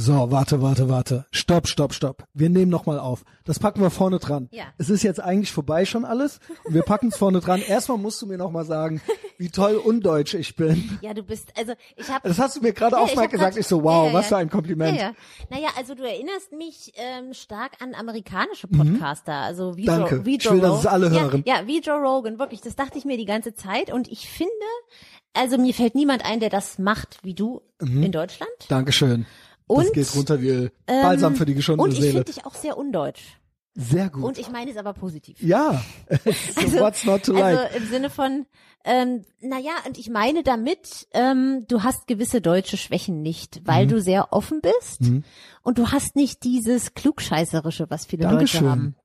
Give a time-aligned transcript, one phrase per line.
[0.00, 1.26] So, warte, warte, warte.
[1.32, 2.22] Stopp, stopp, stopp.
[2.32, 3.24] Wir nehmen nochmal auf.
[3.44, 4.48] Das packen wir vorne dran.
[4.52, 4.64] Ja.
[4.78, 6.38] Es ist jetzt eigentlich vorbei schon alles.
[6.62, 7.60] Und wir packen es vorne dran.
[7.60, 9.00] Erstmal musst du mir nochmal sagen,
[9.38, 10.98] wie toll undeutsch ich bin.
[11.02, 12.28] Ja, du bist, also ich habe.
[12.28, 13.56] Das hast du mir gerade Ja, auf ich mal gesagt.
[13.56, 14.96] ich so, wow, ja, ja, was für ein Kompliment.
[14.96, 15.12] Ja, ja.
[15.50, 19.86] Naja, also du erinnerst mich ähm, stark an amerikanische Podcaster, also wie Mhm.
[19.86, 20.14] Danke.
[20.16, 20.80] Joe, wie Ich Joe will, dass Rogan.
[20.80, 21.42] es alle ja, hören.
[21.44, 24.52] Ja, wie Joe Rogan, wirklich, das dachte ich mir die ganze Zeit und ich finde,
[25.34, 28.02] also mir fällt niemand ein, der das macht wie du Mhm.
[28.04, 28.50] in Deutschland.
[28.68, 29.26] Dankeschön.
[29.68, 32.12] Das Und, geht runter wie Balsam für die geschundene Und ich Seele.
[32.24, 33.22] finde dich auch sehr undeutsch.
[33.74, 34.24] Sehr gut.
[34.24, 35.40] Und ich meine es aber positiv.
[35.40, 35.80] ja.
[36.10, 37.56] so what's not to like?
[37.58, 38.46] Also im Sinne von,
[38.84, 43.90] ähm, naja, und ich meine damit, ähm, du hast gewisse deutsche Schwächen nicht, weil Mhm.
[43.90, 45.02] du sehr offen bist
[45.62, 48.62] und du hast nicht dieses Klugscheißerische, was viele Dankeschön.
[48.62, 48.96] Leute haben.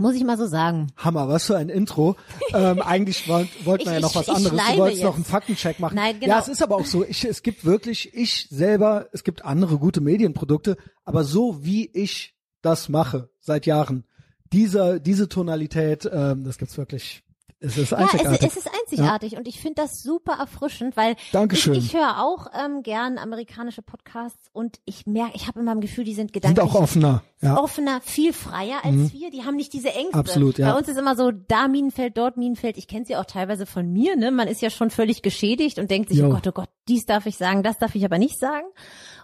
[0.00, 0.88] Muss ich mal so sagen.
[0.96, 2.16] Hammer, was für ein Intro.
[2.54, 4.58] ähm, eigentlich wollt, wollten wir Ich- ja noch ich- was anderes.
[4.72, 5.16] Du wolltest noch jetzt.
[5.16, 5.94] einen Faktencheck machen.
[5.94, 6.32] Nein, genau.
[6.34, 7.04] Ja, es ist aber auch so.
[7.04, 12.34] Ich, es gibt wirklich, ich selber, es gibt andere gute Medienprodukte, aber so wie ich
[12.62, 14.04] das mache seit Jahren,
[14.52, 17.22] dieser, diese Tonalität, ähm, das gibt's wirklich.
[17.62, 18.48] Es ist Ja, einzigartig.
[18.48, 21.74] es, es ist einzigartig und ich finde das super erfrischend, weil Dankeschön.
[21.74, 25.80] ich, ich höre auch ähm, gern amerikanische Podcasts und ich merke, ich habe immer im
[25.80, 27.22] Gefühl, die sind sind gedanklich auch offener.
[27.42, 27.52] Ja.
[27.52, 27.58] Mhm.
[27.58, 29.30] offener, viel freier als wir.
[29.30, 30.14] Die haben nicht diese Ängste.
[30.18, 30.72] Absolut, ja.
[30.72, 32.76] Bei uns ist immer so, da Minenfeld, dort Minenfeld.
[32.76, 34.14] Ich kenne sie auch teilweise von mir.
[34.16, 34.30] Ne?
[34.30, 36.26] Man ist ja schon völlig geschädigt und denkt sich, Jo.
[36.26, 38.66] oh Gott, oh Gott, dies darf ich sagen, das darf ich aber nicht sagen.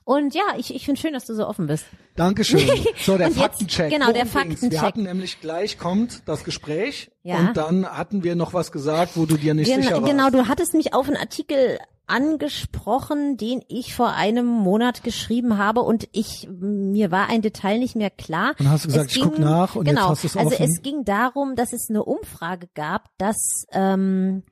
[0.06, 1.84] Und ja, ich, ich finde schön, dass du so offen bist.
[2.14, 2.60] Dankeschön.
[3.04, 3.90] So, der Und jetzt- Faktencheck.
[3.90, 4.32] genau, der ging's?
[4.34, 4.80] Wir Faktencheck.
[4.80, 7.38] hatten nämlich gleich kommt das Gespräch Ja.
[7.40, 10.06] und dann hatten wir noch was gesagt, wo du dir nicht Gen sicher warst.
[10.10, 15.80] genau, du hattest mich auf einen Artikel angesprochen, den ich vor einem Monat geschrieben habe
[15.82, 18.54] und ich mir war ein Detail nicht mehr klar.
[18.60, 20.50] Und hast du gesagt, Es ich guck nach und jetzt genau, hast du es Also
[20.54, 20.64] offen?
[20.70, 23.36] es ging darum, dass es eine Umfrage gab, dass
[23.72, 24.44] ähm,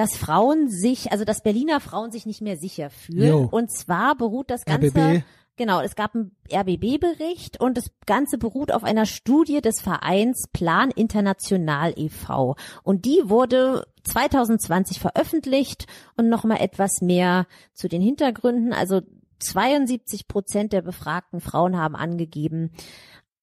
[0.00, 3.28] dass Frauen sich, also dass Berliner Frauen sich nicht mehr sicher fühlen.
[3.28, 3.48] Jo.
[3.50, 5.22] Und zwar beruht das Ganze RBB.
[5.56, 10.90] Genau, es gab einen RBB-Bericht und das Ganze beruht auf einer Studie des Vereins Plan
[10.90, 12.56] International e.V.
[12.82, 15.86] Und die wurde 2020 veröffentlicht
[16.16, 18.72] und nochmal etwas mehr zu den Hintergründen.
[18.72, 19.02] Also
[19.40, 22.70] 72 Prozent der befragten Frauen haben angegeben,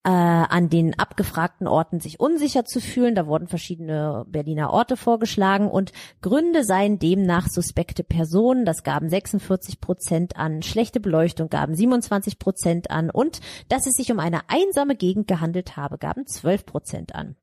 [0.07, 3.13] äh, an den abgefragten Orten sich unsicher zu fühlen.
[3.13, 5.91] Da wurden verschiedene Berliner Orte vorgeschlagen und
[6.21, 8.63] Gründe seien demnach suspekte Personen.
[8.63, 10.61] Das gaben 46 Prozent an.
[10.63, 15.75] Schlechte Beleuchtung gaben 27 Prozent an und dass es sich um eine einsame Gegend gehandelt
[15.75, 17.35] habe, gaben 12 Prozent an.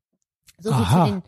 [0.58, 1.04] So viel Aha.
[1.06, 1.22] zu den,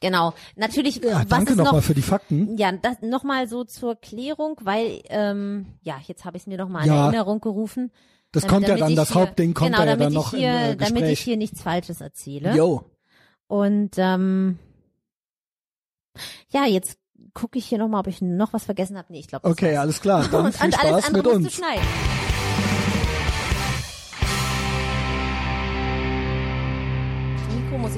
[0.00, 0.34] genau.
[0.56, 2.58] Natürlich, Ja, was danke nochmal für die Fakten.
[2.58, 6.84] ja, das nochmal so zur Klärung, weil ähm, ja, jetzt habe ich es mir nochmal
[6.86, 7.04] in Ja.
[7.06, 7.92] Erinnerung gerufen.
[8.32, 10.56] Das Damit- kommt ja dann, das hier, Hauptding kommt genau, ja dann noch hier, im
[10.56, 11.20] äh, Damit ich Gespräch.
[11.20, 12.56] hier nichts Falsches erzähle.
[12.56, 12.84] Jo.
[13.46, 14.58] Und ähm,
[16.48, 16.98] ja, jetzt
[17.34, 19.12] gucke ich hier nochmal, ob ich noch was vergessen habe.
[19.12, 19.48] Nee, ich glaube.
[19.48, 20.26] Okay, alles klar.
[20.32, 21.60] Dann und, viel und Spaß alles andere mit uns.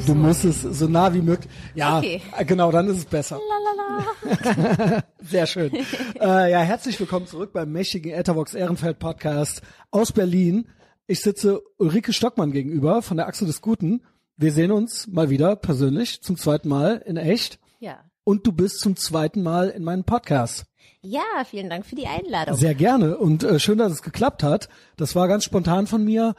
[0.05, 0.19] Ich Du so.
[0.19, 1.51] musst es so nah wie möglich.
[1.75, 2.21] Ja, Okay.
[2.47, 3.39] genau, dann ist es besser.
[5.23, 5.73] Sehr schön.
[6.21, 10.69] äh, ja, herzlich willkommen zurück beim mächtigen Etherbox Ehrenfeld Podcast aus Berlin.
[11.07, 14.03] Ich sitze Ulrike Stockmann gegenüber von der Achse des Guten.
[14.37, 17.59] Wir sehen uns mal wieder persönlich zum zweiten Mal in echt.
[17.81, 17.99] Ja.
[18.25, 20.65] Und du bist zum zweiten Mal in meinem Podcast.
[21.03, 22.57] Ja, vielen Dank für die Einladung.
[22.57, 24.69] Sehr gerne und äh, schön, dass es geklappt hat.
[24.97, 26.35] Das war ganz spontan von mir.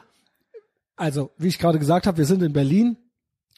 [0.96, 2.98] Also, wie ich gerade gesagt habe, wir sind in Berlin.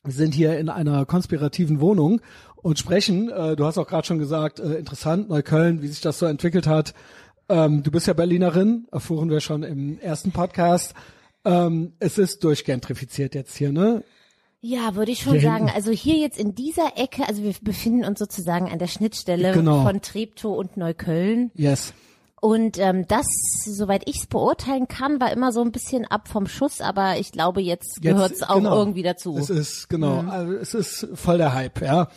[0.07, 2.21] Wir sind hier in einer konspirativen Wohnung
[2.55, 3.29] und sprechen.
[3.29, 6.65] Äh, du hast auch gerade schon gesagt, äh, interessant, Neukölln, wie sich das so entwickelt
[6.65, 6.93] hat.
[7.49, 10.93] Ähm, du bist ja Berlinerin, erfuhren wir schon im ersten Podcast.
[11.43, 14.03] Ähm, es ist durchgentrifiziert jetzt hier, ne?
[14.61, 15.69] Ja, würde ich schon sagen.
[15.73, 19.83] Also hier jetzt in dieser Ecke, also wir befinden uns sozusagen an der Schnittstelle Genau.
[19.83, 21.51] von Treptow und Neukölln.
[21.53, 21.93] Yes.
[22.39, 23.25] Und ähm, das,
[23.65, 27.31] soweit ich es beurteilen kann, war immer so ein bisschen ab vom Schuss, aber ich
[27.31, 28.77] glaube, jetzt, gehört es auch genau.
[28.77, 29.35] irgendwie dazu.
[29.37, 32.09] Es ist genau, also es ist voll der Hype, ja.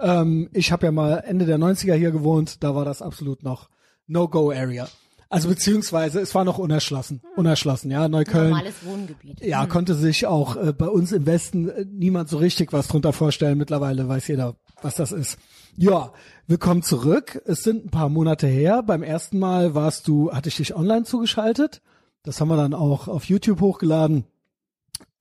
[0.00, 3.68] Ähm, ich habe ja mal Ende der 90er hier gewohnt, da war das absolut noch
[4.08, 4.88] No-Go-Area.
[5.30, 8.08] Also beziehungsweise es war noch unerschlossen, unerschlossen, ja.
[8.08, 9.40] Neukölln, Normales Wohngebiet.
[9.44, 13.12] ja, konnte sich auch äh, bei uns im Westen äh, niemand so richtig was drunter
[13.12, 13.58] vorstellen.
[13.58, 15.38] Mittlerweile weiß jeder, was das ist.
[15.80, 16.12] Ja,
[16.48, 17.40] willkommen zurück.
[17.46, 18.82] Es sind ein paar Monate her.
[18.82, 21.82] Beim ersten Mal warst du, hatte ich dich online zugeschaltet.
[22.24, 24.24] Das haben wir dann auch auf YouTube hochgeladen.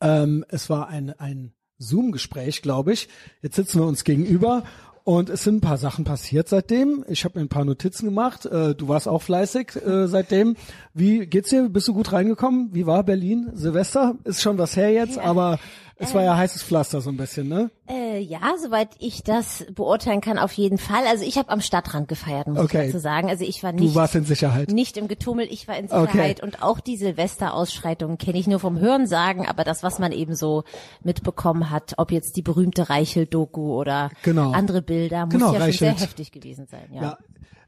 [0.02, 3.08] Ähm, es war ein, ein Zoom-Gespräch, glaube ich.
[3.44, 4.64] Jetzt sitzen wir uns gegenüber
[5.04, 7.06] und es sind ein paar Sachen passiert seitdem.
[7.08, 8.48] Ich habe mir ein paar Notizen gemacht.
[8.48, 10.56] Äh, du warst auch fleißig äh, seitdem.
[10.96, 11.70] Wie geht's dir?
[11.70, 12.74] Bist du gut reingekommen?
[12.74, 13.52] Wie war Berlin?
[13.54, 15.60] Silvester ist schon was her jetzt, aber
[16.00, 17.72] Es war ja heißes Pflaster so ein bisschen, ne?
[17.90, 21.06] Äh, ja, soweit ich das beurteilen kann, auf jeden Fall.
[21.08, 22.86] Also ich habe am Stadtrand gefeiert, muss Okay.
[22.86, 23.30] ich dazu sagen.
[23.30, 24.70] Also ich war Du nicht, warst in Sicherheit.
[24.70, 26.44] nicht im Getummel, ich war in Sicherheit.
[26.44, 30.64] Und auch die Silvesterausschreitungen kenne ich nur vom Hörensagen, aber das, was man eben so
[31.04, 34.52] mitbekommen hat, ob jetzt die berühmte Reichel-Doku oder Genau.
[34.52, 35.98] andere Bilder, muss Genau, ja schon Reichelt.
[35.98, 36.90] sehr heftig gewesen sein.
[36.94, 37.02] Ja.
[37.02, 37.18] Ja.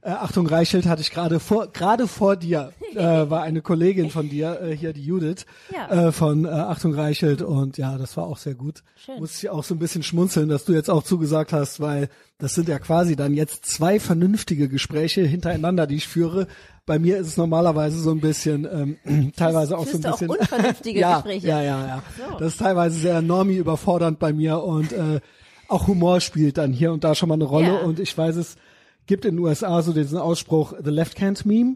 [0.01, 4.29] Äh, Achtung, Reichelt hatte ich gerade vor, gerade vor dir, äh, war eine Kollegin von
[4.29, 6.07] dir, äh, hier die Judith, Ja.
[6.07, 8.81] äh, von äh, Achtung Reichelt und ja, das war auch sehr gut.
[8.95, 9.19] Schön.
[9.19, 12.07] Muss ich auch so ein bisschen schmunzeln, dass du jetzt auch zugesagt hast, weil
[12.37, 16.47] das sind ja quasi dann jetzt zwei vernünftige Gespräche hintereinander, die ich führe.
[16.85, 18.65] Bei mir ist es normalerweise so ein bisschen,
[19.05, 20.29] ähm, teilweise auch so ein du auch bisschen.
[20.29, 21.47] unvernünftige ja, Gespräche?
[21.47, 22.03] Ja, ja, ja.
[22.31, 22.37] so.
[22.39, 25.19] Das ist teilweise sehr normie überfordernd bei mir und äh,
[25.67, 27.79] auch Humor spielt dann hier und da schon mal eine Rolle Ja.
[27.79, 28.55] und ich weiß es
[29.09, 31.75] gibt in den USA so diesen Ausspruch The Left Can't Meme,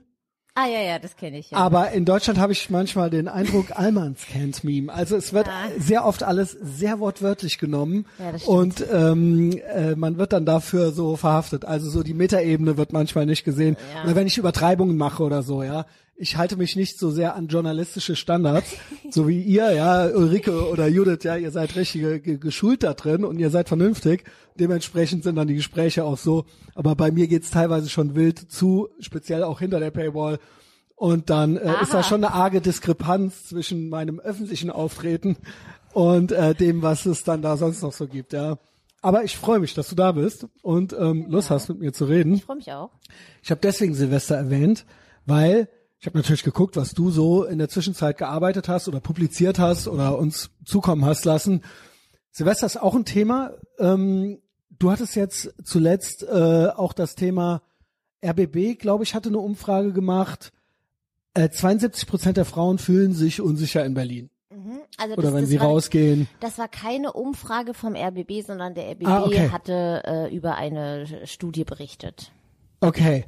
[0.55, 1.49] Ah ja, ja, das kenne ich.
[1.49, 1.57] Ja.
[1.57, 4.93] aber in Deutschland habe ich manchmal den Eindruck Allmanns Can't Meme.
[4.93, 5.69] Also es wird Ah.
[5.79, 8.57] sehr oft alles sehr wortwörtlich genommen Ja, das stimmt.
[8.57, 11.65] und ähm, äh, man wird dann dafür so verhaftet.
[11.65, 13.77] Also so die Metaebene wird manchmal nicht gesehen.
[13.95, 14.03] Ja.
[14.03, 15.87] Oder wenn ich Übertreibungen mache oder so, ja.
[16.15, 18.67] Ich halte mich nicht so sehr an journalistische Standards,
[19.09, 23.25] so wie ihr, ja, Ulrike oder Judith, ja, ihr seid richtige ge- geschult da drin
[23.25, 24.23] und ihr seid vernünftig.
[24.59, 26.45] Dementsprechend sind dann die Gespräche auch so.
[26.75, 30.39] Aber bei mir geht's teilweise schon wild zu, speziell auch hinter der Paywall.
[30.95, 35.35] Und dann äh, ist da schon eine arge Diskrepanz zwischen meinem öffentlichen Auftreten
[35.93, 38.57] und äh, dem, was es dann da sonst noch so gibt, ja.
[39.01, 42.05] Aber ich freue mich, dass du da bist und ähm, Lust hast, mit mir zu
[42.05, 42.35] reden.
[42.35, 42.91] ich freue mich auch.
[43.41, 44.85] Ich habe deswegen Silvester erwähnt,
[45.25, 45.67] weil
[46.03, 49.87] ich habe natürlich geguckt, was du so in der Zwischenzeit gearbeitet hast oder publiziert hast
[49.87, 51.61] oder uns zukommen hast lassen.
[52.29, 53.51] Silvester ist auch ein Thema.
[53.79, 57.61] Ähm, du hattest jetzt zuletzt äh, auch das Thema
[58.21, 60.51] RBB, glaube ich, hatte eine Umfrage gemacht.
[61.35, 64.29] Äh, 72 Prozent der Frauen fühlen sich unsicher in Berlin.
[64.97, 66.27] Also Oder das, wenn das sie war, rausgehen.
[66.41, 69.49] Das war keine Umfrage vom RBB, sondern der RBB Ah, okay.
[69.51, 72.33] hatte äh, über eine Studie berichtet.
[72.81, 73.23] Okay.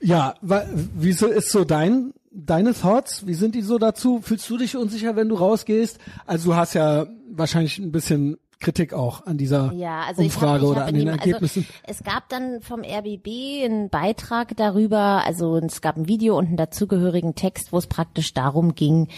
[0.00, 3.26] Ja, wieso ist so dein deine Thoughts?
[3.26, 4.20] Wie sind die so dazu?
[4.22, 5.98] Fühlst du dich unsicher, wenn du rausgehst?
[6.26, 10.62] Also du hast ja wahrscheinlich ein bisschen Kritik auch an dieser Ja, also ich Umfrage
[10.62, 11.66] hab, ich oder an den dem, Ergebnissen.
[11.86, 16.46] Also, es gab dann vom RBB einen Beitrag darüber, also es gab ein Video und
[16.46, 19.08] einen dazugehörigen Text, wo es praktisch darum ging,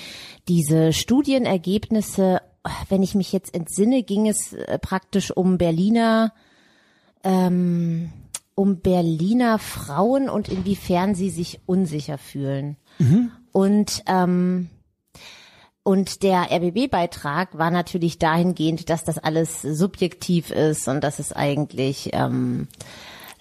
[0.48, 2.42] diese Studienergebnisse,
[2.90, 6.34] wenn ich mich jetzt entsinne, ging es äh, praktisch um Berliner
[7.24, 8.12] ähm,
[8.60, 12.76] um Berliner Frauen und inwiefern sie sich unsicher fühlen.
[13.52, 14.68] Und ähm,
[15.82, 22.10] und der RBB-Beitrag war natürlich dahingehend, dass das alles subjektiv ist und dass es eigentlich
[22.12, 22.68] ähm,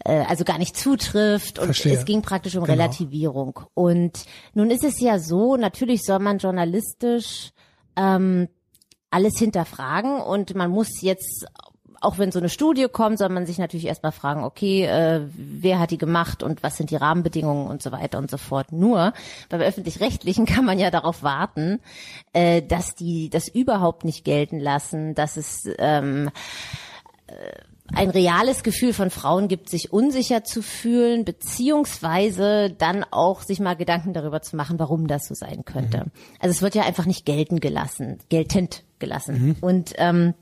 [0.05, 1.97] äh, also gar nicht zutrifft und Verstehe.
[1.97, 2.77] es ging praktisch um Genau.
[2.81, 3.59] Relativierung.
[3.73, 7.51] Und nun ist es ja so, natürlich soll man journalistisch
[7.97, 8.47] ähm,
[9.11, 11.45] alles hinterfragen und man muss jetzt
[12.01, 15.79] auch wenn so eine Studie kommt, soll man sich natürlich erstmal fragen, okay, äh, wer
[15.79, 18.71] hat die gemacht und was sind die Rahmenbedingungen und so weiter und so fort.
[18.71, 19.13] Nur
[19.49, 21.79] beim öffentlich-rechtlichen kann man ja darauf warten,
[22.33, 26.29] äh, dass die das überhaupt nicht gelten lassen, dass es ähm,
[27.27, 27.33] äh,
[27.93, 33.75] ein reales Gefühl von Frauen gibt, sich unsicher zu fühlen, beziehungsweise dann auch sich mal
[33.75, 36.05] Gedanken darüber zu machen, warum das so sein könnte.
[36.39, 39.55] Also es wird ja einfach nicht gelten gelassen, geltend gelassen.
[39.61, 40.35] Und ähm,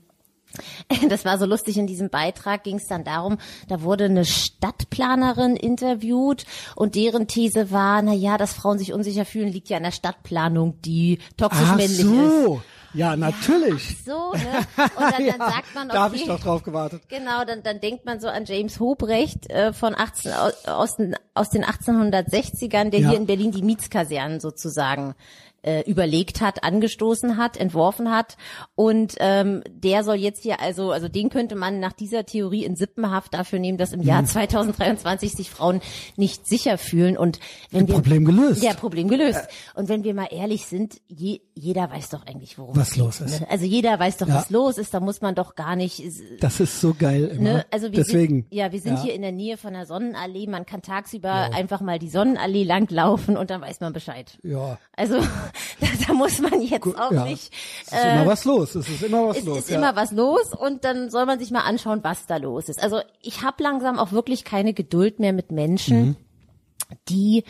[1.08, 5.56] das war so lustig, in diesem Beitrag ging es dann darum, da wurde eine Stadtplanerin
[5.56, 6.44] interviewt
[6.76, 9.92] und deren These war, na ja, dass Frauen sich unsicher fühlen, liegt ja an der
[9.92, 12.06] Stadtplanung, die toxisch Ach männlich ist.
[12.06, 12.62] so.
[12.94, 14.02] Ja, natürlich.
[14.02, 14.66] So, ne?
[14.96, 17.02] Und dann, dann sagt man, Da habe ich okay, doch drauf gewartet.
[17.08, 21.14] Genau, dann, dann denkt man so an James Hobrecht äh, von 18, aus, aus den,
[21.34, 23.10] aus den 1860ern, der Ja.
[23.10, 25.14] hier in Berlin die Mietskasernen sozusagen
[25.68, 28.36] äh, überlegt hat, angestoßen hat, entworfen hat.
[28.74, 32.74] Und ähm, der soll jetzt hier also, also den könnte man nach dieser Theorie in
[32.74, 34.06] Sippenhaft dafür nehmen, dass im Mhm.
[34.06, 35.80] Jahr 2023 sich Frauen
[36.16, 37.16] nicht sicher fühlen.
[37.18, 37.38] Und
[37.70, 38.62] wenn wir Problem gelöst.
[38.62, 39.40] ja, Problem gelöst.
[39.74, 43.02] Und wenn wir mal ehrlich sind, je, jeder weiß doch eigentlich, worum Was es geht,
[43.04, 43.40] los ist.
[43.40, 43.50] Ne?
[43.50, 44.36] Also jeder weiß doch, Ja.
[44.36, 44.94] was los ist.
[44.94, 46.02] Da muss man doch gar nicht
[46.40, 47.42] Das ist so geil immer.
[47.42, 47.66] Ne?
[47.70, 48.42] Also wir Deswegen.
[48.42, 49.02] Sind, ja, wir sind Ja.
[49.02, 50.46] hier in der Nähe von der Sonnenallee.
[50.46, 54.38] Man kann tagsüber einfach mal die Sonnenallee langlaufen und dann weiß man Bescheid.
[54.42, 54.78] Ja.
[54.96, 55.20] Also
[55.80, 57.24] da, da muss man jetzt auch ja.
[57.24, 57.52] nicht.
[57.86, 58.74] Es ist immer was los.
[58.74, 59.58] Es ist immer was Es los.
[59.58, 59.76] ist ja.
[59.78, 62.82] immer was los und dann soll man sich mal anschauen, was da los ist.
[62.82, 66.16] Also ich habe langsam auch wirklich keine Geduld mehr mit Menschen, Mhm.
[67.08, 67.44] die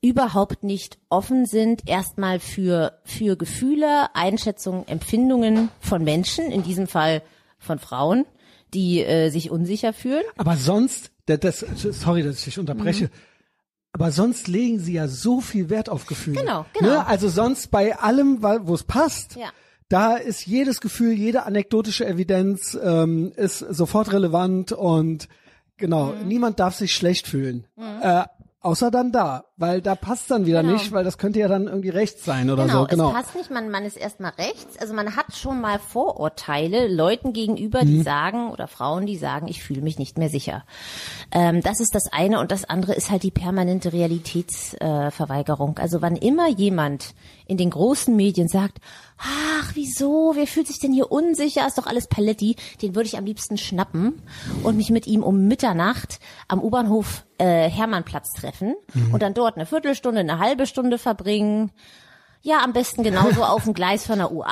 [0.00, 7.22] überhaupt nicht offen sind, erstmal für, für Gefühle, Einschätzungen, Empfindungen von Menschen, in diesem Fall
[7.58, 8.26] von Frauen,
[8.74, 10.24] die äh, sich unsicher fühlen.
[10.36, 11.66] Aber sonst, das, das,
[12.00, 13.10] sorry, dass ich dich unterbreche.
[13.92, 16.40] Aber sonst legen sie ja so viel Wert auf Gefühle.
[16.40, 16.88] Genau, genau.
[16.90, 17.06] Ne?
[17.06, 19.50] Also sonst bei allem, wo es passt, Ja.
[19.90, 25.28] da ist jedes Gefühl, jede anekdotische Evidenz ähm, ist sofort relevant und
[25.76, 26.26] genau, Mhm.
[26.28, 27.66] niemand darf sich schlecht fühlen.
[28.00, 28.24] Äh,
[28.62, 30.74] außer dann da, weil da passt dann wieder Genau.
[30.74, 32.86] nicht, weil das könnte ja dann irgendwie rechts sein oder Genau, so.
[32.86, 33.08] Genau.
[33.08, 34.78] es passt nicht, man, man ist erstmal rechts.
[34.78, 37.86] Also man hat schon mal Vorurteile Leuten gegenüber, Mhm.
[37.88, 40.64] die sagen, oder Frauen, die sagen, ich fühle mich nicht mehr sicher.
[41.32, 45.76] Ähm, das ist das eine und das andere ist halt die permanente Realitätsverweigerung.
[45.78, 47.14] Äh, also wann immer jemand
[47.46, 48.78] in den großen Medien sagt,
[49.22, 53.16] ach, wieso, wer fühlt sich denn hier unsicher, ist doch alles Paletti, den würde ich
[53.16, 54.20] am liebsten schnappen
[54.62, 58.74] und mich mit ihm um Mitternacht am U-Bahnhof äh, Hermannplatz treffen
[59.12, 61.70] und dann dort eine Viertelstunde, eine halbe Stunde verbringen.
[62.44, 64.48] Ja, am besten genauso auf dem Gleis von der U8.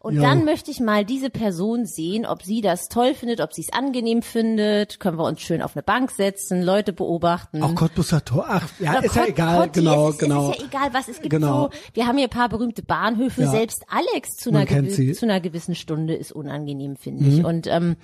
[0.00, 0.22] Und Ja.
[0.22, 3.72] dann möchte ich mal diese Person sehen, ob sie das toll findet, ob sie es
[3.72, 4.98] angenehm findet.
[4.98, 7.62] Können wir uns schön auf eine Bank setzen, Leute beobachten.
[7.62, 8.44] Auch Cottbusser Tor.
[8.48, 10.50] Ach, ja, Oder ist ja Cot- egal, Cotti, genau, es ist, genau.
[10.50, 11.30] Es ist ja egal, was es gibt.
[11.30, 11.62] Genau.
[11.64, 13.42] So, wir haben hier ein paar berühmte Bahnhöfe.
[13.42, 13.50] Ja.
[13.50, 14.64] Selbst Alex zu einer.
[14.70, 15.14] Mhm.
[15.14, 17.44] zu einer gewissen Stunde ist unangenehm, finde ich.
[17.44, 17.96] Und ähm,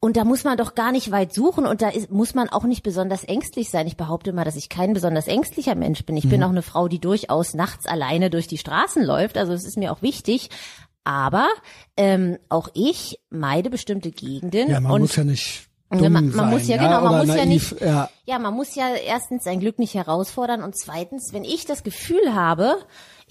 [0.00, 2.64] und da muss man doch gar nicht weit suchen und da ist, muss man auch
[2.64, 3.86] nicht besonders ängstlich sein.
[3.86, 6.16] Ich behaupte mal, dass ich kein besonders ängstlicher Mensch bin.
[6.16, 6.30] Ich Mhm.
[6.30, 9.36] bin auch eine Frau, die durchaus nachts alleine durch die Straßen läuft.
[9.36, 10.48] Also es ist mir auch wichtig.
[11.04, 11.48] Aber
[11.96, 14.68] ähm, auch ich meide bestimmte Gegenden.
[14.70, 17.36] Ja, man und muss ja nicht Ja, man- man muss ja, ja, genau, man muss
[17.36, 18.08] ja naiv, nicht- ja.
[18.24, 22.32] Ja, man muss ja erstens sein Glück nicht herausfordern und zweitens, wenn ich das Gefühl
[22.34, 22.76] habe,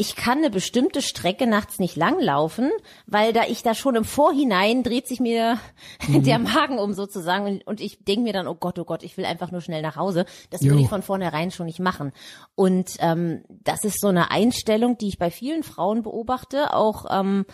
[0.01, 2.71] ich kann eine bestimmte Strecke nachts nicht langlaufen,
[3.05, 5.59] weil da ich da schon im Vorhinein dreht sich mir
[6.07, 6.23] Mhm.
[6.23, 9.17] der Magen um sozusagen und, und ich denke mir dann, oh Gott, oh Gott, ich
[9.17, 10.25] will einfach nur schnell nach Hause.
[10.51, 10.69] Das Jo.
[10.69, 12.13] würde ich von vornherein schon nicht machen.
[12.55, 17.45] Und ähm, das ist so eine Einstellung, die ich bei vielen Frauen beobachte, auch ähm,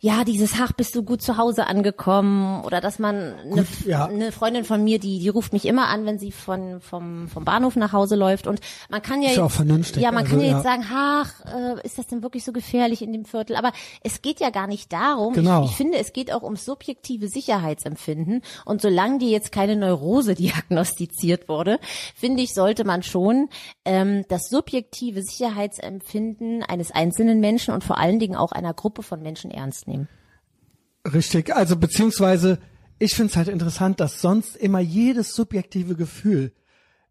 [0.00, 4.06] ja, dieses Ach, bist du gut zu Hause angekommen oder dass man eine, ja.
[4.06, 7.44] eine Freundin von mir, die die ruft mich immer an, wenn sie von vom vom
[7.44, 10.36] Bahnhof nach Hause läuft und man kann ja Ist jetzt, auch vernünftig, ja, man also,
[10.36, 10.54] kann ja ja.
[10.54, 13.72] jetzt sagen, ach, äh, ist das denn wirklich so gefährlich in dem Viertel, aber
[14.04, 15.34] es geht ja gar nicht darum.
[15.34, 15.64] Genau.
[15.64, 20.34] Ich, ich finde, es geht auch ums subjektive Sicherheitsempfinden und solange dir jetzt keine Neurose
[20.36, 21.80] diagnostiziert wurde,
[22.14, 23.48] finde ich, sollte man schon
[23.84, 29.22] ähm, das subjektive Sicherheitsempfinden eines einzelnen Menschen und vor allen Dingen auch einer Gruppe von
[29.22, 30.08] Menschen ernst nehmen.
[31.12, 32.58] Richtig, also beziehungsweise
[32.98, 36.52] ich find's halt interessant, dass sonst immer jedes subjektive Gefühl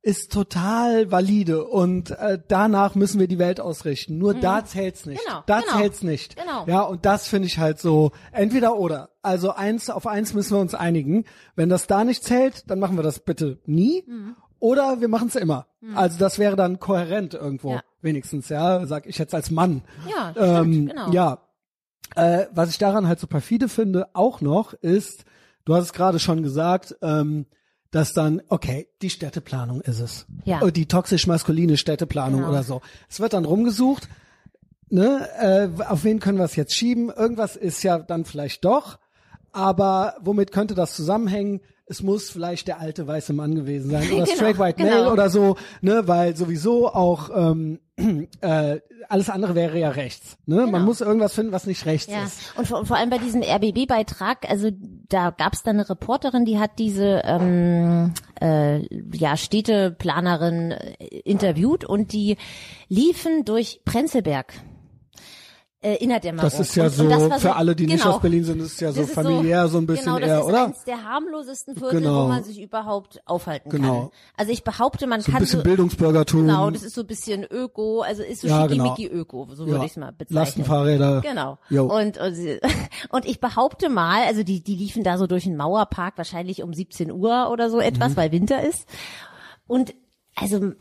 [0.04, 4.18] ist total valide und äh, danach müssen wir die Welt ausrichten.
[4.18, 5.22] Nur da zählt's nicht.
[5.26, 6.38] Genau, da genau, zählt's nicht.
[6.38, 6.66] genau.
[6.68, 9.10] Ja, und das finde ich halt so entweder oder.
[9.22, 11.26] Also eins auf eins müssen wir uns einigen.
[11.56, 14.04] Wenn das da nicht zählt, dann machen wir das bitte nie.
[14.08, 14.36] Mhm.
[14.60, 15.68] Oder wir machen's immer.
[15.94, 17.82] Also das wäre dann kohärent irgendwo, Ja.
[18.02, 19.84] wenigstens, ja, sag ich jetzt als Mann.
[20.10, 21.12] Ja, stimmt, Ähm, genau.
[21.12, 21.40] Ja,
[22.16, 25.26] äh, was ich daran halt so perfide finde, auch noch, ist,
[25.66, 27.46] du hast es gerade schon gesagt, ähm,
[27.92, 30.26] dass dann, okay, die Städteplanung ist es.
[30.46, 30.62] Ja.
[30.66, 32.52] Äh, Die toxisch-maskuline Städteplanung Genau.
[32.52, 32.82] oder so.
[33.10, 34.10] Es wird dann rumgesucht,
[34.90, 35.28] ne,
[35.78, 37.10] äh, auf wen können wir es jetzt schieben?
[37.10, 39.00] Irgendwas ist ja dann vielleicht doch,
[39.52, 41.62] aber womit könnte das zusammenhängen?
[41.90, 44.90] Es muss vielleicht der alte weiße Mann gewesen sein oder Genau, straight white genau.
[45.04, 47.80] male oder so, ne, weil sowieso auch ähm,
[48.42, 48.80] äh,
[49.10, 50.38] alles andere wäre ja rechts.
[50.46, 50.58] Ne?
[50.58, 50.80] Man Genau.
[50.86, 52.58] muss irgendwas finden, was nicht rechts Ja, ist.
[52.58, 54.70] und vor, vor allem bei diesem RBB-Beitrag, also
[55.10, 58.82] da gab es dann eine Reporterin, die hat diese ähm, äh,
[59.16, 62.38] ja, Städteplanerin äh, interviewt und die
[62.90, 64.54] liefen durch Prenzlberg.
[65.88, 66.50] Äh, in der Dämmerung.
[66.50, 68.16] Das ist ja so, war für alle, die nicht genau.
[68.16, 70.46] aus Berlin sind, ist ja so ist familiär, so, ein bisschen genau, das eher, ist
[70.46, 70.66] oder?
[70.66, 72.24] eins der harmlosesten Viertel, Genau.
[72.26, 74.00] wo man sich überhaupt aufhalten Genau.
[74.02, 74.10] kann.
[74.36, 76.42] Also ich behaupte, man So ein kann bisschen so, Bildungsbürgertum.
[76.42, 78.96] Genau, das ist so ein bisschen Öko, also ist so Ja, genau.
[79.00, 79.84] Öko, so würde ja.
[79.86, 80.36] ich es mal bezeichnen.
[80.36, 81.22] Lastenfahrräder.
[81.22, 81.58] Genau.
[81.70, 82.38] Und, und,
[83.10, 86.74] und ich behaupte mal, also die, die liefen da so durch den Mauerpark, wahrscheinlich um
[86.74, 88.18] 17 Uhr oder so etwas, Mhm.
[88.18, 88.86] weil Winter ist.
[89.68, 89.94] Und
[90.36, 90.72] also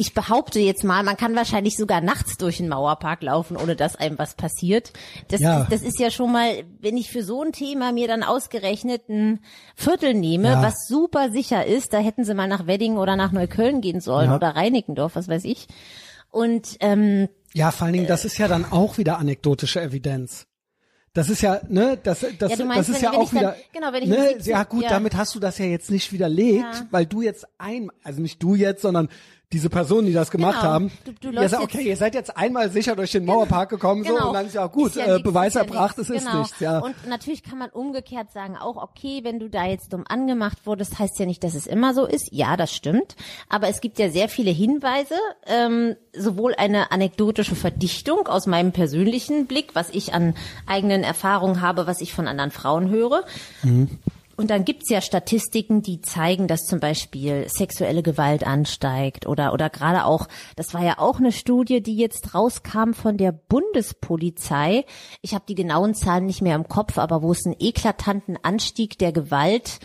[0.00, 3.96] ich behaupte jetzt mal, man kann wahrscheinlich sogar nachts durch den Mauerpark laufen, ohne dass
[3.96, 4.92] einem was passiert.
[5.26, 5.66] Das, Ja.
[5.68, 9.40] das, ist ja schon mal, wenn ich für so ein Thema mir dann ausgerechnet ein
[9.74, 10.62] Viertel nehme, Ja.
[10.62, 14.30] was super sicher ist, da hätten sie mal nach Wedding oder nach Neukölln gehen sollen
[14.30, 14.36] Ja.
[14.36, 15.66] oder Reinickendorf, was weiß ich.
[16.30, 20.46] Und ähm, Ja, vor allen Dingen, das ist ja dann auch wieder anekdotische Evidenz.
[21.14, 23.30] Das ist ja, ne, das, das, Ja, meinst, das ist wenn- ja wenn auch ich
[23.30, 24.90] dann- wieder, genau, wenn ich ne, 17 ja gut, ja.
[24.90, 26.86] damit hast du das ja jetzt nicht widerlegt, Ja.
[26.92, 29.08] weil du jetzt ein, also nicht du jetzt, sondern
[29.52, 30.72] diese Personen, die das gemacht Genau.
[30.72, 33.24] haben, Du- du ja, läufst sag, jetzt- okay, ihr seid jetzt einmal sicher durch den
[33.24, 34.28] Mauerpark gekommen, so, Genau.
[34.28, 36.40] und dann ist ja auch gut, Ist ja äh, Beweis erbracht, es ist genau.
[36.40, 36.80] nichts, ja.
[36.80, 40.98] Und natürlich kann man umgekehrt sagen, auch okay, wenn du da jetzt dumm angemacht wurdest,
[40.98, 42.28] heißt ja nicht, dass es immer so ist.
[42.30, 43.16] Ja, das stimmt.
[43.48, 45.14] Aber es gibt ja sehr viele Hinweise,
[45.46, 50.34] ähm, sowohl eine anekdotische Verdichtung aus meinem persönlichen Blick, was ich an
[50.66, 53.24] eigenen Erfahrungen habe, was ich von anderen Frauen höre.
[54.38, 59.68] Und dann gibt's ja Statistiken, die zeigen, dass zum Beispiel sexuelle Gewalt ansteigt oder oder
[59.68, 64.84] gerade auch, das war ja auch eine Studie, die jetzt rauskam von der Bundespolizei.
[65.22, 68.96] Ich habe die genauen Zahlen nicht mehr im Kopf, aber wo es einen eklatanten Anstieg
[68.98, 69.80] der Gewalt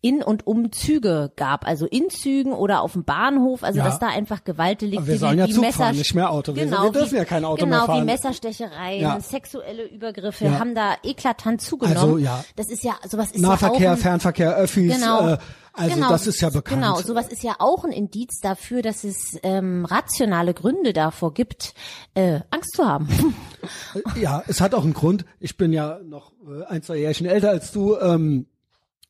[0.00, 3.84] in und um Züge gab, also in Zügen oder auf dem Bahnhof, also Ja.
[3.84, 6.52] dass da einfach Gewaltdelikte Aber wir sollen ja wie Zug Messer, fahren, nicht mehr Auto.
[6.52, 8.00] Genau, wir dürfen wie, ja kein Auto genau, mehr fahren.
[8.02, 9.20] wie Messerstechereien, Ja.
[9.20, 10.58] sexuelle Übergriffe Ja.
[10.58, 11.98] haben da eklatant zugenommen.
[11.98, 12.44] Also, ja.
[12.56, 15.28] Das ist ja sowas ist Nahverkehr, ja auch ein, Fernverkehr, Öffis, Genau.
[15.30, 15.38] äh,
[15.72, 16.80] also genau, das ist ja bekannt.
[16.82, 21.74] Genau, sowas ist ja auch ein Indiz dafür, dass es ähm, rationale Gründe davor gibt,
[22.14, 23.08] äh, Angst zu haben.
[24.20, 25.24] Ja, es hat auch einen Grund.
[25.40, 27.96] Ich bin ja noch äh, ein, zwei Jährchen älter als du.
[27.98, 28.46] Ähm,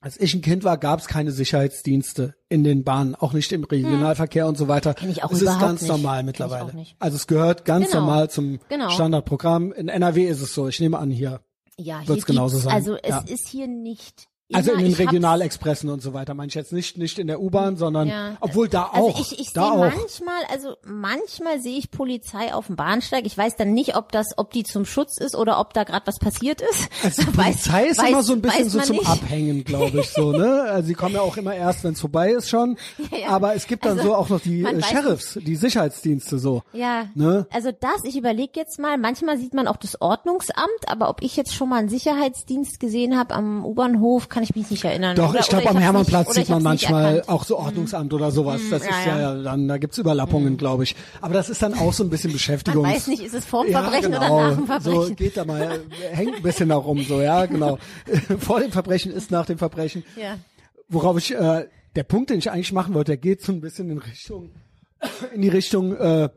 [0.01, 3.65] als ich ein Kind war, gab es keine Sicherheitsdienste in den Bahnen, auch nicht im
[3.65, 4.95] Regionalverkehr und so weiter.
[4.95, 5.91] Kenn ich auch es ist ganz nicht.
[5.91, 6.73] normal mittlerweile.
[6.99, 8.01] Also es gehört ganz Genau.
[8.01, 8.91] normal zum Genau.
[8.91, 9.73] Standardprogramm.
[9.73, 10.69] In NRW ist es so.
[10.69, 11.41] Ich nehme an hier.
[11.79, 12.73] Ja, hier Wird's genauso sein.
[12.73, 13.25] Also es Ja.
[13.27, 14.27] ist hier nicht.
[14.53, 16.33] Also in den Regionalexpressen und so weiter.
[16.35, 18.37] Meine ich jetzt nicht nicht in der U-Bahn, sondern Ja.
[18.41, 19.21] obwohl da Also auch.
[19.21, 19.79] ich, ich da sehe auch.
[19.97, 23.27] manchmal, also manchmal sehe ich Polizei auf dem Bahnsteig.
[23.27, 26.07] Ich weiß dann nicht, ob das, ob die zum Schutz ist oder ob da gerade
[26.07, 26.89] was passiert ist.
[27.03, 29.09] Also die Weiß- Polizei ist weiß- immer so ein bisschen weiß so zum nicht.
[29.09, 30.63] Abhängen, glaube ich, so, ne?
[30.63, 32.77] Also sie kommen ja auch immer erst, wenn es vorbei ist schon.
[33.21, 33.31] Ja.
[33.31, 36.63] Aber es gibt dann Also, so auch noch die äh, weiß Sheriffs, die Sicherheitsdienste so.
[36.73, 37.47] Ja, Ne?
[37.51, 41.37] also das, ich überlege jetzt mal, manchmal sieht man auch das Ordnungsamt, aber ob ich
[41.37, 45.17] jetzt schon mal einen Sicherheitsdienst gesehen habe am U-Bahnhof, kann ich mich nicht erinnern.
[45.17, 48.61] Doch, Oder- ich glaube, am Hermannplatz sieht ich man manchmal auch so Ordnungsamt oder sowas.
[48.69, 49.43] Das ja, ist ja, ja.
[49.43, 50.95] dann, da gibt's Überlappungen, glaube ich.
[51.23, 52.83] Aber das ist dann auch so ein bisschen Beschäftigung.
[52.83, 54.37] Man weiß nicht, ist es vor dem ja, Verbrechen genau.
[54.37, 55.07] oder nach dem Verbrechen.
[55.07, 55.81] So geht da mal,
[56.13, 57.79] hängt ein bisschen da rum, so, ja, genau.
[58.39, 60.05] Vor dem Verbrechen ist nach dem Verbrechen.
[60.21, 60.37] Ja.
[60.91, 63.89] Worauf ich, äh, der Punkt, den ich eigentlich machen wollte, der geht so ein bisschen
[63.89, 64.51] in Richtung,
[65.35, 66.29] in die Richtung, äh,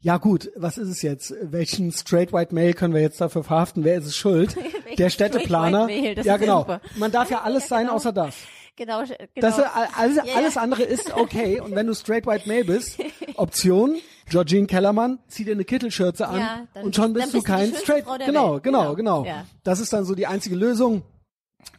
[0.00, 1.34] ja gut, was ist es jetzt?
[1.42, 3.84] Welchen Straight White Male können wir jetzt dafür verhaften?
[3.84, 4.56] Wer ist es schuld?
[4.98, 5.88] Der Städteplaner.
[5.90, 6.66] Ja genau.
[6.96, 7.96] Man darf ja alles sein genau.
[7.96, 8.34] außer das.
[8.76, 9.16] Genau, genau.
[9.36, 9.58] Das,
[9.96, 11.60] alles, Ja, alles andere ist okay.
[11.60, 12.98] Und wenn du straight white male bist,
[13.34, 13.96] Option,
[14.30, 18.06] Georgine Kellermann, zieh dir eine Kittelschürze an Ja, dann- und schon bist du kein straight.
[18.24, 18.62] Genau, Welt.
[18.62, 18.94] genau, Genau.
[18.94, 19.24] genau.
[19.26, 19.44] Ja.
[19.64, 21.02] Das ist dann so die einzige Lösung.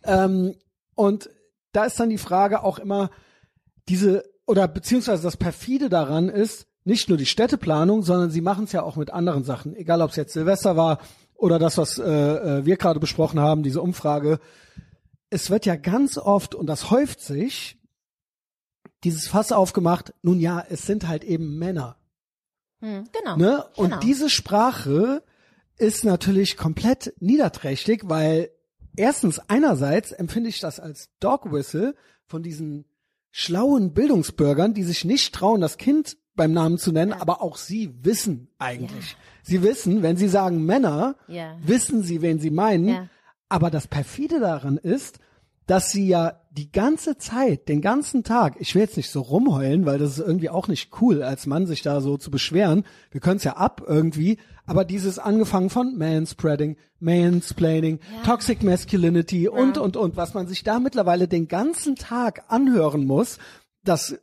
[0.04, 0.56] Ähm,
[0.94, 1.30] und
[1.72, 3.10] da ist dann die Frage auch immer,
[3.90, 8.72] diese, oder beziehungsweise das perfide daran ist, nicht nur die Städteplanung, sondern sie machen es
[8.72, 9.76] ja auch mit anderen Sachen.
[9.76, 11.00] Egal, ob es jetzt Silvester war
[11.36, 14.40] oder das, was äh, äh, wir gerade besprochen haben, diese Umfrage.
[15.30, 17.78] Es wird ja ganz oft, und das häuft sich,
[19.04, 21.98] dieses Fass aufgemacht, nun ja, es sind halt eben Männer.
[22.82, 23.38] Hm, genau.
[23.38, 23.66] Ne?
[23.76, 24.00] Und Genau.
[24.00, 25.24] diese Sprache
[25.78, 28.52] ist natürlich komplett niederträchtig, weil
[28.96, 31.96] erstens einerseits empfinde ich das als Dog Whistle
[32.28, 32.86] von diesen
[33.32, 37.94] schlauen Bildungsbürgern, die sich nicht trauen, das Kind beim Namen zu nennen, aber auch sie
[38.04, 39.16] wissen eigentlich.
[39.44, 41.56] Sie wissen, wenn sie sagen Männer, Ja.
[41.64, 42.88] wissen sie, wen sie meinen.
[42.88, 43.08] Ja.
[43.50, 45.20] Aber das perfide daran ist,
[45.68, 49.86] dass sie ja die ganze Zeit, den ganzen Tag, ich will jetzt nicht so rumheulen,
[49.86, 52.84] weil das ist irgendwie auch nicht cool, als Mann sich da so zu beschweren.
[53.12, 59.78] Wir können es ja ab irgendwie, aber dieses angefangen von Manspreading, Mansplaining, Toxic Masculinity und,
[59.78, 63.38] und, und, was man sich da mittlerweile den ganzen Tag anhören muss,
[63.84, 64.18] das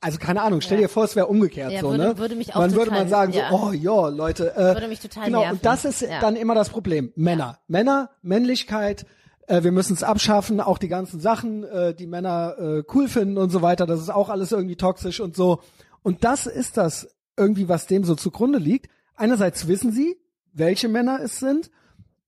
[0.00, 2.18] also keine Ahnung, stell dir vor, es wäre umgekehrt so, würde- ne?
[2.18, 5.00] würde mich auch Man würde total- man sagen so, oh ja, Leute, äh, Würde mich
[5.00, 5.56] total genau, nerven.
[5.56, 7.12] und das ist dann immer das Problem.
[7.16, 9.04] Männer, Männer, Männlichkeit,
[9.46, 13.36] äh, wir müssen es abschaffen, auch die ganzen Sachen, äh, die Männer äh, cool finden
[13.36, 15.60] und so weiter, das ist auch alles irgendwie toxisch und so.
[16.02, 18.88] Und das ist das irgendwie, was dem so zugrunde liegt.
[19.16, 20.16] Einerseits wissen sie,
[20.52, 21.70] welche Männer es sind,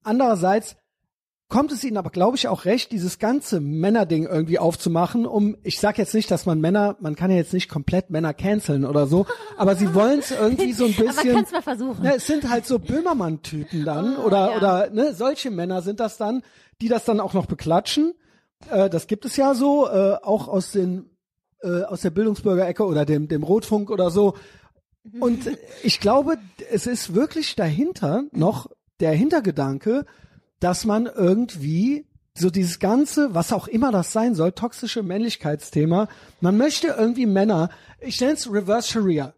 [0.03, 0.77] andererseits
[1.53, 5.79] kommt es ihnen aber, glaube ich, auch recht, dieses ganze Männerding irgendwie aufzumachen, um, ich
[5.81, 9.07] sag jetzt nicht, dass man Männer, man kann ja jetzt nicht komplett Männer canceln oder
[9.07, 9.27] so,
[9.59, 11.35] aber sie wollen es irgendwie so ein Aber man bisschen.
[11.35, 12.03] kann es mal versuchen.
[12.03, 14.57] Ne, es sind halt so Böhmermann-Typen dann Oh, oder ja.
[14.57, 16.41] oder ne, solche Männer sind das dann,
[16.81, 18.15] die das dann auch noch beklatschen.
[18.71, 21.11] Äh, das gibt es ja so, äh, auch aus den
[21.62, 24.37] äh, aus der Bildungsbürgerecke oder dem dem Rotfunk oder so.
[25.21, 25.51] Und
[25.83, 26.38] ich glaube,
[26.71, 30.07] es ist wirklich dahinter noch der Hintergedanke,
[30.62, 36.09] dass man irgendwie so dieses ganze, was auch immer das sein soll, toxische Männlichkeitsthema,
[36.40, 37.70] man möchte irgendwie Männer,
[38.01, 39.35] ich nenne es Reverse Sharia.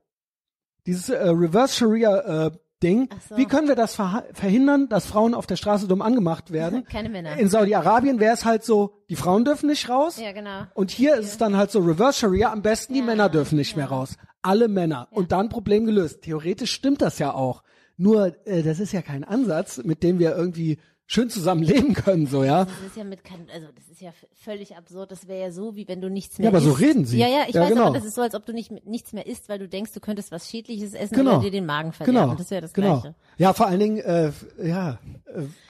[0.87, 2.50] Dieses äh, Reverse Sharia äh,
[2.82, 3.38] Ding, so.
[3.38, 6.84] wie können wir das verhindern, dass Frauen auf der Straße dumm angemacht werden?
[6.90, 7.38] Keine Männer.
[7.38, 10.20] In Saudi-Arabien wäre es halt so, die Frauen dürfen nicht raus.
[10.20, 10.64] Ja, genau.
[10.74, 13.76] Und hier ist es dann halt so Reverse Sharia, am besten die Männer dürfen nicht
[13.76, 14.16] mehr raus.
[14.42, 15.08] Alle Männer.
[15.10, 16.22] Und dann Problem gelöst.
[16.22, 17.62] Theoretisch stimmt das ja auch.
[17.96, 22.26] Nur, äh, das ist ja kein Ansatz, mit dem wir irgendwie schön zusammen leben können,
[22.26, 22.64] so, ja.
[22.64, 24.10] Das ist ja mit kein, also das ist ja
[24.42, 25.12] völlig absurd.
[25.12, 26.80] Das wäre ja so, wie wenn du nichts mehr Ja, aber so isst.
[26.80, 27.18] reden sie.
[27.18, 27.86] Ja, ja, ich Ja, weiß, genau.
[27.88, 30.00] aber das ist so, als ob du nicht nichts mehr isst, weil du denkst, du
[30.00, 31.32] könntest was Schädliches essen Genau.
[31.34, 32.20] oder dir den Magen verderben.
[32.28, 32.34] Genau.
[32.36, 33.00] Das wäre das genau.
[33.00, 33.14] Gleiche.
[33.36, 34.98] Ja, vor allen Dingen, äh, ja,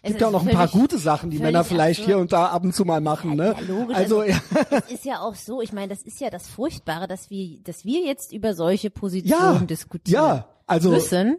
[0.02, 2.06] Es gibt ja auch noch ein paar gute Sachen, die Männer vielleicht absurd.
[2.14, 3.54] hier und da ab und zu mal machen, ne?
[3.58, 3.96] Ja, logisch.
[3.96, 4.38] Also, ja.
[4.86, 7.84] Es ist ja auch so, ich meine, das ist ja das Furchtbare, dass wir, dass
[7.84, 11.38] wir jetzt über solche Positionen Ja, diskutieren ja, also- müssen,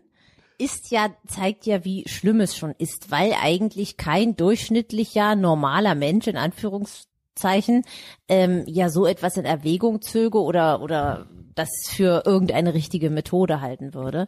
[0.58, 6.28] ist ja, zeigt ja, wie schlimm es schon ist, weil eigentlich kein durchschnittlicher, normaler Mensch,
[6.28, 7.84] in Anführungszeichen,
[8.28, 13.94] ähm, ja so etwas in Erwägung zöge oder, oder das für irgendeine richtige Methode halten
[13.94, 14.28] würde.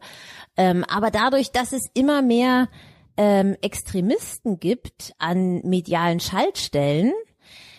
[0.56, 2.70] Ähm, aber dadurch, dass es immer mehr
[3.18, 7.14] ähm, Extremisten gibt an medialen Schaltstellen,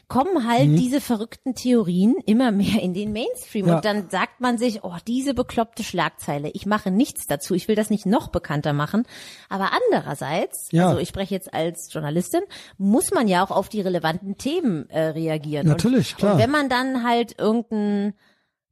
[0.08, 3.66] kommen halt diese verrückten Theorien immer mehr in den Mainstream.
[3.66, 3.68] Mhm.
[3.70, 3.76] Ja.
[3.76, 7.76] Und dann sagt man sich, oh, diese bekloppte Schlagzeile, ich mache nichts dazu, ich will
[7.76, 9.04] das nicht noch bekannter machen.
[9.50, 10.88] Aber andererseits, Ja.
[10.88, 12.40] also ich spreche jetzt als Journalistin,
[12.78, 15.66] muss man ja auch auf die relevanten Themen äh, reagieren.
[15.66, 16.32] Natürlich, und, klar.
[16.34, 18.14] Und wenn man dann halt irgendein,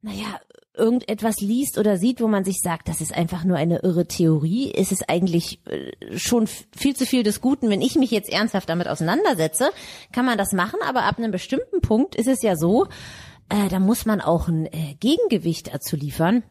[0.00, 0.40] naja,
[0.76, 4.70] irgendetwas liest oder sieht, wo man sich sagt, das ist einfach nur eine irre Theorie,
[4.70, 7.70] ist es eigentlich äh, schon viel zu viel des Guten.
[7.70, 9.70] Wenn ich mich jetzt ernsthaft damit auseinandersetze,
[10.12, 12.86] kann man das machen, aber ab einem bestimmten Punkt ist es ja so,
[13.48, 16.42] äh, da muss man auch ein äh, Gegengewicht dazu liefern,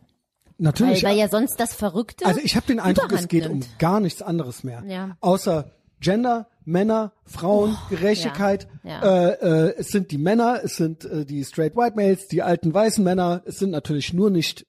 [0.58, 1.04] weil, Natürlich.
[1.04, 3.66] weil ja sonst das Verrückte Also ich habe den Eindruck, es geht nimmt.
[3.66, 4.84] um gar nichts anderes mehr.
[4.88, 5.18] Ja.
[5.20, 8.68] Außer Gender, Männer, Frauen, Gerechtigkeit.
[8.84, 9.02] ja.
[9.02, 12.74] Äh, äh, es sind die Männer, es sind äh, die straight white males, die alten
[12.74, 13.42] weißen Männer.
[13.46, 14.66] Es sind natürlich nur nicht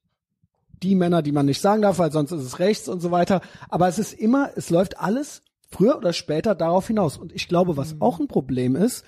[0.83, 3.41] die Männer, die man nicht sagen darf, weil sonst ist es rechts und so weiter.
[3.71, 7.17] Aber es ist immer, es läuft alles früher oder später darauf hinaus.
[7.17, 7.77] Und ich glaube, Mhm.
[7.79, 9.05] was auch ein Problem ist,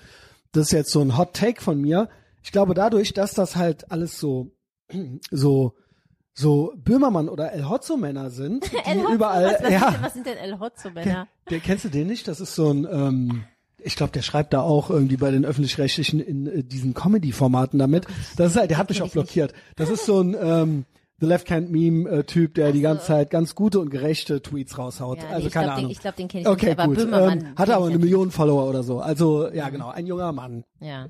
[0.51, 2.09] das ist jetzt so ein Hot Take von mir.
[2.41, 4.51] Ich glaube dadurch, dass das halt alles so
[5.31, 5.75] so
[6.39, 10.01] so Böhmermann oder El Hotzo Männer sind, die El überall was, was, ja, sind, denn-
[10.03, 11.27] was sind denn El Hotzo Männer?
[11.49, 12.27] der kennst du den nicht?
[12.27, 13.43] Das ist so ein, ähm,
[13.81, 18.05] ich glaube, der schreibt da auch irgendwie bei den öffentlich-rechtlichen in äh, diesen Comedy-Formaten damit.
[18.37, 19.53] Das ist halt, der hat mich auch blockiert.
[19.75, 20.85] Das ist so ein ähm,
[21.21, 24.77] The Left Hand Meme äh, Typ, der die ganze Zeit ganz gute und gerechte Tweets
[24.77, 25.17] raushaut.
[25.21, 25.91] Ja, also ich keine glaub, den- Ahnung.
[25.91, 26.97] ich glaub, den kenn ich okay, nicht, aber gut.
[26.97, 27.97] Böhmermann ähm, kenn hat aber eine.
[27.99, 28.99] Million Follower oder so.
[29.01, 31.07] Also ja, genau, ein junger Mann, Ja.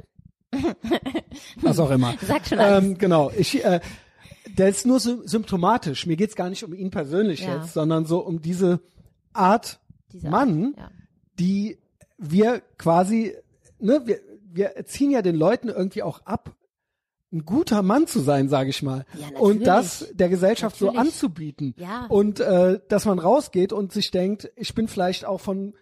[1.61, 2.13] was auch immer.
[2.21, 2.83] Sag schon alles.
[2.83, 3.31] ähm, genau.
[3.37, 3.79] Ich äh,
[4.57, 6.05] der ist nur sy symptomatisch.
[6.05, 7.57] Mir geht's gar nicht um ihn persönlich Ja.
[7.57, 8.79] jetzt, sondern so um diese
[9.33, 9.79] Art
[10.11, 10.91] Diese Mann, Art, ja.
[11.39, 11.77] die
[12.17, 13.35] wir quasi,
[13.79, 14.19] ne, wir,
[14.51, 16.55] wir ziehen ja den Leuten irgendwie auch ab,
[17.31, 19.05] ein guter Mann zu sein, sage ich mal.
[19.13, 21.07] Ja, und das der Gesellschaft so Natürlich.
[21.13, 21.75] anzubieten.
[21.77, 22.07] Ja.
[22.07, 25.75] Und äh, dass man rausgeht und sich denkt, ich bin vielleicht auch von,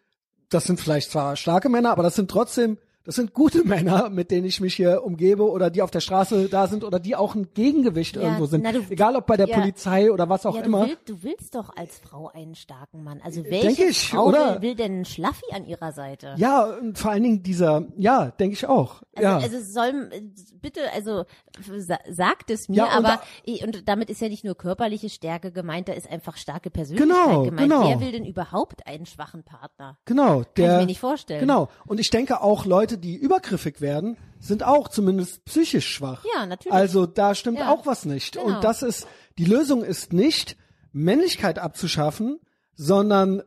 [0.49, 2.77] das sind vielleicht zwar starke Männer, aber das sind trotzdem,
[3.07, 6.49] das sind gute Männer, mit denen ich mich hier umgebe oder die auf der Straße
[6.49, 8.63] da sind oder die auch ein Gegengewicht Ja, irgendwo sind.
[8.63, 9.57] na, du- Egal ob bei der ja.
[9.57, 10.81] Polizei oder was auch ja, du, immer.
[10.87, 13.21] Willst, du willst doch als Frau einen starken Mann.
[13.23, 14.31] Also Denk welche ich, Frau?
[14.33, 16.35] Will, will denn einen Schlaffi an ihrer Seite?
[16.37, 19.01] Ja, und vor allen Dingen dieser, ja, denke ich auch.
[19.15, 19.37] Also, ja.
[19.37, 20.09] also es soll
[20.61, 21.23] bitte, also
[21.77, 25.09] sa- sagt es mir, Ja, und aber da- und damit ist ja nicht nur körperliche
[25.09, 27.69] Stärke gemeint, da ist einfach starke Persönlichkeit Genau, gemeint.
[27.71, 27.87] genau.
[27.87, 29.97] Wer will denn überhaupt einen schwachen Partner?
[30.05, 31.39] Genau, Kann der, ich mir nicht vorstellen.
[31.39, 31.69] Genau.
[31.85, 36.23] Und ich denke auch Leute, die übergriffig werden, sind auch zumindest psychisch schwach.
[36.35, 36.73] Ja, natürlich.
[36.73, 37.71] Also da stimmt Ja.
[37.71, 38.33] auch was nicht.
[38.33, 38.45] Genau.
[38.45, 39.07] Und das ist,
[39.37, 40.57] die Lösung ist nicht,
[40.91, 42.39] Männlichkeit abzuschaffen,
[42.75, 43.41] sondern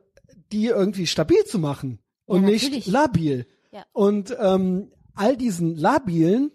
[0.52, 2.86] die irgendwie stabil zu machen und nicht natürlich.
[2.86, 3.46] labil.
[3.72, 3.84] Ja.
[3.92, 6.50] Und ähm, all diesen Labilen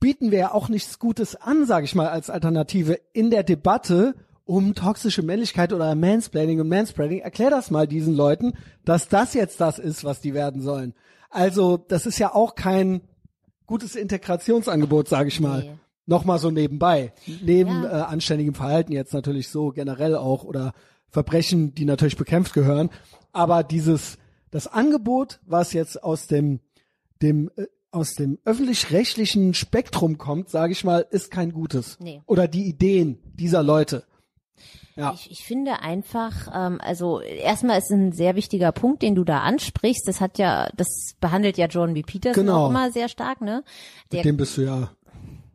[0.00, 4.14] bieten wir ja auch nichts Gutes an, sage ich mal, als Alternative in der Debatte
[4.44, 7.20] um toxische Männlichkeit oder Mansplaining und Manspreading.
[7.20, 10.94] Erklär das mal diesen Leuten, dass das jetzt das ist, was die werden sollen.
[11.30, 13.02] Also das ist ja auch kein
[13.66, 15.62] gutes Integrationsangebot, sage ich mal.
[15.62, 15.70] Nee.
[16.06, 17.12] Nochmal so nebenbei.
[17.42, 18.00] Neben Ja.
[18.00, 20.72] äh, anständigem Verhalten jetzt natürlich so generell auch oder
[21.08, 22.90] Verbrechen, die natürlich bekämpft gehören.
[23.32, 24.18] Aber dieses,
[24.50, 26.58] das Angebot, was jetzt aus dem,
[27.22, 31.96] dem, äh, aus dem öffentlich-rechtlichen Spektrum kommt, sage ich mal, ist kein gutes.
[32.00, 32.22] Nee.
[32.26, 34.04] Oder die Ideen dieser Leute.
[35.00, 35.12] Ja.
[35.14, 39.40] Ich, ich finde einfach, ähm, also erstmal ist ein sehr wichtiger Punkt, den du da
[39.40, 40.06] ansprichst.
[40.06, 42.02] Das hat ja, das behandelt ja John B.
[42.02, 42.66] Peterson Genau.
[42.66, 43.64] auch immer sehr stark, ne?
[44.12, 44.90] Der Dem bist du ja.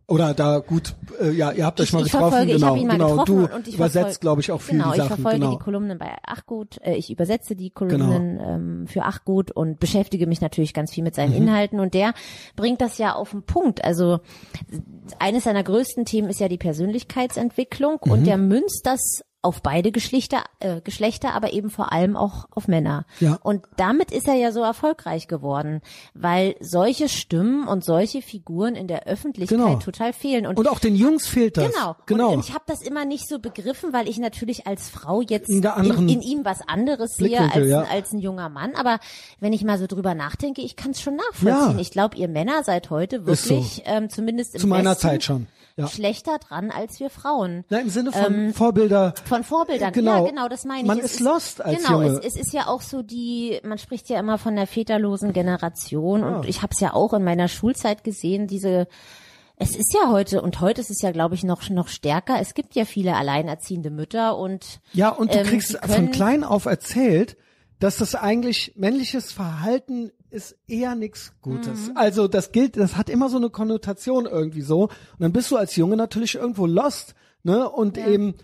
[0.08, 2.82] Oder da gut, äh, ja, ihr habt euch ich, mal ich getroffen, verfolge, genau, ich
[2.88, 3.08] genau.
[3.24, 5.16] getroffen du ich übersetzt, glaube ich, auch viel genau, die ich Sachen.
[5.16, 5.52] verfolge genau.
[5.58, 10.42] die Kolumnen bei Achgut, äh, ich übersetze die Kolumnen ähm, für Achgut und beschäftige mich
[10.42, 11.38] natürlich ganz viel mit seinen Mhm.
[11.48, 12.14] Inhalten und der
[12.56, 13.84] bringt das ja auf den Punkt.
[13.84, 14.20] Also
[15.18, 18.12] eines seiner größten Themen ist ja die Persönlichkeitsentwicklung Mhm.
[18.12, 22.68] und der münzt das auf beide Geschlechter, äh, Geschlechter, aber eben vor allem auch auf
[22.68, 23.06] Männer.
[23.20, 23.38] Ja.
[23.44, 25.82] Und damit ist er ja so erfolgreich geworden,
[26.14, 29.76] weil solche Stimmen und solche Figuren in der Öffentlichkeit Genau.
[29.76, 30.46] total fehlen.
[30.48, 31.72] Und Und auch den Jungs fehlt das.
[31.72, 31.96] Genau.
[32.08, 32.34] Genau.
[32.34, 35.64] Und, ich habe das immer nicht so begriffen, weil ich natürlich als Frau jetzt In
[35.64, 37.84] in, in ihm was anderes sehe als, ja.
[37.84, 38.74] als ein junger Mann.
[38.76, 39.00] Aber
[39.40, 41.76] wenn ich mal so drüber nachdenke, ich kann es schon nachvollziehen.
[41.76, 41.80] Ja.
[41.80, 43.50] Ich glaube, ihr Männer seid heute Ist so.
[43.52, 45.48] wirklich, ähm, zumindest im Zu meiner Westen, Zeit schon.
[45.78, 45.88] Ja.
[45.88, 47.66] schlechter dran als wir Frauen.
[47.70, 49.14] Na, im Sinne von Vorbilder.
[49.26, 50.24] Von Vorbildern, Genau.
[50.24, 50.88] ja genau, das meine ich.
[50.88, 52.20] Man Es ist lost als genau, Junge.
[52.20, 56.24] Es, es ist ja auch so die, man spricht ja immer von der väterlosen Generation
[56.24, 58.88] und ich habe es ja auch in meiner Schulzeit gesehen, diese
[59.58, 62.40] es ist ja heute und heute ist es ja, glaube ich, noch noch stärker.
[62.42, 66.12] Es gibt ja viele alleinerziehende Mütter und Ja, und du ähm, kriegst die von können-
[66.12, 67.38] klein auf erzählt,
[67.80, 71.90] dass das eigentlich männliches Verhalten ist eher nichts Gutes.
[71.90, 71.98] Mhm.
[71.98, 74.84] Also das gilt, das hat immer so eine Konnotation irgendwie so.
[74.84, 77.68] Und dann bist du als Junge natürlich irgendwo lost, ne?
[77.70, 78.36] Und eben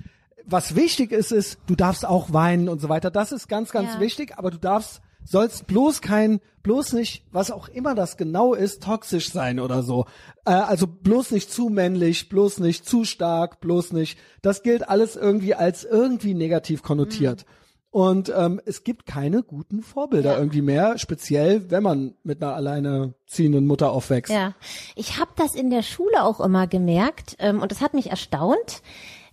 [0.46, 3.12] was wichtig ist, ist, du darfst auch weinen und so weiter.
[3.12, 4.00] Das ist ganz, ganz Ja.
[4.00, 8.82] wichtig, aber du darfst sollst bloß kein, bloß nicht, was auch immer das genau ist,
[8.82, 10.06] toxisch sein oder so.
[10.46, 14.18] Äh, also bloß nicht zu männlich, bloß nicht zu stark, bloß nicht.
[14.42, 17.46] Das gilt alles irgendwie als irgendwie negativ konnotiert.
[17.92, 20.38] Und ähm, es gibt keine guten Vorbilder Ja.
[20.40, 24.32] irgendwie mehr, speziell wenn man mit einer alleinerziehenden Mutter aufwächst.
[24.32, 24.54] Ja,
[24.96, 28.82] ich habe das in der Schule auch immer gemerkt ähm, und das hat mich erstaunt.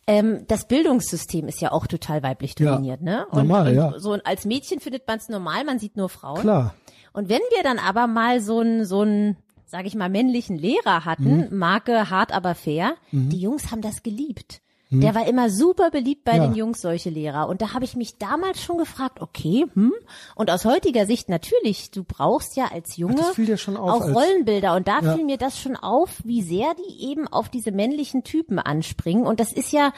[0.09, 3.27] Ähm, das Bildungssystem ist ja auch total weiblich Ja, dominiert, ne?
[3.31, 3.95] Und, normal, und ja.
[3.99, 6.41] so als Mädchen findet man es normal, man sieht nur Frauen.
[6.41, 6.75] Klar.
[7.13, 11.05] Und wenn wir dann aber mal so einen so einen, sag ich mal, männlichen Lehrer
[11.05, 11.59] hatten, Mhm.
[11.59, 14.63] Marke hart aber fair, die Jungs haben das geliebt.
[14.91, 16.37] Der war immer super beliebt bei.
[16.37, 16.47] Ja.
[16.47, 17.49] den Jungs, solche Lehrer.
[17.49, 19.93] Und da habe ich mich damals schon gefragt, okay, hm?
[20.35, 23.39] Und aus heutiger Sicht natürlich, du brauchst ja als Junge auf
[23.77, 24.75] auch als- Rollenbilder.
[24.75, 25.15] Und da Ja.
[25.15, 29.27] fiel mir das schon auf, wie sehr die eben auf diese männlichen Typen anspringen.
[29.27, 29.93] Und das ist ja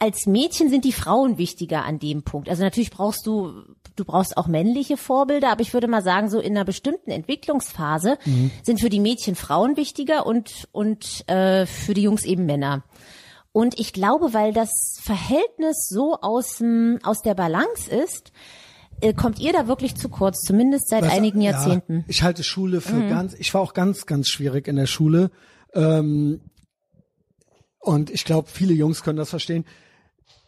[0.00, 2.48] als Mädchen sind die Frauen wichtiger an dem Punkt.
[2.48, 3.52] Also natürlich brauchst du,
[3.96, 8.16] du brauchst auch männliche Vorbilder, aber ich würde mal sagen, so in einer bestimmten Entwicklungsphase
[8.24, 8.52] Mhm.
[8.62, 12.84] sind für die Mädchen Frauen wichtiger und, und äh, für die Jungs eben Männer.
[13.52, 14.70] Und ich glaube, weil das
[15.02, 16.62] Verhältnis so aus,
[17.02, 18.32] aus der Balance ist,
[19.00, 21.94] äh, kommt ihr da wirklich zu kurz, zumindest seit Was- einigen ja, Jahrzehnten.
[21.98, 22.04] Mhm.
[22.08, 25.30] Ich halte Schule für ganz, ich war auch ganz, ganz schwierig in der Schule.
[25.74, 26.40] Ähm,
[27.80, 29.64] und ich glaube, viele Jungs können das verstehen.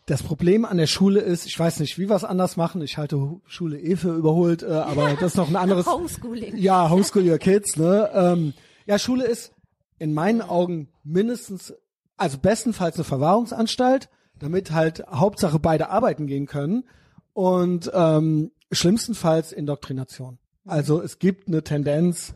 [0.06, 2.82] Das Problem an der Schule ist, ich weiß nicht, wie wir es anders machen.
[2.82, 5.86] Ich halte Hu- Schule eh für überholt, äh, aber das ist noch ein anderes.
[5.86, 6.56] Homeschooling.
[6.56, 8.10] Ja, Homeschool Your Kids, ne?
[8.12, 8.52] Ähm,
[8.86, 9.52] ja, Schule ist
[9.98, 11.72] in meinen Augen mindestens,
[12.20, 16.84] also bestenfalls eine Verwahrungsanstalt, damit halt Hauptsache beide arbeiten gehen können
[17.32, 20.38] und ähm, schlimmstenfalls Indoktrination.
[20.66, 22.34] Also es gibt eine Tendenz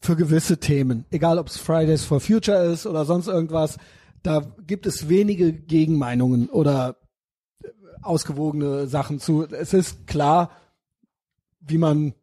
[0.00, 3.78] für gewisse Themen, egal ob es Fridays for Future ist oder sonst irgendwas,
[4.22, 6.96] da gibt es wenige Gegenmeinungen oder
[7.62, 7.68] äh,
[8.02, 9.44] ausgewogene Sachen zu.
[9.44, 10.50] Es ist klar,
[11.60, 12.14] wie man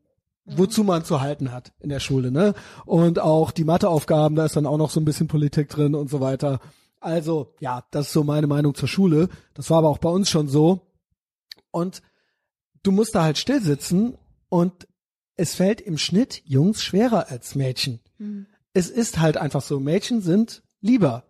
[0.46, 2.54] wozu man zu halten hat in der Schule, ne?
[2.86, 6.10] Und auch die Matheaufgaben, da ist dann auch noch so ein bisschen Politik drin und
[6.10, 6.60] so weiter.
[7.04, 9.30] Also, ja, das ist so meine Meinung zur Schule.
[9.54, 10.88] Das war aber auch bei uns schon so.
[11.72, 12.02] Und
[12.84, 14.18] du musst da halt still sitzen
[14.50, 14.88] und
[15.36, 18.00] es fällt im Schnitt Jungs schwerer als Mädchen.
[18.74, 21.26] Es ist halt einfach so, Mädchen sind lieber.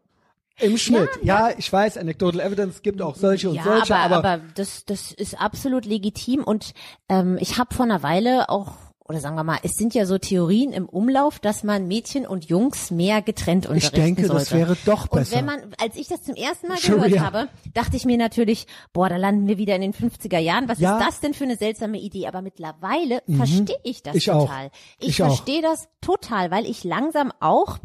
[0.60, 1.10] Im Schnitt.
[1.24, 4.86] Ja, ich weiß, Anecdotal Evidence gibt auch solche und ja, solche, aber, aber, aber das,
[4.86, 6.74] das ist absolut legitim und
[7.10, 10.18] ähm, ich habe vor einer Weile auch oder sagen wir mal, es sind ja so
[10.18, 14.40] Theorien im Umlauf, dass man Mädchen und Jungs mehr getrennt unterrichten denke, sollte.
[14.46, 15.36] das wäre doch Und besser.
[15.38, 19.10] wenn man, als ich das zum ersten Mal gehört habe, dachte ich mir natürlich, boah,
[19.10, 20.70] da landen wir wieder in den 50er Jahren.
[20.70, 20.96] Was Ja.
[20.96, 21.02] Mhm.
[21.02, 22.28] ist das denn für eine seltsame Idee?
[22.28, 24.48] Aber mittlerweile verstehe ich das Ich auch.
[24.48, 24.72] total.
[25.00, 25.28] Ich, Ich auch.
[25.28, 27.80] verstehe das total, weil ich langsam auch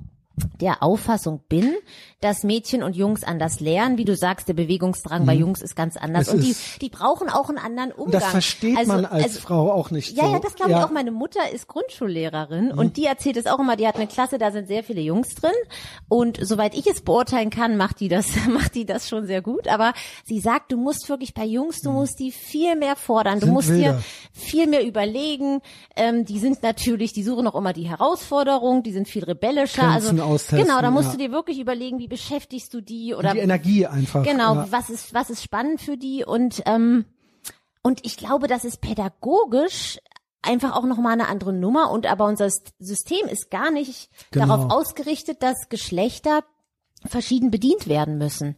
[0.61, 1.75] der Auffassung bin,
[2.21, 3.97] dass Mädchen und Jungs anders lernen.
[3.99, 6.33] Wie du sagst, der Bewegungsdrang bei Jungs ist ganz anders.
[6.33, 6.41] Mhm.
[6.41, 8.21] Es und die, die brauchen auch einen anderen Umgang.
[8.21, 10.33] Das versteht Also- man als also, Frau auch nicht ja, so.
[10.33, 10.91] ja, das glaube ich auch.
[10.91, 13.77] Meine Mutter ist Grundschullehrerin und die erzählt es auch immer.
[13.77, 15.53] Die hat eine Klasse, da sind sehr viele Jungs drin
[16.09, 19.69] und soweit ich es beurteilen kann, macht die das, macht die das schon sehr gut.
[19.69, 19.93] Aber
[20.25, 23.55] sie sagt, du musst wirklich bei Jungs, du musst die viel mehr fordern, du Sind
[23.55, 23.93] musst wilder.
[23.95, 25.61] dir viel mehr überlegen.
[25.97, 29.83] Ähm, die sind natürlich, die suchen auch immer die Herausforderung, die sind viel rebellischer.
[29.83, 31.13] Grenzen also austesten, genau, da musst ja.
[31.13, 34.23] du dir wirklich überlegen, wie beschäftigst du die oder die Energie einfach.
[34.23, 34.67] Genau, Ja.
[34.71, 37.05] was ist, was ist spannend für die und, ähm,
[37.83, 39.99] und ich glaube, das ist pädagogisch
[40.43, 44.47] einfach auch nochmal eine andere Nummer und aber unser System ist gar nicht Genau.
[44.47, 46.45] darauf ausgerichtet, dass Geschlechter
[47.07, 48.57] verschieden bedient werden müssen.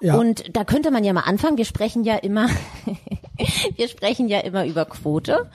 [0.00, 0.16] Ja.
[0.16, 1.58] Und da könnte man ja mal anfangen.
[1.58, 2.48] Wir sprechen ja immer,
[3.76, 5.50] wir sprechen ja immer über Quote.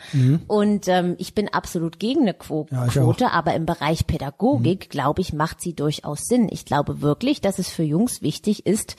[0.48, 2.78] Und ähm, ich bin absolut gegen eine Quo Mhm.
[2.78, 6.48] Ja, Quote, aber im Bereich Pädagogik, glaube ich, macht sie durchaus Sinn.
[6.52, 8.95] Ich glaube wirklich, dass es für Jungs wichtig ist,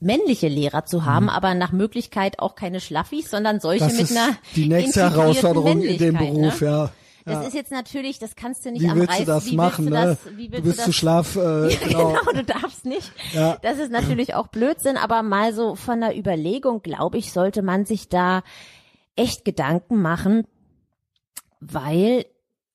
[0.00, 3.88] männliche Lehrer zu haben, aber nach Möglichkeit auch keine Schlaffis, sondern solche Mhm.
[3.88, 6.66] das mit ist einer die nächste Herausforderung in dem Männlichkeit, Beruf, ne?
[6.66, 6.90] ja.
[7.24, 7.42] Das ja.
[7.42, 10.06] ist jetzt natürlich, das kannst du nicht Wie am du das wie machen, willst du
[10.06, 10.18] ne?
[10.24, 12.08] das, wie willst Du bist zu schlaf, äh, ja, genau.
[12.08, 13.12] genau, du darfst nicht.
[13.32, 13.58] Ja.
[13.62, 17.84] Das ist natürlich auch Blödsinn, aber mal so von der Überlegung, glaube ich, sollte man
[17.84, 18.42] sich da
[19.14, 20.46] echt Gedanken machen,
[21.60, 22.26] weil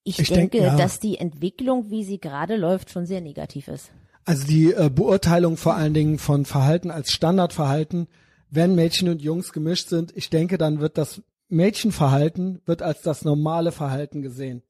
[0.03, 0.77] ich, Ich denk, denke, ja.
[0.77, 3.91] dass die Entwicklung, wie sie gerade läuft, schon sehr negativ ist.
[4.23, 8.07] Also die äh, Beurteilung vor allen Dingen von Verhalten als Standardverhalten,
[8.49, 13.23] wenn Mädchen und Jungs gemischt sind, ich denke, dann wird das Mädchenverhalten wird als das
[13.23, 14.63] normale Verhalten gesehen.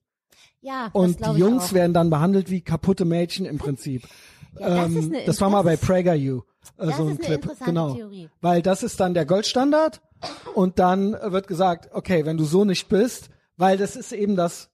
[0.61, 4.07] Ja, Und die Jungs werden dann behandelt wie kaputte Mädchen im Prinzip.
[4.59, 6.41] Ja, das ähm, das war mal bei PragerU.
[6.77, 7.47] Äh, so ein Clip.
[7.63, 7.93] genau.
[7.93, 8.29] Theorie.
[8.41, 10.01] Weil das ist dann der Goldstandard
[10.55, 14.69] und dann wird gesagt, okay, wenn du so nicht bist, weil das ist eben das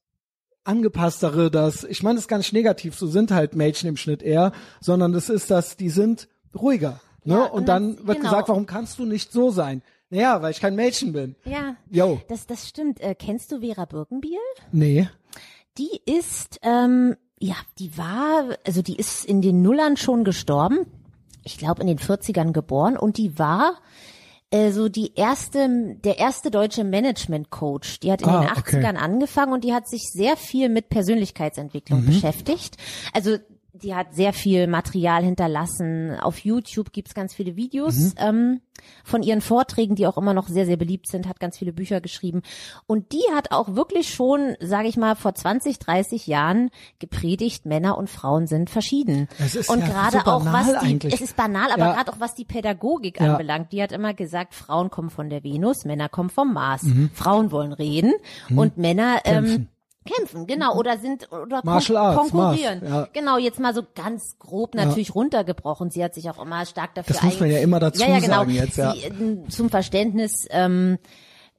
[0.64, 4.22] angepasstere, das, ich meine, das ist gar nicht negativ, so sind halt Mädchen im Schnitt
[4.22, 7.00] eher, sondern das ist das, die sind ruhiger.
[7.24, 7.34] Ne?
[7.34, 8.30] Ja, und und dann das- wird genau.
[8.30, 9.82] gesagt, warum kannst du nicht so sein?
[10.10, 11.34] Naja, weil ich kein Mädchen bin.
[11.44, 12.20] Ja, Jo.
[12.28, 13.00] das, das stimmt.
[13.00, 14.38] Äh, kennst du Vera Birkenbiel?
[14.72, 15.08] Nee.
[15.78, 20.86] Die ist, ähm, ja, die war, also die ist in den Nullern schon gestorben.
[21.42, 23.74] Ich glaube in den 40ern geboren und die war
[24.50, 28.00] äh, so die erste, der erste deutsche Management-Coach.
[28.00, 28.76] Die hat in Ah, den okay.
[28.78, 32.06] 80ern angefangen und die hat sich sehr viel mit Persönlichkeitsentwicklung Mhm.
[32.06, 32.76] beschäftigt.
[33.12, 33.38] Also
[33.74, 36.16] die hat sehr viel Material hinterlassen.
[36.20, 38.12] Auf YouTube gibt's ganz viele Videos Mhm.
[38.18, 38.60] ähm,
[39.02, 42.00] von ihren Vorträgen, die auch immer noch sehr, sehr beliebt sind, hat ganz viele Bücher
[42.00, 42.42] geschrieben.
[42.86, 47.98] Und die hat auch wirklich schon, sage ich mal, vor 20, 30 Jahren gepredigt, Männer
[47.98, 49.28] und Frauen sind verschieden.
[49.38, 51.14] Es ist und ja gerade so auch was die, eigentlich.
[51.14, 51.92] es ist banal, aber Ja.
[51.94, 53.32] gerade auch was die Pädagogik Ja.
[53.32, 56.82] anbelangt, die hat immer gesagt, Frauen kommen von der Venus, Männer kommen vom Mars.
[56.84, 57.10] Mhm.
[57.12, 58.12] Frauen wollen reden
[58.54, 59.68] und Männer ähm,
[60.04, 62.80] kämpfen, genau, oder sind oder Martial Arts, konkurrieren.
[62.80, 63.08] Mars, ja.
[63.12, 65.90] Genau, jetzt mal so ganz grob natürlich runtergebrochen.
[65.90, 68.20] Sie hat sich auch immer stark dafür Das muss man ja immer dazu ja, ja,
[68.20, 68.34] genau.
[68.38, 68.92] sagen jetzt, ja.
[68.92, 70.98] Sie, äh, zum Verständnis, ähm,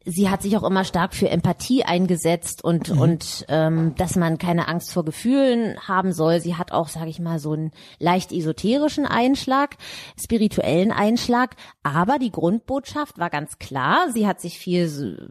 [0.05, 2.99] sie hat sich auch immer stark für Empathie eingesetzt und Mhm.
[3.01, 6.39] und ähm, dass man keine Angst vor Gefühlen haben soll.
[6.41, 9.77] Sie hat auch, sage ich mal, so einen leicht esoterischen Einschlag,
[10.21, 14.07] spirituellen Einschlag, aber die Grundbotschaft war ganz klar.
[14.13, 15.29] Sie hat sich viel,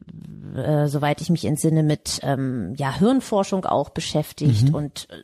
[0.56, 4.74] äh, soweit ich mich entsinne, mit ähm, ja Hirnforschung auch beschäftigt Mhm.
[4.74, 5.16] und äh,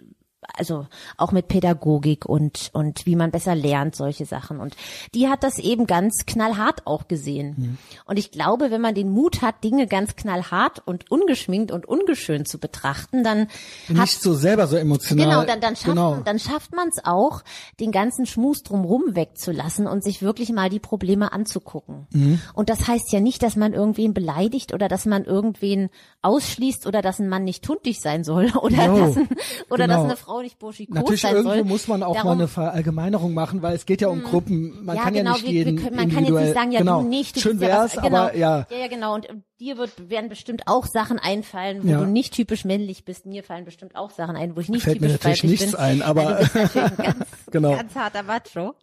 [0.57, 4.77] also auch mit Pädagogik und und wie man besser lernt solche Sachen und
[5.15, 7.79] die hat das eben ganz knallhart auch gesehen Mhm.
[8.07, 12.49] und ich glaube wenn man den Mut hat Dinge ganz knallhart und ungeschminkt und ungeschönt
[12.49, 13.49] zu betrachten dann
[13.89, 15.27] hat Nicht so selber so emotional.
[15.27, 16.17] Genau, dann, dann schafft, genau.
[16.25, 17.43] dann schafft man es auch,
[17.81, 22.07] den ganzen Schmus drumrum wegzulassen und sich wirklich mal die Probleme anzugucken.
[22.13, 22.41] Mhm.
[22.55, 25.91] Und das heißt ja nicht, dass man irgendwen beleidigt oder dass man irgendwen
[26.23, 29.29] ausschließt oder dass ein Mann nicht tuntig sein soll oder, Jo, dass, ein,
[29.71, 29.97] oder genau.
[29.97, 31.65] dass eine Frau nicht burschikos Natürlich sein irgendwo soll.
[31.65, 34.85] muss man auch Darum, mal eine Verallgemeinerung machen, weil es geht ja um Gruppen.
[34.85, 36.73] Man ja, kann genau, ja nicht wir, jeden wir können, man kann jetzt nicht sagen,
[36.73, 37.03] ja genau.
[37.03, 38.67] du nicht, du Schön bist ja wär's, was, genau, aber ja.
[38.71, 39.15] Ja, ja, genau.
[39.17, 41.99] Und äh, dir wird, werden bestimmt auch Sachen einfallen, wo Ja.
[41.99, 43.27] du nicht typisch männlich bist.
[43.27, 45.77] Mir fallen bestimmt auch Sachen ein, wo ich nicht Fällt mir typisch natürlich weiblich nichts
[45.77, 45.81] bin.
[45.85, 47.71] ein, aber- Ja, du bist natürlich ein ganz, Genau.
[47.77, 48.75] ganz harter Macho.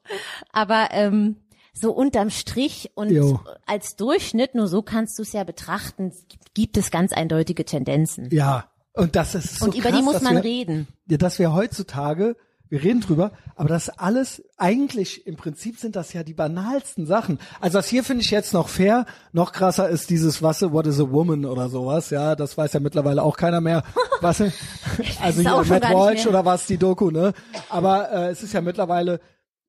[0.51, 1.37] Aber ähm,
[1.73, 3.39] so unterm Strich und Jo.
[3.67, 6.11] als Durchschnitt, nur so kannst du es ja betrachten,
[6.55, 8.29] gibt es ganz eindeutige Tendenzen.
[8.31, 8.65] Ja,
[8.97, 10.87] und das ist so und über krass, die muss man wir, reden.
[11.07, 12.35] Ja, dass wir heutzutage,
[12.69, 17.39] wir reden drüber, aber das alles, eigentlich im Prinzip sind das ja die banalsten Sachen.
[17.61, 20.99] Also das hier finde ich jetzt noch fair, noch krasser ist dieses, was, what is
[20.99, 23.83] a woman oder sowas, ja, das weiß ja mittlerweile auch keiner mehr.
[24.21, 27.33] Was, also hier Matt Walsh oder was, die Doku, ne?
[27.69, 29.19] Aber äh, es ist ja mittlerweile,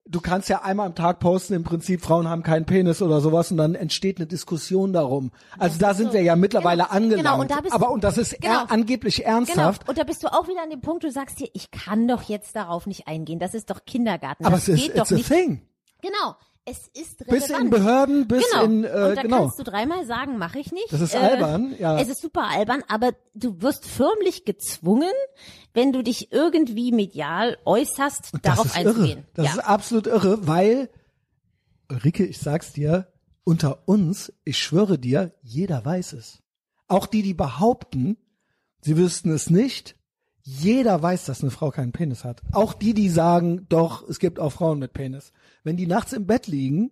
[0.08, 3.50] du kannst ja einmal am Tag posten, im Prinzip, Frauen haben keinen Penis oder sowas
[3.50, 5.30] und dann entsteht eine Diskussion darum.
[5.58, 7.24] Also da sind wir ja mittlerweile Genau, angelangt.
[7.24, 8.54] genau, und da bist- aber und das ist genau.
[8.64, 9.28] er, angeblich Genau.
[9.36, 9.88] ernsthaft.
[9.88, 12.22] Und da bist du auch wieder an dem Punkt, du sagst dir, ich kann doch
[12.22, 13.38] jetzt darauf nicht eingehen.
[13.38, 14.44] Das ist doch Kindergarten.
[14.46, 15.28] Aber das es ist geht it's doch a nicht.
[15.28, 15.62] thing.
[16.02, 16.34] Genau.
[16.70, 17.64] Es ist Bis relevant.
[17.64, 18.64] in Behörden, bis genau.
[18.64, 19.38] in äh, und da genau.
[19.38, 20.92] kannst du dreimal sagen, mache ich nicht.
[20.92, 21.98] Das ist Äh, albern, ja.
[21.98, 25.12] Es ist super albern, aber du wirst förmlich gezwungen,
[25.72, 29.18] wenn du dich irgendwie medial äußerst, das darauf einzugehen.
[29.18, 29.24] irre.
[29.34, 29.52] Das ja.
[29.52, 30.90] ist absolut irre, weil
[31.90, 33.08] Ulrike, ich sag's dir,
[33.44, 36.42] unter uns, ich schwöre dir, jeder weiß es.
[36.86, 38.18] Auch die, die behaupten,
[38.82, 39.96] sie wüssten es nicht,
[40.50, 42.40] jeder weiß, dass eine Frau keinen Penis hat.
[42.52, 45.32] Auch die, die sagen, doch, es gibt auch Frauen mit Penis.
[45.62, 46.90] Wenn die nachts im Bett liegen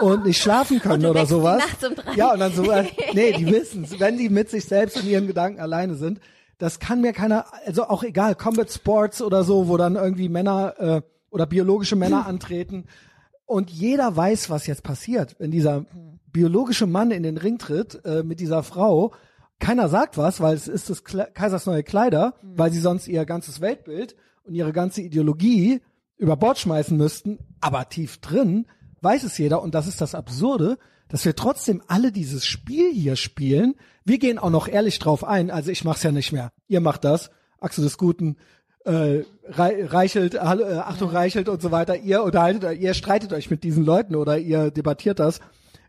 [0.00, 1.58] und nicht schlafen können oder sowas.
[1.58, 2.14] nachts um drei.
[2.16, 5.28] Ja, und dann so, äh, nee, die wissen's, wenn die mit sich selbst und ihren
[5.28, 6.18] Gedanken alleine sind.
[6.58, 10.74] Das kann mir keiner, also auch egal, Combat Sports oder so, wo dann irgendwie Männer
[10.78, 12.86] äh, oder biologische Männer antreten.
[13.44, 15.84] Und jeder weiß, was jetzt passiert, wenn dieser
[16.32, 19.12] biologische Mann in den Ring tritt äh, mit dieser Frau.
[19.58, 23.24] Keiner sagt was, weil es ist des Kle Kaisers neue Kleider, weil sie sonst ihr
[23.24, 24.14] ganzes Weltbild
[24.44, 25.80] und ihre ganze Ideologie
[26.18, 27.38] über Bord schmeißen müssten.
[27.60, 28.66] Aber tief drin
[29.00, 33.16] weiß es jeder und das ist das Absurde, dass wir trotzdem alle dieses Spiel hier
[33.16, 33.74] spielen.
[34.04, 35.50] Wir gehen auch noch ehrlich drauf ein.
[35.50, 36.50] Also ich mach's ja nicht mehr.
[36.68, 37.30] Ihr macht das.
[37.58, 38.36] Axel des Guten,
[38.84, 41.96] äh, Rei- Reichelt, hallo, äh, Achtung Reichelt und so weiter.
[41.96, 45.40] Ihr unterhaltet, euch, ihr streitet euch mit diesen Leuten oder ihr debattiert das.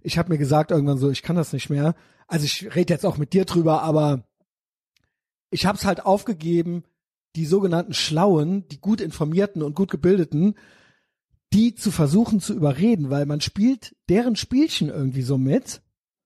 [0.02, 1.96] Ich habe mir gesagt irgendwann so, ich kann das nicht mehr.
[2.28, 4.24] Also ich rede jetzt auch mit dir drüber, aber
[5.50, 6.84] ich habe es halt aufgegeben,
[7.36, 10.56] die sogenannten Schlauen, die gut informierten und gut gebildeten,
[11.54, 15.82] die zu versuchen zu überreden, weil man spielt deren Spielchen irgendwie so mit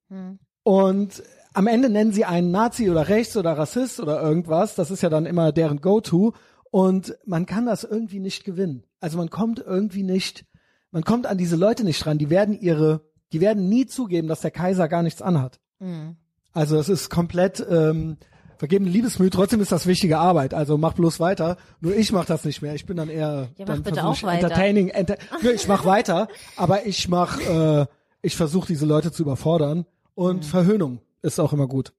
[0.10, 0.39] Hm.
[0.64, 1.24] und
[1.54, 4.76] am Ende nennen sie einen Nazi oder Rechts oder Rassist oder irgendwas.
[4.76, 6.34] Das ist ja dann immer deren Go-To.
[6.70, 8.84] Und man kann das irgendwie nicht gewinnen.
[9.02, 10.45] Also man kommt irgendwie nicht,
[10.91, 12.18] man kommt an diese Leute nicht ran.
[12.18, 13.02] Die werden ihre,
[13.34, 15.60] die werden nie zugeben, dass der Kaiser gar nichts anhat.
[15.82, 16.16] Hm.
[16.54, 18.18] Also es ist komplett ähm,
[18.58, 19.30] vergebene Liebesmühe.
[19.30, 20.54] Trotzdem ist das wichtige Arbeit.
[20.54, 21.58] Also mach bloß weiter.
[21.80, 22.76] Nur ich mach das nicht mehr.
[22.76, 24.44] Ich bin dann eher Ja, mach dann bitte auch ich weiter.
[24.48, 24.90] entertaining.
[24.90, 27.86] Enter Nö, ich mach weiter, aber ich mach, äh,
[28.22, 30.44] ich versuche diese Leute zu überfordern und Mhm.
[30.44, 31.94] Verhöhnung ist auch immer gut.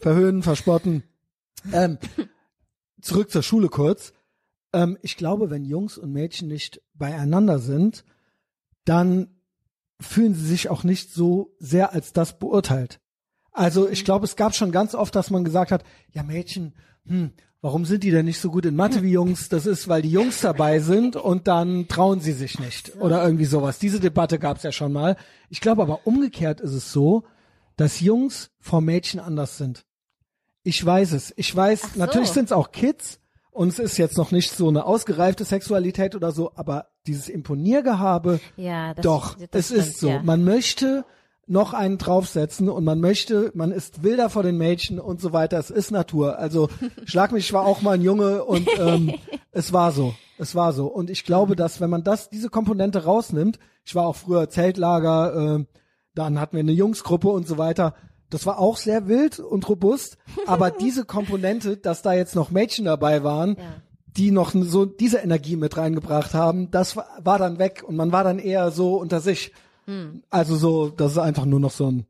[0.00, 1.02] Verhöhnen, verspotten.
[1.72, 1.98] Ähm,
[3.02, 4.12] zurück zur Schule kurz.
[4.72, 8.04] Ähm, ich glaube, wenn Jungs und Mädchen nicht beieinander sind,
[8.84, 9.28] dann
[10.00, 13.00] fühlen sie sich auch nicht so sehr als das beurteilt.
[13.58, 15.82] Also ich glaube, es gab schon ganz oft, dass man gesagt hat,
[16.12, 16.74] ja Mädchen,
[17.06, 19.48] hm, warum sind die denn nicht so gut in Mathe wie Jungs?
[19.48, 23.46] Das ist, weil die Jungs dabei sind und dann trauen sie sich nicht oder irgendwie
[23.46, 23.80] sowas.
[23.80, 25.16] Diese Debatte gab es ja schon mal.
[25.48, 27.24] Ich glaube aber umgekehrt ist es so,
[27.76, 29.84] dass Jungs vor Mädchen anders sind.
[30.62, 31.34] Ich weiß es.
[31.36, 31.98] Ich weiß, so.
[31.98, 33.18] natürlich sind es auch Kids
[33.50, 38.38] und es ist jetzt noch nicht so eine ausgereifte Sexualität oder so, aber dieses Imponiergehabe,
[38.56, 40.08] Ja, das, doch, das es ist stimmt, so.
[40.10, 40.22] Ja.
[40.22, 41.04] Man möchte
[41.48, 45.58] noch einen draufsetzen und man möchte, man ist wilder vor den Mädchen und so weiter.
[45.58, 46.38] Es ist Natur.
[46.38, 46.68] Also
[47.04, 49.14] schlag mich, ich war auch mal ein Junge und ähm,
[49.52, 50.14] es war so.
[50.38, 50.86] Es war so.
[50.86, 55.56] Und ich glaube, dass wenn man das, diese Komponente rausnimmt, ich war auch früher Zeltlager,
[55.60, 55.64] äh,
[56.14, 57.94] dann hatten wir eine Jungsgruppe und so weiter.
[58.30, 62.84] Das war auch sehr wild und robust, aber diese Komponente, dass da jetzt noch Mädchen
[62.84, 63.62] dabei waren, Ja.
[64.06, 68.12] die noch so diese Energie mit reingebracht haben, das war, war dann weg und man
[68.12, 69.52] war dann eher so unter sich.
[69.88, 70.22] Hm.
[70.30, 72.06] Also so, das ist einfach nur noch so ein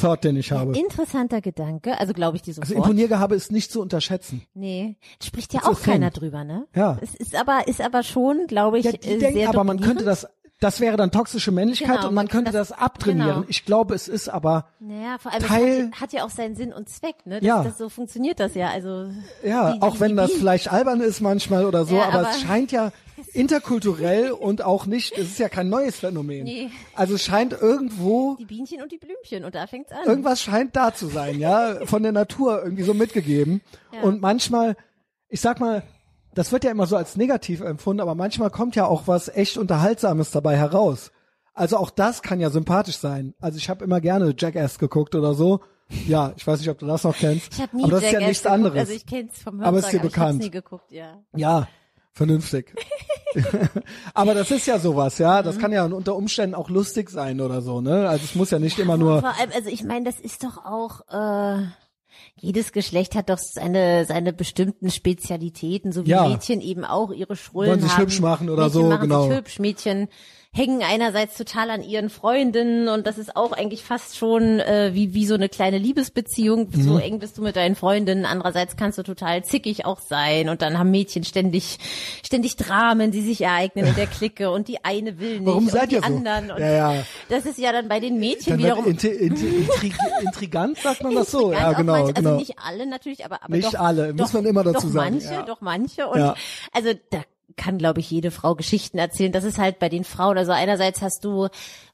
[0.00, 0.78] Third, den ich habe.
[0.78, 2.76] Interessanter Gedanke, also glaube ich dir Also sofort.
[2.76, 4.42] Imponiergehabe ist nicht zu unterschätzen.
[4.54, 6.66] nee, spricht ja It's auch keiner drüber, ne?
[6.74, 6.98] Ja.
[7.00, 9.80] Es ist aber, ist aber schon, glaube ich, Ja, die äh, denken, sehr aber man
[9.80, 10.26] könnte das,
[10.64, 13.34] das wäre dann toxische Männlichkeit Genau, und man könnte das, das- abtrainieren.
[13.34, 13.44] genau.
[13.48, 16.56] Ich glaube, es ist aber, Naja, vor allem Teil- es hat, hat ja auch seinen
[16.56, 17.40] Sinn und Zweck, ne?
[17.40, 17.62] Das, Ja.
[17.62, 18.70] das so funktioniert das ja.
[18.70, 19.10] Also
[19.44, 22.20] ja, die, auch die, wenn die das vielleicht albern ist manchmal oder so, Ja, aber,
[22.20, 22.90] aber- es scheint ja
[23.32, 26.44] interkulturell und auch nicht, es ist ja kein neues Phänomen.
[26.44, 26.70] Nee.
[26.94, 29.98] Also es scheint irgendwo die Bienchen und die Blümchen und da fängt's an.
[30.06, 33.60] irgendwas scheint da zu sein, ja, von der Natur irgendwie so mitgegeben.
[33.92, 34.00] Ja.
[34.02, 34.76] Und manchmal,
[35.28, 35.82] ich sag mal,
[36.34, 39.56] das wird ja immer so als negativ empfunden, aber manchmal kommt ja auch was echt
[39.56, 41.10] Unterhaltsames dabei heraus.
[41.54, 43.34] Also auch das kann ja sympathisch sein.
[43.40, 45.60] Also ich habe immer gerne Jackass geguckt oder so.
[46.08, 47.52] Ja, ich weiß nicht, ob du das noch kennst.
[47.54, 48.78] ich habe nie aber das ist ja Jackass nichts geguckt, anderes.
[48.78, 50.40] Also ich kenn's vom Aber ist Hörensagen, dir bekannt.
[50.40, 51.22] nie geguckt, ja.
[51.36, 51.68] Ja,
[52.12, 52.74] vernünftig.
[54.14, 55.40] aber das ist ja sowas, ja.
[55.40, 55.44] Mhm.
[55.44, 58.08] Das kann ja unter Umständen auch lustig sein oder so, ne?
[58.08, 59.20] Also es muss ja nicht immer nur.
[59.20, 61.64] Vor allem, also ich meine, das ist doch auch, äh,
[62.36, 66.28] jedes Geschlecht hat doch seine, seine bestimmten Spezialitäten, so wie Ja.
[66.28, 68.02] Mädchen eben auch ihre Schrullen Wollen sich haben.
[68.02, 69.28] hübsch machen oder Mädchen so, machen genau.
[69.28, 70.08] sich hübsch, Mädchen
[70.54, 75.12] hängen einerseits total an ihren Freundinnen und das ist auch eigentlich fast schon äh, wie,
[75.12, 76.68] wie so eine kleine Liebesbeziehung.
[76.70, 76.82] Mhm.
[76.82, 78.24] So eng bist du mit deinen Freundinnen.
[78.24, 81.78] Andererseits kannst du total zickig auch sein und dann haben Mädchen ständig,
[82.24, 85.70] ständig Dramen, die sich ereignen in der Clique und die eine will nicht Warum und
[85.72, 86.06] seid die ihr so?
[86.06, 86.52] anderen.
[86.52, 87.02] Und Ja, ja.
[87.28, 91.16] Das ist ja dann bei den Mädchen Dann wiederum inti inti intrig intrigant, sagt man
[91.16, 91.52] das so?
[91.52, 92.30] Ja, genau, manche, genau.
[92.30, 94.94] Also nicht alle natürlich, aber, aber Nicht doch, alle, muss doch, man immer dazu doch
[94.94, 95.42] sagen, Manche, ja.
[95.42, 96.06] doch manche.
[96.06, 96.34] Und
[96.72, 97.22] also da
[97.56, 99.32] kann, glaube ich, jede Frau Geschichten erzählen.
[99.32, 100.38] Das ist halt bei den Frauen.
[100.38, 101.48] Also einerseits hast du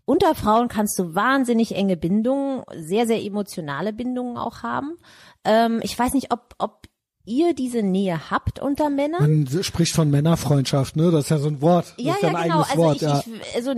[0.05, 4.97] unter Frauen kannst du wahnsinnig enge Bindungen, sehr, sehr emotionale Bindungen auch haben.
[5.45, 6.89] Ähm, ich weiß nicht, ob, ob
[7.25, 9.45] ihr diese Nähe habt unter Männern.
[9.47, 11.11] Man spricht von Männerfreundschaft, ne?
[11.11, 11.95] Das ist ja so ein Wort.
[11.97, 12.55] Das Ja, ist ja, ja ein genau.
[12.63, 13.23] eigenes Also Wort, ich, ja.
[13.25, 13.75] ich, also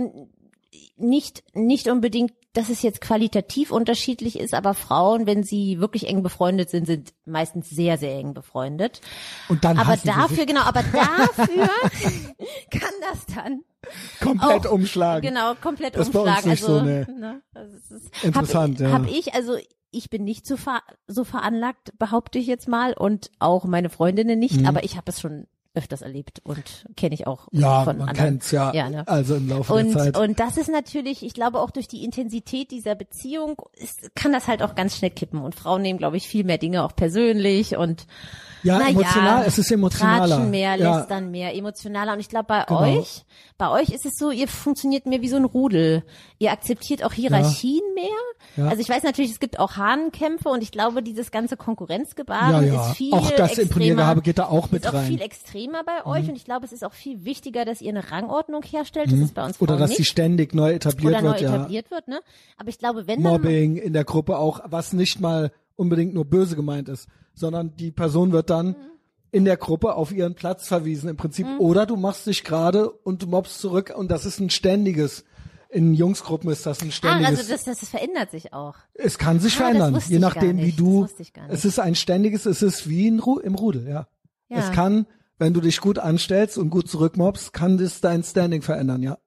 [0.97, 6.21] nicht, nicht unbedingt, dass es jetzt qualitativ unterschiedlich ist, aber Frauen, wenn sie wirklich eng
[6.21, 9.01] befreundet sind, sind meistens sehr, sehr eng befreundet.
[9.49, 11.69] Und dann Aber dafür, sich genau, aber dafür
[12.69, 13.61] kann das dann
[14.21, 15.27] komplett auch- umschlagen.
[15.27, 17.05] Genau, komplett Das nicht also, so, nee.
[17.05, 18.93] ne, das ist, Interessant, hab, ja.
[18.93, 19.57] Hab ich, also
[19.89, 24.37] ich bin nicht so, ver, so veranlagt, behaupte ich jetzt mal, und auch meine Freundinnen
[24.39, 27.47] nicht, aber ich habe es schon öfters erlebt und kenne ich auch.
[27.51, 28.29] Ja, von man anderen.
[28.29, 28.71] kennt's ja.
[28.73, 29.07] Ja, ne?
[29.07, 30.17] Also im Laufe Und, der Zeit.
[30.17, 34.47] und das ist natürlich, ich glaube auch durch die Intensität dieser Beziehung ist, kann das
[34.47, 35.41] halt auch ganz schnell kippen.
[35.41, 38.05] Und Frauen nehmen, glaube ich, viel mehr Dinge auch persönlich und
[38.61, 40.27] ja, na emotional, ja, es ist emotionaler.
[40.35, 40.97] Tratschen mehr, ja.
[40.99, 42.13] lästern mehr, emotionaler.
[42.13, 42.81] Und ich glaube, bei Genau.
[42.99, 43.25] euch,
[43.57, 46.03] bei euch ist es so, ihr funktioniert mehr wie so ein Rudel.
[46.39, 48.05] Ihr akzeptiert auch Hierarchien mehr.
[48.55, 48.69] Ja.
[48.69, 52.73] Also ich weiß natürlich, es gibt auch Hahnenkämpfe und ich glaube, dieses ganze Konkurrenzgebaren Ja,
[52.73, 52.87] ja.
[52.89, 55.07] ist viel Auch das extremer, Imponiergehabe geht da auch mit ist auch rein.
[55.07, 58.11] Viel extremer bei euch und ich glaube, es ist auch viel wichtiger, dass ihr eine
[58.11, 59.11] Rangordnung herstellt.
[59.11, 59.63] Das ist bei uns Mhm.
[59.63, 61.55] Oder Frauen dass nicht die ständig neu etabliert oder neu wird, ja.
[61.55, 62.19] etabliert wird, ne?
[62.57, 66.25] Aber ich glaube, wenn dann Mobbing in der Gruppe auch, was nicht mal unbedingt nur
[66.25, 68.75] böse gemeint ist, sondern die Person wird dann
[69.31, 71.47] in der Gruppe auf ihren Platz verwiesen im Prinzip.
[71.47, 71.59] Mhm.
[71.59, 75.23] Oder du machst dich gerade und du mobst zurück und das ist ein ständiges.
[75.69, 77.39] In Jungsgruppen ist das ein Ah, ständiges.
[77.39, 78.75] also das, das, das verändert sich auch.
[78.93, 81.07] es kann sich Ah, verändern, je nachdem, wie du.
[81.49, 84.07] Es ist ein ständiges, es ist wie ein Ru im Rudel, ja.
[84.49, 84.57] Ja.
[84.59, 85.07] Es kann,
[85.43, 89.17] wenn du dich gut anstellst und gut zurückmobst, kann das dein Standing verändern, ja.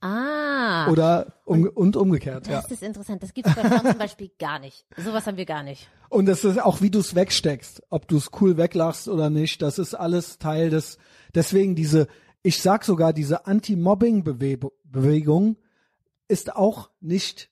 [0.00, 2.62] Ah, Oder um, und umgekehrt, ja.
[2.62, 3.24] das ist interessant.
[3.24, 4.86] Das gibt's bei Frauen zum Beispiel gar nicht.
[4.96, 5.88] Sowas haben wir gar nicht.
[6.08, 9.60] Und es ist auch, wie du es wegsteckst, ob du es cool weglachst oder nicht,
[9.60, 10.98] das ist alles Teil des,
[11.34, 12.06] deswegen diese,
[12.44, 15.56] ich sag sogar, diese Anti-Mobbing-Bewegung
[16.28, 17.50] ist auch nicht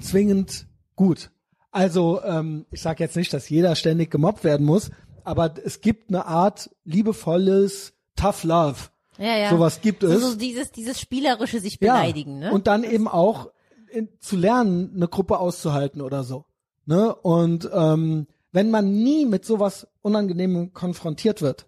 [0.00, 1.32] zwingend gut.
[1.72, 4.92] Also, ähm, ich sag jetzt nicht, dass jeder ständig gemobbt werden muss,
[5.28, 8.76] aber es gibt eine Art liebevolles Tough Love.
[9.18, 9.50] Ja, ja.
[9.50, 10.20] Sowas gibt es.
[10.20, 12.52] So, so dieses, dieses spielerische sich beleidigen, ne?
[12.52, 13.50] Und dann eben auch
[13.90, 16.44] in, zu lernen, eine Gruppe auszuhalten oder so.
[16.86, 17.14] Ne?
[17.14, 21.66] Und ähm, wenn man nie mit sowas Unangenehmem konfrontiert wird,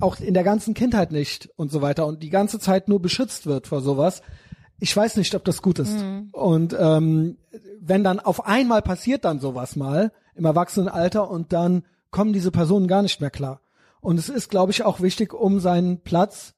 [0.00, 3.46] auch in der ganzen Kindheit nicht und so weiter und die ganze Zeit nur beschützt
[3.46, 4.22] wird vor sowas,
[4.80, 5.98] ich weiß nicht, ob das gut ist.
[5.98, 6.28] Mhm.
[6.32, 7.38] Und ähm,
[7.80, 12.86] wenn dann auf einmal passiert dann sowas mal im Erwachsenenalter und dann kommen diese Personen
[12.86, 13.60] gar nicht mehr klar.
[14.00, 16.54] Und es ist, glaube ich, auch wichtig, um seinen Platz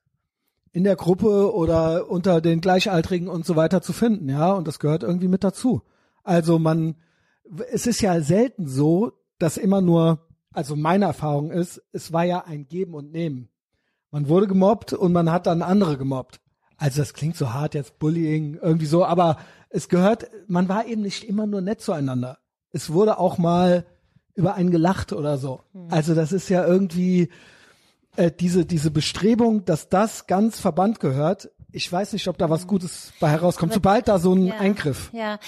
[0.72, 4.78] in der Gruppe oder unter den Gleichaltrigen und so weiter zu finden, ja, und das
[4.78, 5.82] gehört irgendwie mit dazu.
[6.22, 6.96] Also man,
[7.72, 12.44] es ist ja selten so, dass immer nur, also meine Erfahrung ist, es war ja
[12.44, 13.48] ein Geben und Nehmen.
[14.10, 16.40] Man wurde gemobbt und man hat dann andere gemobbt.
[16.76, 19.38] Also das klingt so hart jetzt Bullying irgendwie so, aber
[19.70, 22.38] es gehört, man war eben nicht immer nur nett zueinander.
[22.70, 23.86] Es wurde auch mal
[24.34, 25.60] über einen gelacht oder so.
[25.90, 27.28] Also das ist ja irgendwie
[28.16, 31.50] äh, diese diese Bestrebung, dass das ganz Verband gehört.
[31.72, 33.72] Ich weiß nicht, ob da was Gutes bei herauskommt.
[33.72, 34.54] Sobald da so ein Ja.
[34.58, 35.10] Eingriff.
[35.12, 35.38] Ja.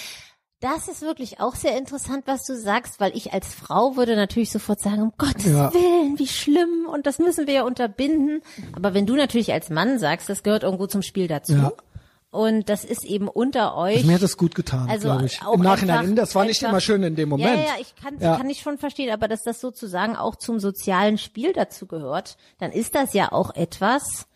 [0.60, 4.52] Das ist wirklich auch sehr interessant, was du sagst, weil ich als Frau würde natürlich
[4.52, 5.74] sofort sagen, um Gottes Ja.
[5.74, 8.42] Willen, wie schlimm und das müssen wir ja unterbinden.
[8.72, 11.54] Aber wenn du natürlich als Mann sagst, das gehört irgendwo zum Spiel dazu.
[11.54, 11.72] Ja.
[12.32, 13.96] Und das ist eben unter euch.
[13.96, 15.38] Also mir hat das gut getan, Also glaube ich.
[15.52, 15.98] Im Nachhinein.
[15.98, 17.50] einfach- das war nicht einfach- immer schön in dem Moment.
[17.60, 18.36] Ja, ja, ich kann, Ja.
[18.38, 22.72] kann ich schon verstehen, aber dass das sozusagen auch zum sozialen Spiel dazu gehört, dann
[22.72, 24.26] ist das ja auch etwas,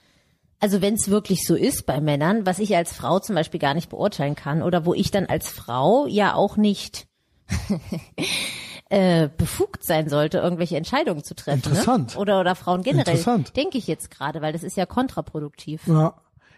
[0.60, 3.72] also wenn es wirklich so ist bei Männern, was ich als Frau zum Beispiel gar
[3.72, 7.06] nicht beurteilen kann oder wo ich dann als Frau ja auch nicht
[8.88, 11.62] äh, befugt sein sollte, irgendwelche Entscheidungen zu treffen.
[11.64, 12.14] Interessant.
[12.14, 12.20] Ne?
[12.20, 13.56] Oder, oder Frauen generell, Interessant.
[13.56, 15.86] denke ich jetzt gerade, weil das ist ja kontraproduktiv.
[15.86, 16.14] Ja,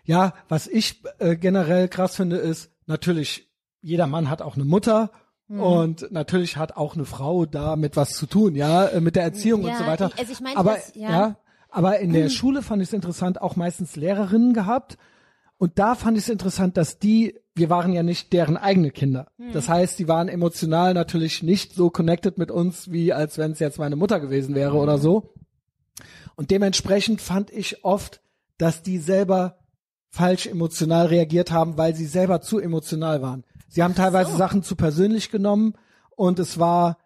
[0.09, 3.49] ja was ich äh, generell krass finde, ist natürlich,
[3.81, 5.11] jeder Mann hat auch eine Mutter
[5.51, 5.61] Mhm.
[5.61, 9.23] und natürlich hat auch eine Frau da mit was zu tun, ja, äh, mit der
[9.23, 10.11] Erziehung und Ja, so weiter.
[10.19, 11.37] also ich meinte aber das, ja.
[11.71, 14.99] aber in der Schule fand ich es interessant, auch meistens Lehrerinnen gehabt.
[15.57, 19.29] Und da fand ich es interessant, dass die, wir waren ja nicht deren eigene Kinder.
[19.39, 19.53] Mhm.
[19.53, 23.59] Das heißt, die waren emotional natürlich nicht so connected mit uns, wie als wenn es
[23.59, 24.81] jetzt meine Mutter gewesen wäre Mhm.
[24.81, 25.33] oder so.
[26.37, 28.21] Und dementsprechend fand ich oft,
[28.59, 29.57] dass die selber
[30.11, 33.45] falsch emotional reagiert haben, weil sie selber zu emotional waren.
[33.69, 35.75] Sie haben teilweise Sachen zu persönlich genommen
[36.17, 36.97] und es war,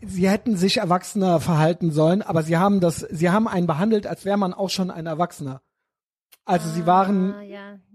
[0.00, 4.24] sie hätten sich erwachsener verhalten sollen, aber sie haben das, sie haben einen behandelt, als
[4.24, 5.60] wäre man auch schon ein Erwachsener.
[6.44, 7.93] Also sie waren Ah, ja, ja, ja.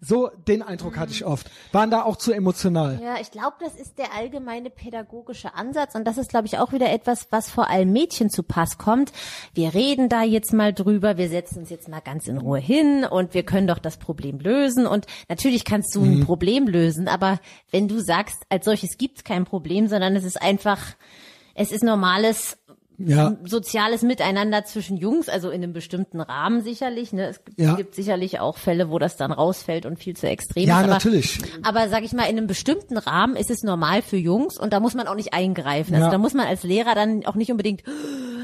[0.00, 2.98] So, den Eindruck hatte ich oft, waren da auch zu emotional.
[3.02, 6.72] Ja, ich glaube, das ist der allgemeine pädagogische Ansatz und das ist, glaube ich, auch
[6.72, 9.12] wieder etwas, was vor allem Mädchen zu Pass kommt.
[9.52, 13.04] Wir reden da jetzt mal drüber, wir setzen uns jetzt mal ganz in Ruhe hin
[13.04, 16.20] und wir können doch das Problem lösen und natürlich kannst du Mhm.
[16.20, 17.38] ein Problem lösen, aber
[17.70, 20.80] wenn du sagst, als solches gibt's kein Problem, sondern es ist einfach,
[21.54, 22.56] es ist normales
[23.02, 27.12] Ja, soziales Miteinander zwischen Jungs, also in einem bestimmten Rahmen sicherlich.
[27.12, 27.28] Ne?
[27.28, 27.74] Es gibt, Ja.
[27.76, 30.84] gibt sicherlich auch Fälle, wo das dann rausfällt und viel zu extrem ja, ist.
[30.84, 31.38] Aber natürlich.
[31.62, 34.80] aber sag ich mal, in einem bestimmten Rahmen ist es normal für Jungs und da
[34.80, 35.94] muss man auch nicht eingreifen.
[35.94, 36.10] Also Ja.
[36.12, 37.82] da muss man als Lehrer dann auch nicht unbedingt,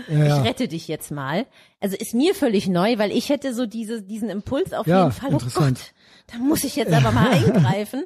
[0.09, 0.39] Ja, ja.
[0.41, 1.47] ich rette dich jetzt mal.
[1.81, 5.13] Also ist mir völlig neu, weil ich hätte so diese, diesen Impuls auf Ja, jeden
[5.13, 5.39] Fall, oh.
[5.55, 5.93] Gott,
[6.33, 8.05] da muss ich jetzt aber mal eingreifen.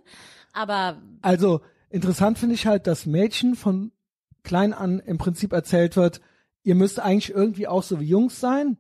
[0.53, 3.93] Aber Also interessant finde ich halt, dass Mädchen von
[4.43, 6.21] klein an im Prinzip erzählt wird,
[6.63, 8.77] ihr müsst eigentlich irgendwie auch so wie Jungs sein.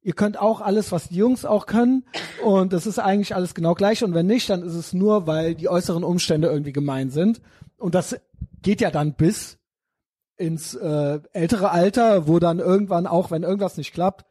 [0.00, 2.04] Ihr könnt auch alles, was die Jungs auch können.
[2.44, 4.02] Und das ist eigentlich alles genau gleich.
[4.04, 7.40] Und wenn nicht, dann ist es nur, weil die äußeren Umstände irgendwie gemein sind.
[7.76, 8.16] Und das
[8.62, 9.58] geht ja dann bis
[10.36, 14.24] ins äh, ältere Alter, wo dann irgendwann auch, wenn irgendwas nicht klappt,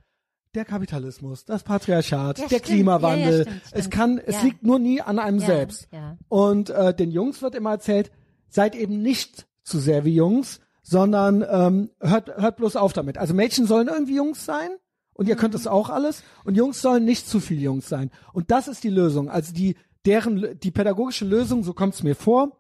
[0.55, 2.63] der Kapitalismus, das Patriarchat, Ja, der stimmt.
[2.63, 3.31] Klimawandel.
[3.31, 3.93] Ja, ja, stimmt, Es stimmt.
[3.93, 5.89] kann, es liegt nur nie an einem selbst.
[6.29, 8.09] Und äh, den Jungs wird immer erzählt,
[8.47, 13.17] seid eben nicht zu sehr wie Jungs, sondern ähm, hört, hört bloß auf damit.
[13.17, 14.69] Also Mädchen sollen irgendwie Jungs sein
[15.13, 18.11] und ihr könnt es auch alles und Jungs sollen nicht zu viel Jungs sein.
[18.33, 19.29] Und das ist die Lösung.
[19.29, 19.75] Also die
[20.05, 22.57] deren die pädagogische Lösung, so kommt es mir vor,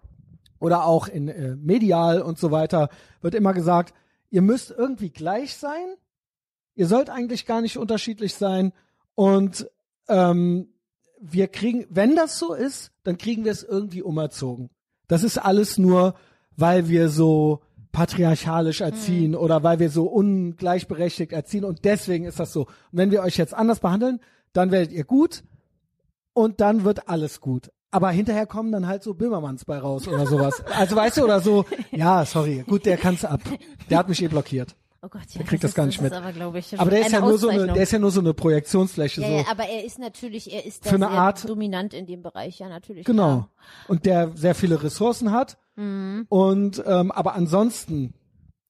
[0.59, 2.89] oder auch in äh, medial und so weiter,
[3.21, 3.93] wird immer gesagt,
[4.29, 5.95] ihr müsst irgendwie gleich sein,
[6.77, 8.71] Ihr sollt eigentlich gar nicht unterschiedlich sein
[9.15, 9.67] und
[10.07, 10.69] ähm,
[11.19, 14.69] wir kriegen, wenn das so ist, dann kriegen wir es irgendwie umerzogen.
[15.07, 16.13] Das ist alles nur,
[16.55, 17.61] weil wir so
[17.91, 19.37] patriarchalisch erziehen Mhm.
[19.37, 22.61] oder weil wir so ungleichberechtigt erziehen und deswegen ist das so.
[22.61, 24.19] Und wenn wir euch jetzt anders behandeln,
[24.53, 25.43] dann werdet ihr gut
[26.33, 27.71] und dann wird alles gut.
[27.89, 30.63] Aber hinterher kommen dann halt so Böhmermanns bei raus oder sowas.
[30.77, 33.39] Also weißt du, oder so, ja, sorry, gut, der kann's ab.
[33.89, 34.75] Der hat mich eh blockiert.
[35.01, 36.11] Oh Gott, ja, Der kriegt das ist, gar nicht ist mit.
[36.11, 38.19] Aber, glaub ich, Aber der ist ja nur so eine, der ist ja nur so
[38.19, 39.33] eine Projektionsfläche ja, so.
[39.35, 42.59] ja, aber er ist natürlich, er ist da Für eine Art- dominant in dem Bereich,
[42.59, 43.05] ja, natürlich.
[43.05, 43.23] Genau.
[43.35, 43.49] Klar.
[43.87, 46.25] Und der sehr viele Ressourcen hat Mhm.
[46.29, 48.13] und ähm, aber ansonsten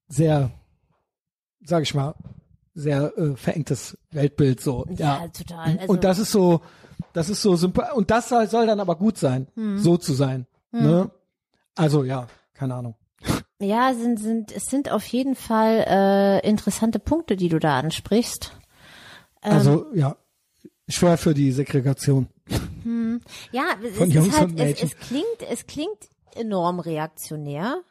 [0.09, 0.51] sehr,
[1.65, 2.13] sag ich mal,
[2.73, 4.85] sehr äh, verengtes Weltbild so.
[4.89, 5.77] Ja, Ja, total.
[5.79, 6.61] Also, und das ist so,
[7.13, 7.57] das ist so
[7.95, 9.77] und das soll, soll dann aber gut sein, Mhm.
[9.79, 10.45] so zu sein.
[10.71, 11.09] Ne?
[11.75, 12.95] Also ja, keine Ahnung.
[13.59, 18.51] Ja, sind, sind, es sind auf jeden Fall äh, interessante Punkte, die du da ansprichst.
[19.41, 19.51] Ähm.
[19.53, 20.15] Also ja,
[20.87, 22.27] schwer für die Segregation.
[23.51, 27.81] Ja, es, halt, es, es klingt, es klingt enorm reaktionär.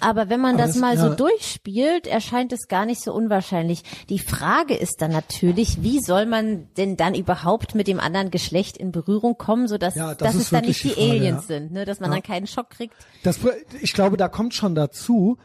[0.00, 1.14] Aber wenn man Aber das das- mal so ja.
[1.14, 3.82] durchspielt, erscheint es gar nicht so unwahrscheinlich.
[4.08, 8.76] Die Frage ist dann natürlich, wie soll man denn dann überhaupt mit dem anderen Geschlecht
[8.76, 11.56] in Berührung kommen, sodass Ja, das dass es dann nicht die, Frage, Aliens ja.
[11.60, 11.84] sind, ne?
[11.84, 12.94] dass man dann keinen Schock kriegt.
[13.22, 13.38] Das,
[13.80, 15.38] ich glaube, da kommt schon dazu.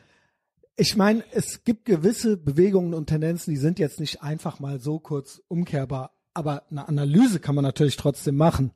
[0.75, 4.99] Ich meine, es gibt gewisse Bewegungen und Tendenzen, die sind jetzt nicht einfach mal so
[4.99, 6.11] kurz umkehrbar.
[6.33, 8.71] Aber eine Analyse kann man natürlich trotzdem machen.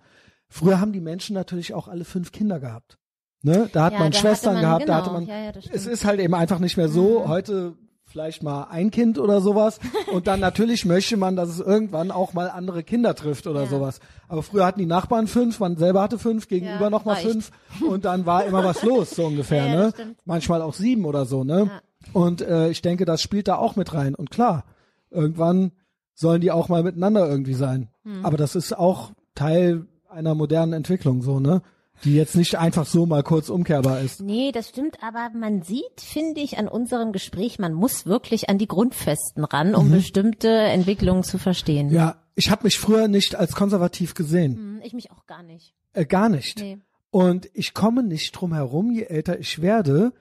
[0.48, 2.98] Früher haben die Menschen natürlich auch alle fünf Kinder gehabt.
[3.46, 3.70] Ne?
[3.72, 5.06] Da hat Ja, man da Schwestern man- gehabt, da genau.
[5.06, 5.26] hatte man.
[5.28, 7.28] Ja, ja, es ist halt eben einfach nicht mehr so.
[7.28, 7.74] Heute
[8.06, 9.80] vielleicht mal ein Kind oder sowas.
[10.12, 13.68] Und dann natürlich möchte man, dass es irgendwann auch mal andere Kinder trifft oder Ja.
[13.70, 14.00] sowas.
[14.30, 17.28] Aber früher hatten die Nachbarn fünf, man selber hatte fünf, gegenüber Ja, noch mal reicht.
[17.30, 17.52] fünf.
[17.88, 19.66] Und dann war immer was los, so ungefähr.
[19.68, 19.94] Ja, ne?
[20.26, 21.44] Manchmal auch sieben oder so.
[21.44, 21.70] Ne?
[21.70, 21.82] Ja.
[22.14, 24.16] Und äh, ich denke, das spielt da auch mit rein.
[24.16, 24.64] Und klar,
[25.12, 25.72] irgendwann
[26.14, 27.90] sollen die auch mal miteinander irgendwie sein.
[28.04, 28.26] Hm.
[28.26, 31.62] Aber das ist auch Teil einer modernen Entwicklung, so ne?
[32.04, 34.22] Die jetzt nicht einfach so mal kurz umkehrbar ist.
[34.22, 38.58] Nee, das stimmt, aber man sieht, finde ich, an unserem Gespräch, man muss wirklich an
[38.58, 41.88] die Grundfesten ran, um bestimmte Entwicklungen zu verstehen.
[41.88, 41.94] Mhm.
[41.94, 44.56] Ja, ich habe mich früher nicht als konservativ gesehen.
[44.56, 45.74] Hm, Ich mich auch gar nicht.
[45.94, 46.60] Äh, gar nicht.
[46.60, 46.78] Nee.
[47.12, 50.12] Und ich komme nicht drum herum, je älter ich werde.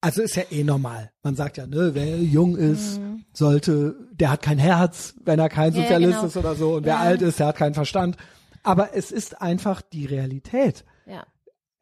[0.00, 1.10] Also ist ja eh normal.
[1.24, 3.00] Man sagt ja, ne, wer jung ist,
[3.32, 5.76] sollte, der hat kein Herz, wenn er kein Mhm.
[5.78, 6.26] Ja, Sozialist genau.
[6.28, 6.74] ist oder so.
[6.76, 7.00] Und wer Ja.
[7.00, 8.16] alt ist, der hat keinen Verstand.
[8.62, 10.84] Aber es ist einfach die Realität.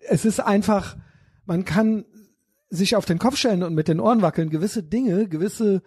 [0.09, 0.97] Es ist einfach,
[1.47, 2.05] man kann
[2.71, 4.51] sich auf den Kopf stellen und mit den Ohren wackeln.
[4.51, 5.83] Gewisse Dinge, gewisse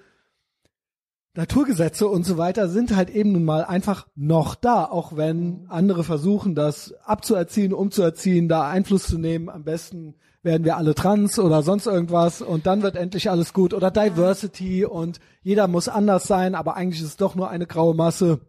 [1.38, 6.04] Naturgesetze und so weiter sind halt eben nun mal einfach noch da, auch wenn andere
[6.04, 9.48] versuchen, das abzuerziehen, umzuerziehen, da Einfluss zu nehmen.
[9.48, 13.76] Am besten werden wir alle trans oder sonst irgendwas und dann wird endlich alles gut.
[13.76, 17.94] Oder Diversity und jeder muss anders sein, aber eigentlich ist es doch nur eine graue
[17.94, 18.40] Masse.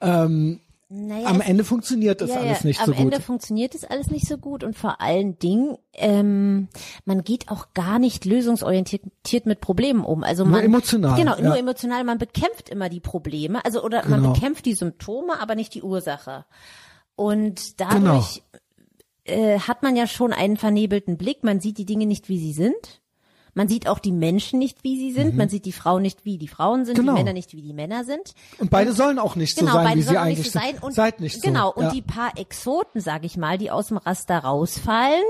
[0.00, 3.24] Ähm, Naja, am Ende funktioniert das ja, alles nicht am so Ende gut.
[3.24, 6.68] funktioniert es alles nicht so gut und vor allen Dingen, ähm,
[7.04, 10.24] man geht auch gar nicht lösungsorientiert mit Problemen um.
[10.24, 11.42] Also Nur man, emotional, Genau, ja.
[11.42, 12.04] nur emotional.
[12.04, 14.16] Man bekämpft immer die Probleme, also oder Genau.
[14.16, 16.46] man bekämpft die Symptome, aber nicht die Ursache.
[17.16, 18.42] Und dadurch
[19.24, 21.44] äh, hat man ja schon einen vernebelten Blick.
[21.44, 23.02] Man sieht die Dinge nicht, wie sie sind.
[23.54, 25.36] Man sieht auch die Menschen nicht, wie sie sind.
[25.36, 27.00] Man sieht die Frauen nicht, wie die Frauen sind, Mhm.
[27.02, 27.12] Genau.
[27.14, 28.34] die Männer nicht, wie die Männer sind.
[28.58, 30.72] Und beide sollen auch nicht Genau, so sein, beide wie sie eigentlich so sein.
[30.74, 30.82] sind.
[30.82, 31.48] Und, Seid nicht so.
[31.48, 31.90] Genau, und ja.
[31.92, 35.24] die paar Exoten, sage ich mal, die aus dem Raster rausfallen,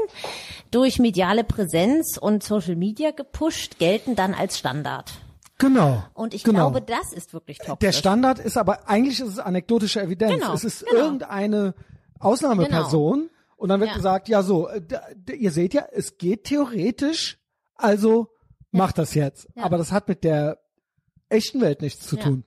[0.70, 5.10] durch mediale Präsenz und Social Media gepusht, gelten dann als Standard.
[5.58, 6.04] Genau.
[6.14, 6.70] Und ich genau.
[6.70, 7.78] glaube, das ist wirklich toxisch.
[7.80, 10.34] Der Standard ist aber, eigentlich ist es anekdotische Evidenz.
[10.34, 11.02] Genau, es ist genau.
[11.02, 11.74] irgendeine
[12.20, 13.96] Ausnahmeperson und dann wird Ja.
[13.96, 14.80] gesagt, ja so, äh,
[15.36, 17.38] ihr seht ja, es geht theoretisch,
[17.78, 18.28] also
[18.70, 19.48] macht das jetzt.
[19.56, 19.62] Ja.
[19.64, 20.58] Aber das hat mit der
[21.30, 22.22] echten Welt nichts zu Ja.
[22.24, 22.44] tun.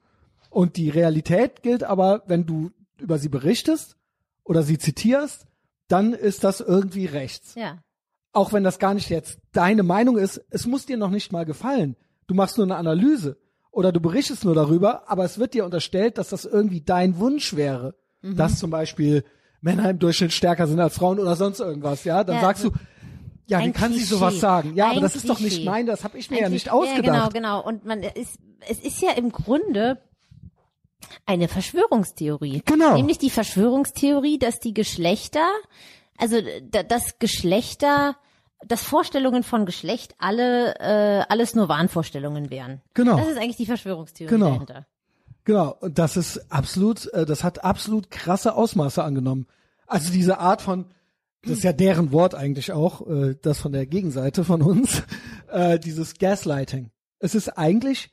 [0.49, 3.95] Und die Realität gilt aber, wenn du über sie berichtest
[4.43, 5.45] oder sie zitierst,
[5.87, 7.55] dann ist das irgendwie rechts.
[7.55, 7.79] ja.
[8.33, 11.43] auch wenn das gar nicht jetzt deine Meinung ist, es muss dir noch nicht mal
[11.43, 11.97] gefallen.
[12.27, 13.37] Du machst nur eine Analyse
[13.71, 17.57] oder du berichtest nur darüber, aber es wird dir unterstellt, dass das irgendwie dein Wunsch
[17.57, 17.93] wäre.
[18.21, 18.37] Mhm.
[18.37, 19.25] Dass zum Beispiel
[19.59, 22.23] Männer im Durchschnitt stärker sind als Frauen oder sonst irgendwas, ja?
[22.23, 22.77] Dann Ja, sagst so du,
[23.51, 24.13] ja, wie ein kann sie Klischee.
[24.15, 24.73] sowas sagen?
[24.75, 25.65] Ja, aber Ein das ist doch nicht Klischee.
[25.69, 27.05] mein, das habe ich mir ja Eigentlich- nicht ausgedacht.
[27.05, 27.63] Ja, genau, genau.
[27.63, 28.37] Und man ist,
[28.67, 30.01] es ist ja im Grunde
[31.25, 32.61] eine Verschwörungstheorie.
[32.65, 32.95] Genau.
[32.95, 35.45] Nämlich die Verschwörungstheorie, dass die Geschlechter,
[36.17, 36.37] also
[36.69, 38.15] da- das Geschlechter,
[38.67, 42.81] dass Vorstellungen von Geschlecht alle äh, alles nur Wahnvorstellungen wären.
[42.93, 43.17] Genau.
[43.17, 44.51] Das ist eigentlich die Verschwörungstheorie Genau.
[44.51, 44.85] dahinter.
[45.43, 49.47] Genau, und das ist absolut, äh, das hat absolut krasse Ausmaße angenommen.
[49.87, 50.85] Also diese Art von,
[51.43, 55.03] das ist ja deren Wort eigentlich auch, äh, das von der Gegenseite von uns,
[55.51, 56.91] äh, dieses Gaslighting.
[57.19, 58.11] Es ist eigentlich,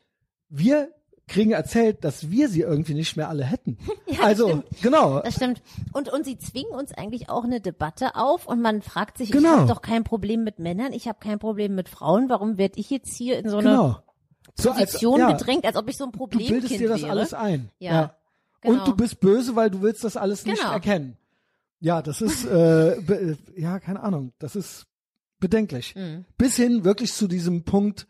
[0.49, 0.89] wir
[1.26, 3.76] kriegen erzählt, dass wir sie irgendwie nicht mehr alle hätten.
[4.22, 4.64] also, stimmt.
[4.83, 5.20] genau.
[5.20, 5.62] Das stimmt.
[5.93, 9.35] Und, und sie zwingen uns eigentlich auch eine Debatte auf und man fragt sich, ich
[9.37, 9.51] Genau.
[9.51, 12.89] habe doch kein Problem mit Männern, ich habe kein Problem mit Frauen, warum werde ich
[12.89, 13.99] jetzt hier in so eine Genau.
[14.55, 17.11] So Position ja, gedrängt, als ob ich so ein Du Problemkind bildest dir das wäre?
[17.11, 17.68] alles ein.
[17.79, 18.14] Ja.
[18.62, 18.79] Genau.
[18.81, 20.72] Und du bist böse, weil du willst das alles nicht Genau.
[20.72, 21.16] erkennen.
[21.81, 24.87] Ja, das ist, äh, ja, keine Ahnung, das ist
[25.39, 25.95] bedenklich.
[25.95, 26.24] Mhm.
[26.37, 28.07] Bis hin wirklich zu diesem Punkt,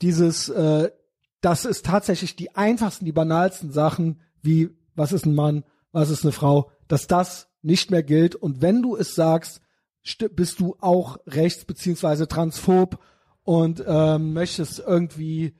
[0.00, 0.90] dieses, äh,
[1.40, 6.24] das ist tatsächlich die einfachsten, die banalsten Sachen, wie, was ist ein Mann, was ist
[6.24, 8.34] eine Frau, dass das nicht mehr gilt.
[8.34, 9.60] Und wenn du es sagst,
[10.34, 12.98] bist du auch rechts beziehungsweise transphob
[13.44, 15.54] und ähm, möchtest irgendwie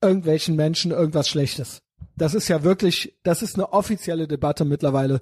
[0.00, 1.82] irgendwelchen Menschen irgendwas Schlechtes.
[2.16, 5.20] Das ist ja wirklich, das ist eine offizielle Debatte mittlerweile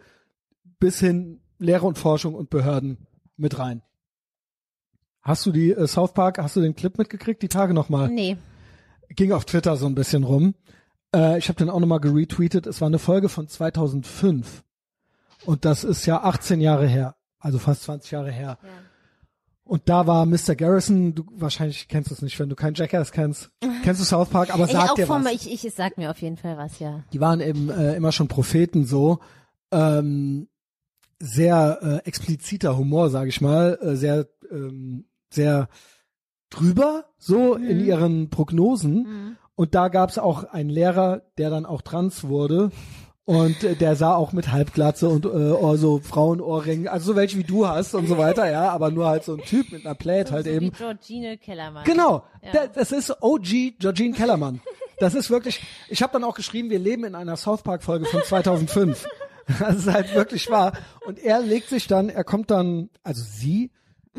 [0.78, 3.06] bis hin Lehre und Forschung und Behörden
[3.36, 3.82] mit rein.
[5.22, 8.08] Hast du die äh, South Park, hast du den Clip mitgekriegt, die Tage nochmal?
[8.08, 8.36] Nee.
[9.10, 10.54] Ging auf Twitter so ein bisschen rum.
[11.14, 12.66] Äh, ich habe den auch nochmal geretweetet.
[12.66, 14.62] Es war eine Folge von 2005.
[15.44, 17.16] Und das ist ja 18 Jahre her.
[17.38, 18.58] Also fast 20 Jahre her.
[19.64, 20.54] Und da war Mr.
[20.56, 23.50] Garrison, du wahrscheinlich kennst du es nicht, wenn du keinen Jackass kennst.
[23.84, 25.26] Kennst du South Park, aber Ich sag dir was.
[25.32, 27.04] ich, ich, es sagt mir auf jeden Fall was, ja.
[27.12, 29.18] Die waren eben äh, immer schon Propheten so.
[29.70, 30.48] Ähm,
[31.20, 35.68] sehr äh, expliziter Humor, sage ich mal, äh, sehr ähm, sehr
[36.50, 39.36] drüber so in ihren Prognosen.
[39.54, 42.70] Und da gab's auch einen Lehrer, der dann auch trans wurde.
[43.24, 47.44] Und äh, der sah auch mit Halbglatze und äh, so Frauenohrringen, also so welche wie
[47.44, 50.32] du hast und so weiter, ja, aber nur halt so ein Typ mit einer Plate
[50.32, 50.66] halt so eben.
[50.66, 51.84] Wie Georgine Kellermann.
[51.84, 52.52] Genau, Ja.
[52.52, 54.62] da- das ist OG Georgine Kellermann.
[54.98, 55.60] Das ist wirklich,
[55.90, 59.06] ich habe dann auch geschrieben, wir leben in einer South Park Folge von 2005.
[59.58, 60.72] Das ist halt wirklich wahr.
[61.06, 63.70] Und er legt sich dann, er kommt dann, also sie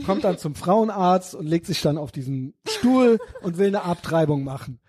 [0.05, 4.43] kommt dann zum Frauenarzt und legt sich dann auf diesen Stuhl und will eine Abtreibung
[4.43, 4.80] machen.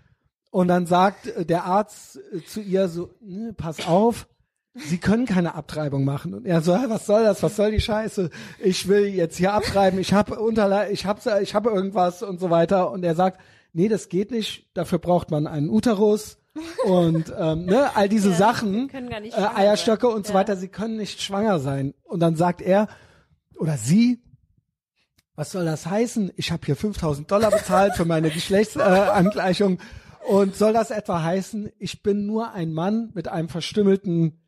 [0.50, 4.26] Und dann sagt äh, der Arzt äh, zu ihr so, "Ne, pass auf,
[4.74, 6.32] Sie können keine Abtreibung machen.
[6.32, 7.42] Und er so, "Hä, was soll das?
[7.42, 8.30] Was soll die Scheiße?
[8.60, 9.98] Ich will jetzt hier abtreiben.
[9.98, 12.92] Ich habe Unterle ich habe ich habe irgendwas und so weiter.
[12.92, 13.40] Und er sagt,
[13.72, 14.68] nee, das geht nicht.
[14.74, 16.38] Dafür braucht man einen Uterus
[16.84, 20.16] und ähm, ne, all diese Sachen, gar nicht äh, Eierstöcke sein.
[20.16, 20.38] und so Ja.
[20.40, 20.56] weiter.
[20.56, 21.94] Sie können nicht schwanger sein.
[22.04, 22.88] Und dann sagt er
[23.58, 24.22] oder sie,
[25.36, 26.32] was soll das heißen?
[26.36, 29.78] Ich habe hier 5000 Dollar bezahlt für meine Geschlechtsangleichung.
[29.78, 34.38] Äh, und soll das etwa heißen, ich bin nur ein Mann mit einem verstümmelten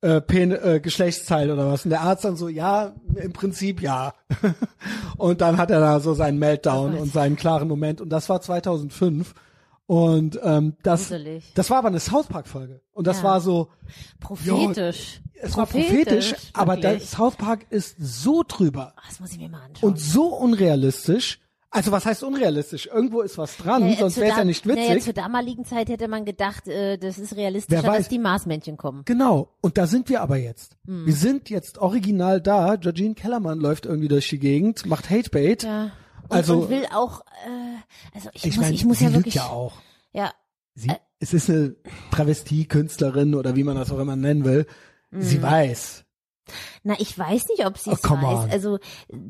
[0.00, 1.84] äh, Pen äh, Geschlechtsteil oder was?
[1.84, 4.14] Und der Arzt dann so, ja, im Prinzip ja.
[5.18, 8.00] und dann hat er da so seinen Meltdown und seinen klaren Moment.
[8.00, 9.34] Und das war 2005.
[9.88, 11.50] Und ähm, das, Gruselig.
[11.54, 12.82] das war aber eine South Park Folge.
[12.92, 13.24] Und das Ja.
[13.24, 13.68] war so,
[14.20, 15.22] Prophetisch.
[15.40, 17.00] es war prophetisch, aber der.
[17.00, 19.90] South Park ist so drüber Ah, Das muss ich mir mal anschauen.
[19.92, 21.40] und so unrealistisch.
[21.70, 22.86] Also was heißt unrealistisch?
[22.86, 25.04] Irgendwo ist was dran, Naja, sonst wäre es ja nicht Naja, witzig.
[25.04, 29.02] zur damaligen Zeit hätte man gedacht, äh, das ist realistischer, dass die Marsmännchen kommen.
[29.06, 29.50] Genau.
[29.60, 30.76] Und da sind wir aber jetzt.
[30.86, 31.06] Hm.
[31.06, 32.76] Wir sind jetzt original da.
[32.76, 35.62] Georgine Kellermann läuft irgendwie durch die Gegend, macht Hatebait.
[35.62, 35.92] Ja.
[36.28, 39.10] Und, Also- und will auch, äh, also ich, Ich muss, meine, ich muss sie ja
[39.10, 39.74] lügt wirklich, ja auch.
[40.12, 40.30] ja,
[40.74, 41.74] Sie, es ist eine
[42.12, 44.66] Travestie-Künstlerin oder wie man das auch immer nennen will.
[45.10, 46.04] Sie weiß.
[46.82, 48.44] Na, ich weiß nicht, ob sie Oh, es come weiß.
[48.44, 48.50] on.
[48.50, 48.78] Also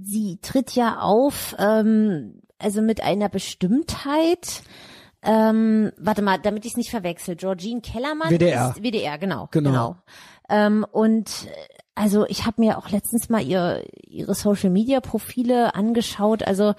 [0.03, 4.63] sie tritt ja auf, ähm, also mit einer Bestimmtheit.
[5.23, 7.35] Ähm, warte mal, damit ich es nicht verwechsel.
[7.37, 8.71] Georgine Kellermann WDR.
[8.77, 9.71] ist WDR, genau, Genau.
[9.71, 9.97] genau.
[10.49, 15.75] Ähm, und äh, also ich habe mir auch letztens mal ihr ihre Social Media Profile
[15.75, 16.43] angeschaut.
[16.43, 16.75] Also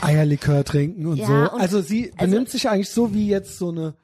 [0.00, 1.34] Eierlikör trinken und Ja, so.
[1.54, 3.94] und- Also sie also- benimmt sich eigentlich so wie jetzt so eine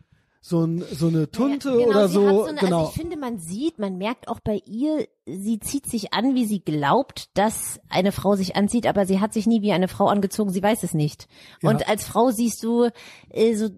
[0.44, 2.28] so, ein, so eine Tunte Ja, genau, oder so.
[2.28, 2.78] So eine, genau.
[2.80, 6.46] Also ich finde, man sieht, man merkt auch bei ihr, sie zieht sich an, wie
[6.46, 10.08] sie glaubt, dass eine Frau sich anzieht, aber sie hat sich nie wie eine Frau
[10.08, 11.28] angezogen, sie weiß es nicht.
[11.62, 11.70] Ja.
[11.70, 12.88] Und als Frau siehst du,
[13.30, 13.68] äh, so,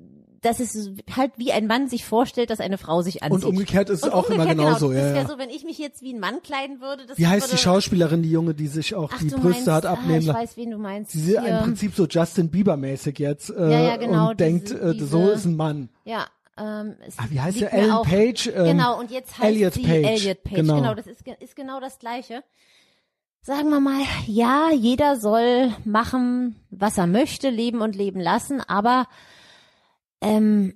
[0.45, 3.45] dass es halt wie ein Mann sich vorstellt, dass eine Frau sich anzieht.
[3.45, 4.89] und umgekehrt ist es auch immer genauso.
[4.89, 7.07] Genau, das ja, wäre so, wenn ich mich jetzt wie ein Mann kleiden würde.
[7.07, 9.69] Das Wie heißt die würde, Schauspielerin, die Junge, die sich auch Ach, die Brüste meinst,
[9.69, 10.39] hat ah, abnehmen Ich lassen?
[10.39, 11.13] weiß, wen du meinst.
[11.13, 11.59] Sie ist im.
[11.63, 15.33] Prinzip so Justin Bieber-mäßig jetzt äh, Ja, ja, genau, und denkt, diese- äh, so diese-
[15.33, 15.89] ist ein Mann.
[16.05, 16.27] Ja,
[16.59, 17.73] ähm, es Ah, wie heißt der?
[17.73, 18.49] Ellen auch- Page?
[18.55, 20.05] Ähm, genau, und jetzt heißt Elliot sie Page.
[20.07, 20.55] Elliot Page.
[20.57, 20.77] Genau.
[20.77, 22.43] Genau, das ist, ist genau das Gleiche.
[23.43, 29.07] Sagen wir mal, ja, jeder soll machen, was er möchte, leben und leben lassen, aber
[30.25, 30.75] ähm,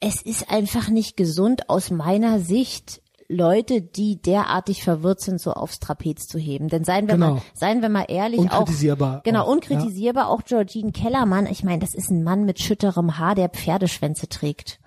[0.00, 5.80] es ist einfach nicht gesund aus meiner Sicht, Leute, die derartig verwirrt sind, so aufs
[5.80, 6.68] Trapez zu heben.
[6.68, 7.34] Denn seien wir Genau.
[7.34, 9.20] mal, seien wir mal ehrlich, auch Unkritisierbar.
[9.22, 10.28] Genau, auch, unkritisierbar.
[10.30, 11.46] Auch Georgine Kellermann.
[11.46, 14.80] Ich meine, das ist ein Mann mit schütterem Haar, der Pferdeschwänze trägt.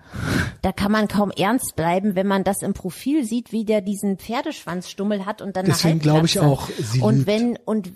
[0.60, 4.18] Da kann man kaum ernst bleiben, wenn man das im Profil sieht, wie der diesen
[4.18, 7.92] Pferdeschwanzstummel hat und dann Deswegen glaube ich auch, sie Und wenn und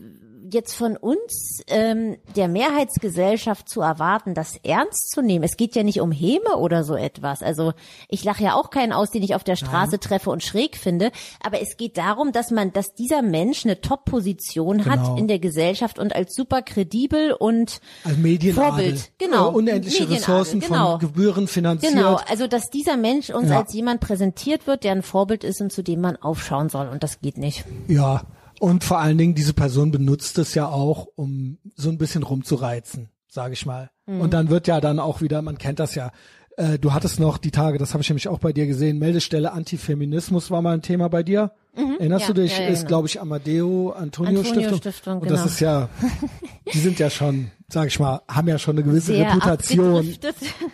[0.52, 5.82] jetzt von uns, ähm, der Mehrheitsgesellschaft zu erwarten, das ernst zu nehmen, es geht ja
[5.82, 7.42] nicht um Häme oder so etwas.
[7.42, 7.72] Also
[8.08, 10.00] ich lache ja auch keinen aus, den ich auf der Straße Nein.
[10.00, 11.10] treffe und schräg finde,
[11.42, 14.90] aber es geht darum, dass man, dass dieser Mensch eine Top-Position genau.
[14.90, 18.16] hat in der Gesellschaft und als super kredibel und als
[18.54, 20.92] Vorbild, genau, äh, unendliche Ressourcen genau.
[20.92, 21.92] von Gebühren finanziert.
[21.92, 23.58] Genau, also dass dieser Mensch uns ja.
[23.60, 27.02] als jemand präsentiert wird, der ein Vorbild ist und zu dem man aufschauen soll und
[27.02, 27.64] das geht nicht.
[27.88, 28.22] Ja,
[28.58, 33.10] und vor allen Dingen, diese Person benutzt es ja auch, um so ein bisschen rumzureizen,
[33.28, 33.90] sage ich mal.
[34.06, 34.20] Mhm.
[34.20, 36.12] Und dann wird ja dann auch wieder, man kennt das ja,
[36.56, 39.52] äh, du hattest noch die Tage, das habe ich nämlich auch bei dir gesehen, Meldestelle
[39.52, 41.52] Antifeminismus war mal ein Thema bei dir.
[41.76, 42.56] Mhm, Erinnerst ja, du dich?
[42.56, 42.88] Ja, ja, ist, genau.
[42.88, 44.78] glaube ich, Amadeo Antonio, Antonio Stiftung.
[44.78, 45.42] Stiftung und genau.
[45.42, 45.90] das ist ja,
[46.72, 50.14] die sind ja schon, sag ich mal, haben ja schon eine gewisse Sehr Reputation.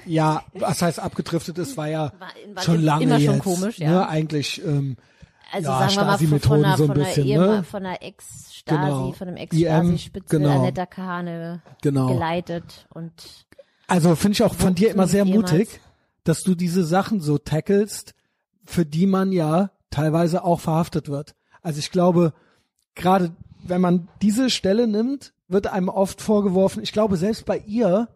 [0.06, 3.26] Ja, was heißt abgedriftet ist, war ja war, war schon lange immer jetzt.
[3.26, 3.90] Schon komisch, ja.
[3.90, 4.96] Ne, eigentlich ähm,
[5.52, 7.62] also ja, sagen wir mal von, von einer, so von einer, ne?
[7.62, 9.12] von einer Ex-Stasi, genau.
[9.12, 10.60] von einem Ex-Stasi-Spitze genau.
[10.60, 12.06] Annetta Kahane genau.
[12.08, 13.12] geleitet und
[13.86, 15.80] also finde ich auch von dir immer sehr mutig,
[16.24, 18.14] dass du diese Sachen so tackelst,
[18.64, 21.34] für die man ja teilweise auch verhaftet wird.
[21.60, 22.32] Also ich glaube,
[22.94, 28.08] gerade wenn man diese Stelle nimmt, wird einem oft vorgeworfen, ich glaube selbst bei ihr,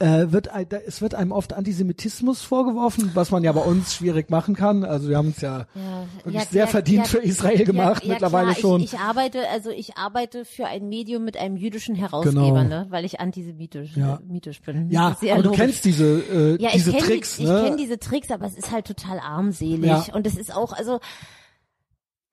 [0.00, 0.50] äh, wird
[0.86, 4.84] es wird einem oft Antisemitismus vorgeworfen, was man ja bei uns schwierig machen kann.
[4.84, 8.52] Also wir haben es ja, ja wirklich ja, sehr ja, verdient für Israel gemacht mittlerweile
[8.52, 8.60] klar.
[8.60, 8.80] schon.
[8.80, 12.62] Ich, ich, arbeite, also ich arbeite für ein Medium mit einem jüdischen Herausgeber, genau.
[12.64, 13.92] ne, weil ich antisemitisch
[14.26, 14.90] mythisch bin.
[14.90, 15.42] Ja, aber logisch.
[15.42, 17.58] du kennst diese äh, ja, diese Tricks, die, ne?
[17.58, 20.98] Ich kenne diese Tricks, aber es ist halt total armselig und es ist auch, also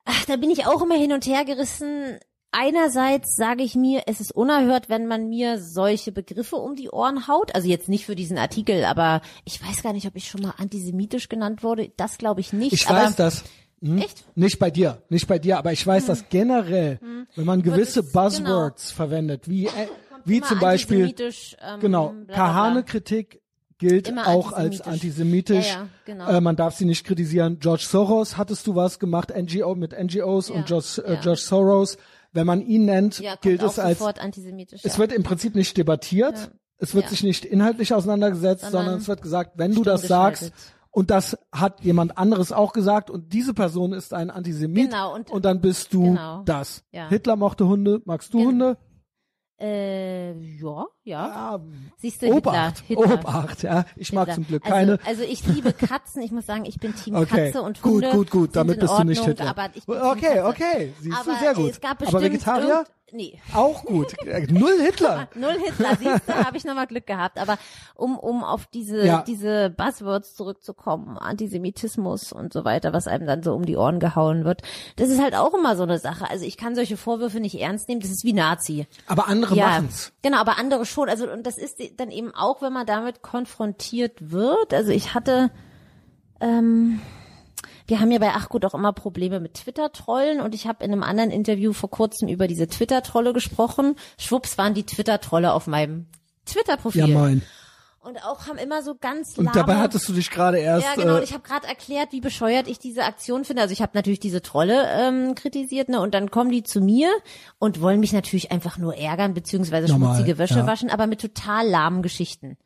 [0.05, 2.18] ach, da bin ich auch immer hin und her gerissen
[2.52, 7.28] einerseits sage ich mir, es ist unerhört, wenn man mir solche Begriffe um die Ohren
[7.28, 7.56] haut.
[7.56, 10.54] Also jetzt nicht für diesen Artikel, aber ich weiß gar nicht, ob ich schon mal
[10.58, 11.91] antisemitisch genannt wurde.
[11.97, 12.74] Das glaube ich nicht.
[12.74, 13.43] Ich weiß das.
[13.82, 13.97] Hm?
[13.97, 14.26] Echt?
[14.36, 16.08] Nicht bei dir, nicht bei dir, aber ich weiß, hm.
[16.08, 17.28] dass generell, hm.
[17.36, 18.95] wenn man gewisse es, Buzzwords genau.
[18.95, 19.88] verwendet, wie äh,
[20.24, 23.41] wie zum Beispiel ähm, genau Kahane-Kritik
[23.80, 25.70] gilt Immer auch als antisemitisch.
[25.70, 26.30] Ja, ja, genau.
[26.30, 27.58] äh, man darf sie nicht kritisieren.
[27.60, 29.34] George Soros, hattest du was gemacht?
[29.36, 31.97] NGO mit NGOs ja, und George, äh, George Soros
[32.32, 34.82] wenn man ihn nennt, ja, gilt es als antisemitisch.
[34.84, 36.48] Es wird im Prinzip nicht debattiert, ja.
[36.78, 40.54] es wird sich nicht inhaltlich auseinandergesetzt, sondern, sondern es wird gesagt, wenn du das sagst,
[40.92, 45.32] und das hat jemand anderes auch gesagt und diese Person ist ein Antisemit genau, und,
[45.32, 46.84] und, dann bist du genau, das.
[46.92, 47.08] Ja.
[47.08, 48.50] Hitler mochte Hunde, magst du genau.
[48.50, 48.78] Hunde?
[49.58, 51.60] Äh, ja, ja.
[51.97, 53.20] Siehst du, Obacht, Hitler, Hitler.
[53.20, 53.86] Obacht, ja.
[53.95, 54.26] Ich Hitler.
[54.26, 54.99] mag zum Glück also, keine.
[55.06, 56.22] Also ich liebe Katzen.
[56.22, 57.45] Ich muss sagen, ich bin Team okay.
[57.45, 58.10] Katze und Hunde.
[58.10, 58.56] Gut, gut, gut.
[58.56, 59.49] Damit bist Ordnung, du nicht Hitler.
[59.49, 60.93] Aber ich bin okay, okay.
[60.99, 61.72] Siehst aber du, sehr gut.
[61.72, 62.86] Es gab aber Vegetarier?
[63.14, 63.39] Nee.
[63.54, 64.16] Auch gut.
[64.49, 65.28] Null Hitler.
[65.36, 67.38] Null Hitler, siehst du, habe ich nochmal Glück gehabt.
[67.39, 67.58] Aber
[67.95, 69.24] um, um auf diese, Ja.
[69.28, 74.45] diese Buzzwords zurückzukommen, Antisemitismus und so weiter, was einem dann so um die Ohren gehauen
[74.45, 74.62] wird,
[74.95, 76.30] das ist halt auch immer so eine Sache.
[76.30, 78.88] Also ich kann solche Vorwürfe nicht ernst nehmen, das ist wie Nazi.
[79.08, 80.14] Aber andere Ja, machen's.
[80.22, 81.10] genau, aber andere schon.
[81.10, 84.74] Also und das ist dann eben auch, wenn man damit konfrontiert wird.
[84.74, 85.52] Also ich hatte,
[86.39, 87.02] ähm,
[87.88, 90.92] wir haben ja bei Ach gut auch immer Probleme mit Twitter-Trollen und ich habe in
[90.92, 93.96] einem anderen Interview vor kurzem über diese Twitter-Trolle gesprochen.
[94.18, 96.08] Schwupps waren die Twitter-Trolle auf meinem
[96.46, 97.08] Twitter-Profil.
[97.10, 97.42] Ja, mein.
[98.04, 100.88] Und auch haben immer so ganz Und lahme, dabei hattest du dich gerade erst.
[100.88, 101.16] ja, genau.
[101.16, 103.62] Und äh, ich habe gerade erklärt, wie bescheuert ich diese Aktion finde.
[103.62, 106.02] Also ich habe natürlich diese Trolle ähm, kritisiert, ne?
[106.02, 107.12] Und dann kommen die zu mir
[107.60, 110.68] und wollen mich natürlich einfach nur ärgern beziehungsweise Normal, schmutzige Wäsche ja.
[110.68, 112.58] waschen, aber mit total lahmen Geschichten.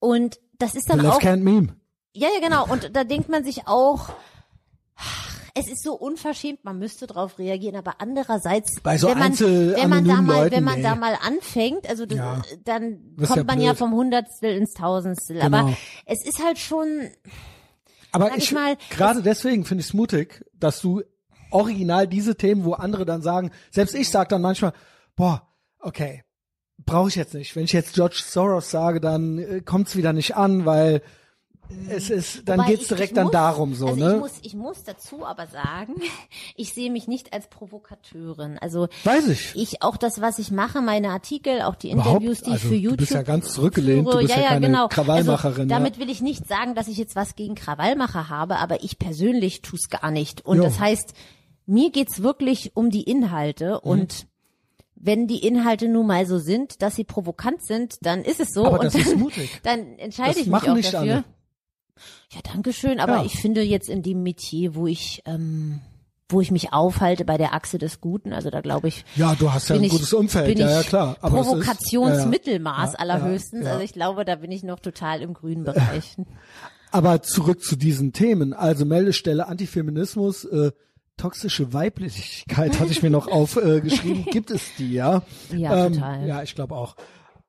[0.00, 1.76] Und das ist the dann left auch hand meme.
[2.12, 2.66] ja, ja, genau.
[2.66, 4.08] Und da denkt man sich auch,
[5.56, 9.88] es ist so unverschämt, man müsste drauf reagieren, aber andererseits, Bei so wenn man, wenn
[9.88, 10.82] man da mal, Leuten, wenn man nee.
[10.82, 12.42] da mal anfängt, also das, Ja.
[12.64, 13.78] dann Das kommt ja man ja blöd.
[13.78, 15.40] vom Hundertstel ins Tausendstel.
[15.40, 15.56] Genau.
[15.58, 17.08] Aber es ist halt schon,
[18.12, 21.02] Aber ich, ich mal, gerade deswegen finde ich es mutig, dass du
[21.50, 24.72] original diese Themen, wo andere dann sagen, selbst ich sag dann manchmal,
[25.16, 25.48] boah,
[25.80, 26.22] okay,
[26.84, 27.56] brauche ich jetzt nicht.
[27.56, 31.02] Wenn ich jetzt George Soros sage, dann äh, kommt's wieder nicht an, weil
[31.88, 34.14] es ist, dann Wobei geht's ich- direkt ich dann muss, darum so, also ne?
[34.14, 35.94] Ich muss, ich muss dazu aber sagen,
[36.56, 38.58] ich sehe mich nicht als Provokateurin.
[38.60, 39.52] Also Weiß ich.
[39.56, 42.62] ich auch das, was ich mache, meine Artikel, auch die Überhaupt, Interviews, die also ich
[42.62, 44.22] für du YouTube bist ja ganz zurückgelehnt, du führe.
[44.24, 44.88] bist ja keine genau.
[44.88, 45.66] Krawallmacherin, Also, ja.
[45.78, 49.62] damit will ich nicht sagen, dass ich jetzt was gegen Krawallmacher habe, aber ich persönlich
[49.62, 50.44] tu's gar nicht.
[50.44, 50.64] Und Jo.
[50.64, 51.12] das heißt,
[51.66, 53.90] mir geht's wirklich um die Inhalte Mhm.
[53.90, 54.26] und
[54.98, 58.64] wenn die Inhalte nun mal so sind, dass sie provokant sind, dann ist es so.
[58.66, 59.60] Aber und das dann, ist mutig.
[59.62, 61.12] Dann entscheide Das ich mich machen auch nicht dafür.
[61.16, 61.24] alle.
[62.32, 63.00] Ja, danke schön.
[63.00, 63.24] Aber Ja.
[63.24, 65.80] ich finde jetzt in dem Metier, wo ich, ähm,
[66.28, 69.52] wo ich mich aufhalte bei der Achse des Guten, also da glaube ich, Ja, du
[69.52, 71.16] hast ja ein ich, gutes Umfeld, bin ja, ja klar.
[71.20, 73.66] Aber Provokationsmittelmaß ja, ja, allerhöchstens.
[73.66, 76.16] Also ich glaube, da bin ich noch total im grünen Bereich.
[76.90, 78.54] Aber zurück zu diesen Themen.
[78.54, 80.72] Also Meldestelle Antifeminismus, äh,
[81.16, 84.26] toxische Weiblichkeit hatte ich mir noch aufgeschrieben.
[84.26, 85.22] Äh, Gibt es die, ja?
[85.54, 86.26] Ja, total.
[86.26, 86.96] Ja, ich glaube auch.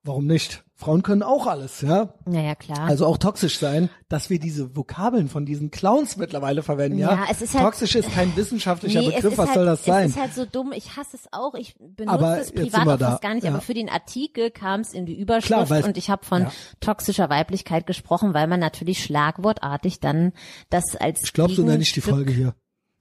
[0.07, 0.63] Warum nicht?
[0.73, 2.13] Frauen können auch alles, ja?
[2.25, 2.81] Naja, klar.
[2.87, 7.13] Also auch toxisch sein, dass wir diese Vokabeln von diesen Clowns mittlerweile verwenden, ja?
[7.13, 10.05] Ja, es ist halt- toxisch ist kein wissenschaftlicher Nee, Begriff, was halt, soll das sein?
[10.05, 10.71] Es ist halt so dumm.
[10.71, 11.55] Ich hasse es auch.
[11.55, 13.43] Ich benutze Aber es privat auch fast gar nicht.
[13.43, 13.49] Ja.
[13.49, 16.51] Aber für den Artikel kam es in die Überschrift Klar, und ich habe von ja.
[16.79, 20.31] toxischer Weiblichkeit gesprochen, weil man natürlich schlagwortartig dann
[20.69, 22.53] das als ich glaube, so nenne ich die Folge hier.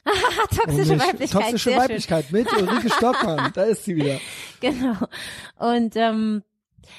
[0.57, 1.42] toxische Und Weiblichkeit.
[1.42, 1.82] Toxische sehr schön.
[1.82, 3.52] Weiblichkeit mit Ulrike Stockmann.
[3.54, 4.18] Da ist sie wieder.
[4.61, 4.94] Genau.
[5.59, 6.42] Und ähm,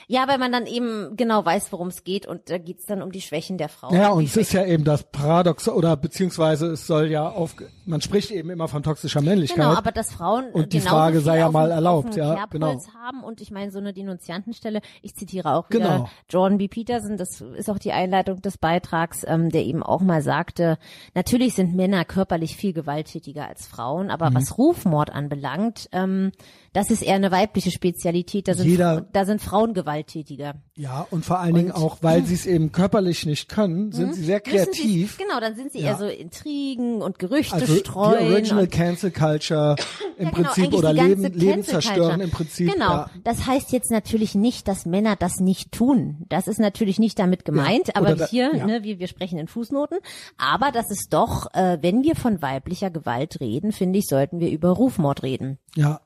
[0.08, 3.12] ja, weil man dann eben genau weiß, worum es geht und da geht's dann um
[3.12, 3.94] die Schwächen der Frau.
[3.94, 8.02] Ja, und es ist ja eben das Paradox oder beziehungsweise es soll ja auf, man
[8.02, 9.58] spricht eben immer von toxischer Männlichkeit.
[9.66, 12.94] Genau, aber dass Frauen Und die Frage sei ja mal erlaubt, ja, Kerbholz genau.
[13.06, 16.10] haben und ich meine so eine Denunziantenstelle, ich zitiere auch wieder Genau.
[16.30, 16.68] Jordan B.
[16.68, 20.78] Peterson, das ist auch die Einleitung des Beitrags, ähm, der eben auch mal sagte,
[21.16, 24.36] natürlich sind Männer körperlich viel gewalttätiger als Frauen, aber Mhm.
[24.36, 26.32] was Rufmord anbelangt, ähm,
[26.74, 30.56] das ist eher eine weibliche Spezialität, da sind, Jeder- da sind Frauen gewalttätiger.
[30.76, 34.24] Ja, und vor allen Dingen auch, weil sie es eben körperlich nicht können, sind sie
[34.24, 35.18] sehr sie- kreativ.
[35.18, 35.92] Genau, dann sind sie Ja.
[35.92, 38.32] eher so Intrigen und Gerüchte Also die streuen.
[38.34, 39.76] Original und- Cancel Culture
[40.18, 42.74] im Ja, genau, Prinzip oder die Leben, Leben zerstören im Prinzip.
[42.74, 42.90] Genau.
[42.92, 43.10] Ja.
[43.24, 46.26] Das heißt jetzt natürlich nicht, dass Männer das nicht tun.
[46.30, 50.00] Das ist natürlich nicht damit gemeint, aber da- hier, ne, wir, wir sprechen in Fußnoten.
[50.38, 54.50] Aber das ist doch, äh, wenn wir von weiblicher Gewalt reden, finde ich, sollten wir
[54.50, 55.60] über Rufmord reden.
[55.76, 56.02] ja,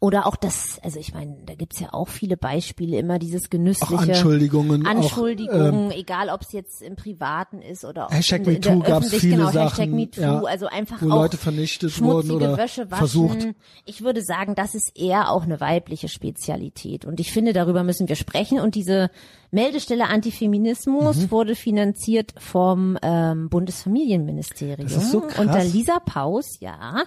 [0.00, 3.50] Oder auch das, also ich meine, da gibt's ja auch viele Beispiele, immer dieses auch
[3.50, 3.98] genüssliche.
[4.12, 4.86] Anschuldigungen.
[4.86, 8.72] Anschuldigungen, Auch, ähm, egal ob es jetzt im Privaten ist oder Hashtag in, in der
[8.76, 12.00] MeToo gab's Öffentlich- viele genau, Hashtag Sachen, MeToo, ja, also einfach wo auch Leute vernichtet
[12.00, 12.98] wurden oder Wäsche waschen.
[12.98, 13.48] versucht.
[13.84, 17.04] Ich würde sagen, das ist eher auch eine weibliche Spezialität.
[17.04, 18.60] Und ich finde, darüber müssen wir sprechen.
[18.60, 19.10] Und diese
[19.56, 21.30] Meldestelle Antifeminismus Mhm.
[21.30, 25.38] wurde finanziert vom ähm, Bundesfamilienministerium Das ist so krass.
[25.38, 27.02] unter Lisa Paus, ja.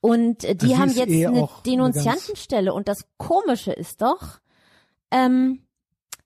[0.00, 2.72] Und äh, die Sie haben jetzt eh eine auch eine Denunziantenstelle.
[2.74, 4.40] Und das Komische ist doch,
[5.10, 5.60] ähm,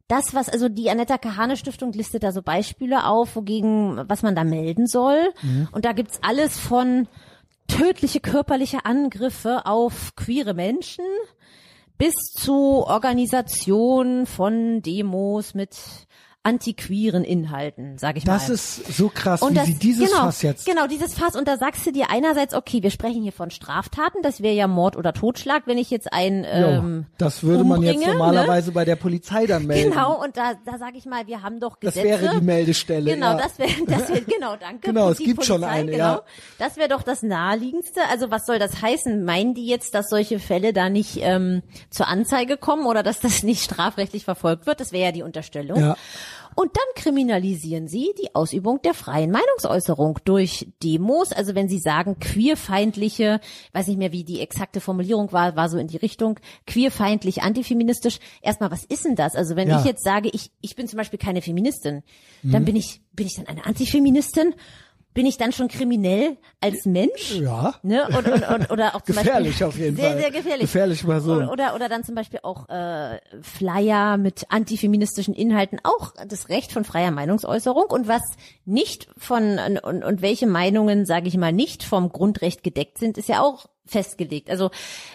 [0.09, 4.37] das, was, also die Anetta Kahane Stiftung listet da so Beispiele auf, wogegen, was man
[4.37, 5.19] da melden soll.
[5.43, 5.69] Mhm.
[5.73, 7.09] Und da gibt's alles von
[7.67, 11.05] tödliche körperliche Angriffe auf queere Menschen
[11.99, 15.77] bis zu Organisation von Demos mit
[16.47, 18.55] antiqueeren Inhalten, sage ich Das mal.
[18.55, 20.65] ist so krass, Und wie das, sie dieses genau, Fass jetzt.
[20.65, 21.35] Genau, dieses Fass.
[21.35, 24.69] Und da sagst du dir einerseits, okay, wir sprechen hier von Straftaten, das wäre ja
[24.69, 28.71] Mord oder Totschlag, wenn ich jetzt ein Jo, ähm, das würde man jetzt umbringe, normalerweise
[28.71, 29.91] bei der Polizei dann melden.
[29.91, 32.23] Genau, und da, da sage ich mal, wir haben doch Das Gesetze.
[32.23, 33.13] wäre die Meldestelle.
[33.13, 33.37] Genau, ja.
[33.39, 34.87] das wäre, das wäre, genau, danke.
[34.87, 36.05] Genau, es gibt schon Polizei, eine, genau.
[36.05, 36.23] ja.
[36.59, 38.03] Das wäre doch das naheliegendste.
[38.09, 39.25] Also was soll das heißen?
[39.25, 43.43] Meinen die jetzt, dass solche Fälle da nicht ähm, zur Anzeige kommen oder dass das
[43.43, 44.79] nicht strafrechtlich verfolgt wird?
[44.79, 45.81] Das wäre ja die Unterstellung.
[45.81, 45.97] Ja.
[46.59, 51.31] Und dann kriminalisieren sie die Ausübung der freien Meinungsäußerung durch Demos.
[51.33, 53.41] Also wenn sie sagen, queerfeindliche,
[53.75, 58.19] weiß nicht mehr, wie die exakte Formulierung war, war so in die Richtung, queerfeindlich, antifeministisch.
[58.41, 59.37] Erstmal, was ist denn das?
[59.37, 59.81] Also wenn Ja.
[59.81, 62.03] ich jetzt sage, ich, ich bin zum Beispiel keine Feministin,
[62.43, 64.55] dann bin ich, bin ich dann eine Antifeministin?
[65.17, 67.37] Bin ich dann schon kriminell als Mensch?
[67.37, 67.75] Ja.
[67.83, 68.07] Ne?
[68.09, 70.21] Und, und, und, oder auch zum Gefährlich Beispiel, auf jeden sehr, Fall.
[70.21, 70.61] Sehr gefährlich.
[70.61, 71.37] Gefährlich Person.
[71.39, 76.71] Oder, oder, oder dann zum Beispiel auch äh, Flyer mit antifeministischen Inhalten, auch das Recht
[76.71, 78.21] von freier Meinungsäußerung und was
[78.67, 83.31] nicht von und, und welche Meinungen, sage ich mal, nicht vom Grundrecht gedeckt sind, ist
[83.31, 84.51] ja auch festgelegt.
[84.51, 84.71] Also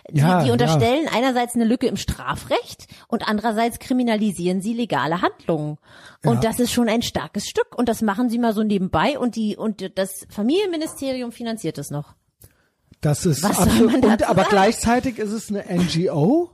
[0.10, 0.54] die, Ja, die ja.
[0.54, 5.78] unterstellen einerseits eine Lücke im Strafrecht und andererseits kriminalisieren sie legale Handlungen.
[6.26, 6.50] Und Ja.
[6.50, 9.56] das ist schon ein starkes Stück und das machen sie mal so nebenbei und die
[9.58, 12.14] und das Familienministerium finanziert es noch.
[13.02, 13.92] Das ist absolut.
[13.94, 16.52] man Und, aber gleichzeitig ist es eine NGO.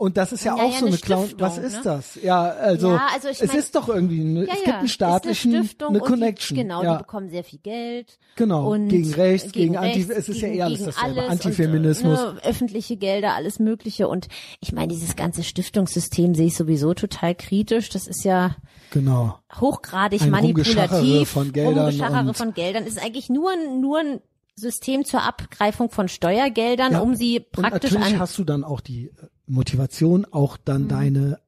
[0.00, 1.28] Und das ist ja, Ja, auch ja, so eine eine Clown.
[1.38, 1.80] Was ist ne?
[1.82, 2.14] das?
[2.22, 4.76] Ja, also, Ja, also ich es mein- ist doch irgendwie, eine, Ja, es ja, gibt
[4.78, 6.54] einen staatlichen, eine, Stiftung eine und Connection.
[6.56, 6.92] Die, genau, ja.
[6.92, 8.16] die bekommen sehr viel Geld.
[8.36, 11.20] Genau, und gegen rechts, gegen Anti- rechts, es ist ja gegen, eh alles gegen dasselbe,
[11.22, 12.22] alles Antifeminismus.
[12.22, 14.06] Und, ne, öffentliche Gelder, alles Mögliche.
[14.06, 14.28] Und
[14.60, 17.88] ich meine, dieses ganze Stiftungssystem sehe ich sowieso total kritisch.
[17.88, 18.54] Das ist ja
[18.92, 19.36] Genau.
[19.60, 21.28] hochgradig Ein manipulativ.
[21.28, 22.84] Von Geldern Rumgeschachere und- von Geldern.
[22.84, 24.20] Es ist eigentlich nur, ein- nur ein
[24.54, 28.62] System zur Abgreifung von Steuergeldern, Ja, um sie Und praktisch natürlich an hast du dann
[28.62, 31.38] auch die äh, Motivation, auch dann deine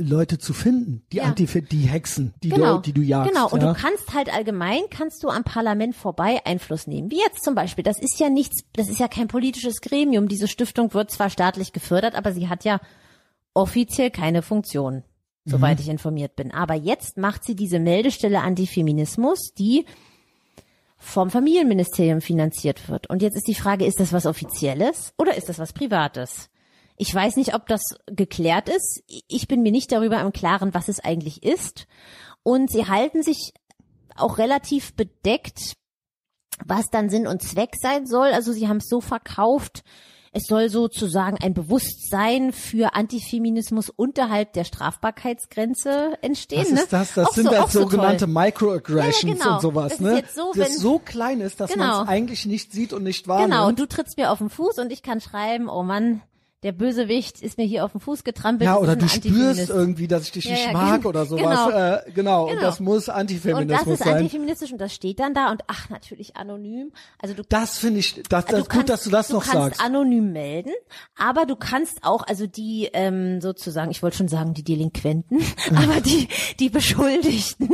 [0.00, 1.24] Leute zu finden, die Ja.
[1.24, 3.32] Antifa, die Hexen, die genau, du, die du jagst.
[3.32, 3.72] Genau, und ja?
[3.72, 7.10] du kannst halt allgemein, kannst du am Parlament vorbei Einfluss nehmen.
[7.10, 10.28] Wie jetzt zum Beispiel, das ist ja nichts, das ist ja kein politisches Gremium.
[10.28, 12.80] Diese Stiftung wird zwar staatlich gefördert, aber sie hat ja
[13.54, 15.02] offiziell keine Funktion,
[15.44, 16.52] soweit ich informiert bin.
[16.52, 19.84] Aber jetzt macht sie diese Meldestelle Antifeminismus, die
[20.96, 23.08] vom Familienministerium finanziert wird.
[23.10, 26.50] Und jetzt ist die Frage, ist das was Offizielles oder ist das was Privates?
[26.98, 29.02] Ich weiß nicht, ob das geklärt ist.
[29.28, 31.86] Ich bin mir nicht darüber im Klaren, was es eigentlich ist.
[32.42, 33.52] Und sie halten sich
[34.16, 35.74] auch relativ bedeckt
[36.64, 38.32] was dann Sinn und Zweck sein soll.
[38.32, 39.82] Also sie haben es so verkauft,
[40.32, 46.60] es soll sozusagen ein Bewusstsein für Antifeminismus unterhalb der Strafbarkeitsgrenze entstehen.
[46.62, 46.80] Was ne?
[46.82, 47.14] ist das?
[47.14, 48.34] Das Auch sind so, halt so sogenannte toll.
[48.34, 49.54] Microaggressions Ja, ja, genau.
[49.54, 50.24] und sowas, Das ne?
[50.34, 51.86] so, das so klein ist, dass Genau.
[51.86, 53.52] man es eigentlich nicht sieht und nicht wahrnimmt.
[53.52, 56.20] Genau, du trittst mir auf den Fuß und ich kann schreiben, oh Mann,
[56.64, 58.66] der Bösewicht ist mir hier auf den Fuß getrampelt.
[58.66, 61.24] ja, das oder du spürst irgendwie, dass ich dich Ja, nicht ja, mag gen- oder
[61.24, 61.42] sowas.
[61.42, 61.70] genau.
[61.70, 62.42] Äh, genau.
[62.44, 62.62] und Genau.
[62.62, 64.16] das muss Und das ist sein.
[64.16, 66.90] antifeministisch und das steht dann da und ach, natürlich anonym.
[67.20, 69.50] Also du Das finde ich, das, das du ist gut, dass du das noch du
[69.50, 69.80] kannst sagst.
[69.80, 70.72] anonym melden,
[71.16, 75.38] aber du kannst auch, also die ähm, sozusagen, ich wollte schon sagen, die Delinquenten,
[75.76, 76.26] aber die
[76.58, 77.68] die Beschuldigten,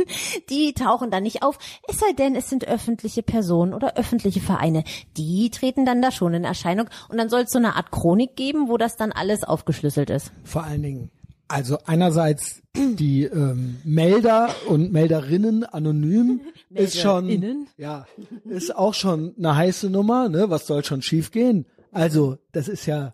[0.49, 1.57] die tauchen dann nicht auf.
[1.87, 4.83] Es sei denn, es sind öffentliche Personen oder öffentliche Vereine,
[5.17, 8.35] die treten dann da schon in Erscheinung und dann soll es so eine Art Chronik
[8.35, 10.31] geben, wo das dann alles aufgeschlüsselt ist.
[10.43, 11.11] Vor allen Dingen,
[11.47, 18.07] also einerseits die ähm, Melder und Melderinnen anonym ist schon, ja,
[18.45, 20.49] ist auch schon eine heiße Nummer, ne?
[20.49, 21.65] Was soll schon schiefgehen?
[21.91, 23.13] Also, das ist ja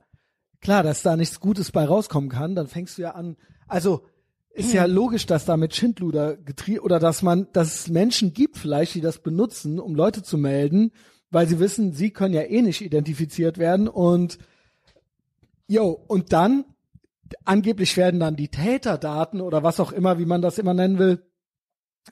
[0.61, 3.37] klar, dass da nichts Gutes bei rauskommen kann, dann fängst du ja an,
[3.67, 4.03] also,
[4.53, 8.57] ist ja logisch, dass da mit Schindluder getrieben oder dass man, dass es Menschen gibt
[8.57, 10.91] vielleicht, die das benutzen, um Leute zu melden,
[11.29, 14.37] weil sie wissen, sie können ja eh nicht identifiziert werden und
[15.71, 16.65] Jo, und dann
[17.45, 21.23] angeblich werden dann die Täterdaten oder was auch immer, wie man das immer nennen will,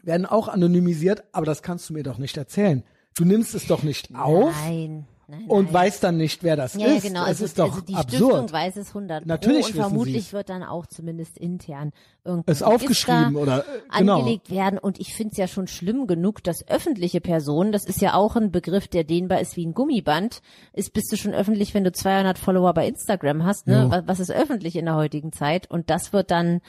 [0.01, 2.85] werden auch anonymisiert, aber das kannst du mir doch nicht erzählen.
[3.17, 5.07] Du nimmst es doch nicht auf Nein.
[5.29, 5.73] Nein, und nein.
[5.73, 7.03] weißt dann nicht, wer das Ja, ja, ist.
[7.03, 7.21] genau.
[7.21, 8.31] Es Also, ist doch also die absurd.
[8.31, 10.33] Stiftung weiß es 100 Natürlich pro und vermutlich sie's.
[10.33, 11.91] wird dann auch zumindest intern
[12.25, 14.17] irgendein Ist aufgeschrieben oder, äh, genau.
[14.19, 14.79] angelegt werden.
[14.79, 18.35] Und ich finde es ja schon schlimm genug, dass öffentliche Personen, das ist ja auch
[18.35, 20.41] ein Begriff, der dehnbar ist wie ein Gummiband,
[20.73, 23.67] ist bist du schon öffentlich, wenn du 200 Follower bei Instagram hast.
[23.67, 23.73] Ne?
[23.73, 23.91] Ja.
[23.91, 25.69] Was, was ist öffentlich in der heutigen Zeit?
[25.69, 26.61] Und das wird dann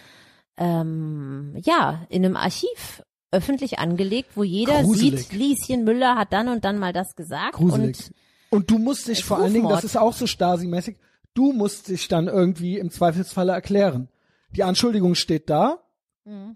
[0.56, 3.02] ähm, ja in einem Archiv
[3.32, 5.28] öffentlich angelegt, wo jeder Gruselig.
[5.28, 7.52] sieht, Lieschen Müller hat dann und dann mal das gesagt.
[7.54, 7.86] Gruselig.
[8.08, 8.10] Und
[8.50, 10.96] Und du musst dich vor allen Dingen, das ist auch so Stasi-mäßig,
[11.34, 14.08] du musst dich dann irgendwie im Zweifelsfalle erklären.
[14.56, 15.78] Die Anschuldigung steht da,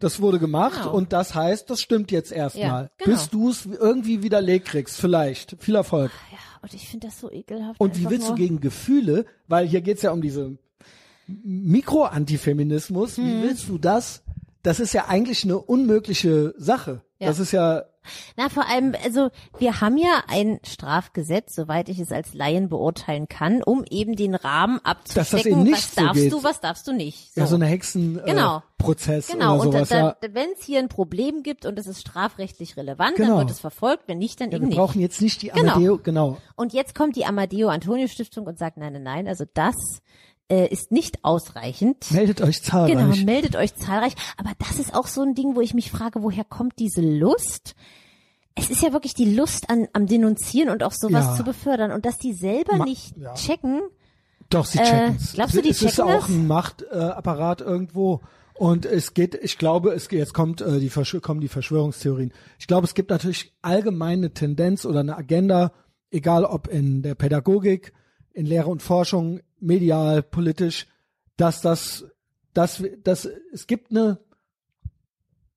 [0.00, 0.94] das wurde gemacht Genau.
[0.94, 2.84] und das heißt, das stimmt jetzt erstmal.
[2.84, 3.10] Ja, genau.
[3.16, 5.56] Bis du es irgendwie widerlegt kriegst, vielleicht.
[5.60, 6.10] Viel Erfolg.
[6.30, 7.80] ja, und ich finde das so ekelhaft.
[7.80, 10.58] Und wie willst du gegen Gefühle, weil hier geht's ja um diese
[11.28, 13.24] Mikro-Antifeminismus, Hm.
[13.24, 14.22] wie willst du das?
[14.62, 17.02] Das ist ja eigentlich eine unmögliche Sache.
[17.18, 17.28] Ja.
[17.28, 17.84] Das ist ja,
[18.36, 23.28] Na, vor allem, also wir haben ja ein Strafgesetz, soweit ich es als Laien beurteilen
[23.28, 24.90] kann, um eben den Rahmen das
[25.26, 26.32] abzustecken, eben nicht was so darfst geht.
[26.32, 27.34] du, was darfst du nicht.
[27.34, 27.40] So.
[27.40, 28.56] ja so eine Hexenprozess Genau.
[28.58, 29.88] äh, Prozess Genau, oder und sowas.
[29.88, 30.16] da, ja.
[30.20, 33.28] da, wenn es hier ein Problem gibt und es ist strafrechtlich relevant, Genau.
[33.30, 34.76] dann wird es verfolgt, wenn nicht, dann ja, eben wir nicht.
[34.78, 35.72] brauchen jetzt nicht die Genau.
[35.72, 36.36] Amadeo, genau.
[36.56, 39.74] Und jetzt kommt die Amadeo Antonio Stiftung und sagt, nein, nein, nein, also das
[40.50, 42.10] äh, ist nicht ausreichend.
[42.10, 42.92] Meldet euch zahlreich.
[42.96, 44.14] Genau, meldet euch zahlreich.
[44.36, 47.74] Aber das ist auch so ein Ding, wo ich mich frage, woher kommt diese Lust?
[48.54, 51.34] Es ist ja wirklich die Lust an, am Denunzieren und auch sowas Ja.
[51.36, 53.34] zu befördern und dass die selber Ma- nicht ja.
[53.34, 53.80] checken.
[54.50, 55.32] Doch, sie Äh, checken's.
[55.32, 56.28] glaubst du, die es ist checken auch das?
[56.28, 58.20] ein Machtapparat äh, irgendwo.
[58.56, 62.32] Und es geht, ich glaube, es geht, jetzt kommt äh, die Verschw kommen die Verschwörungstheorien.
[62.60, 65.72] Ich glaube, es gibt natürlich allgemeine Tendenz oder eine Agenda,
[66.12, 67.92] egal ob in der Pädagogik,
[68.32, 70.86] in Lehre und Forschung, medial, politisch,
[71.36, 72.04] dass das,
[72.52, 74.18] dass, dass es gibt eine,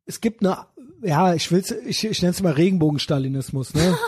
[0.06, 0.66] es gibt eine,
[1.02, 3.98] ja, ich will's, ich, ich nenne es mal Regenbogenstalinismus, ne?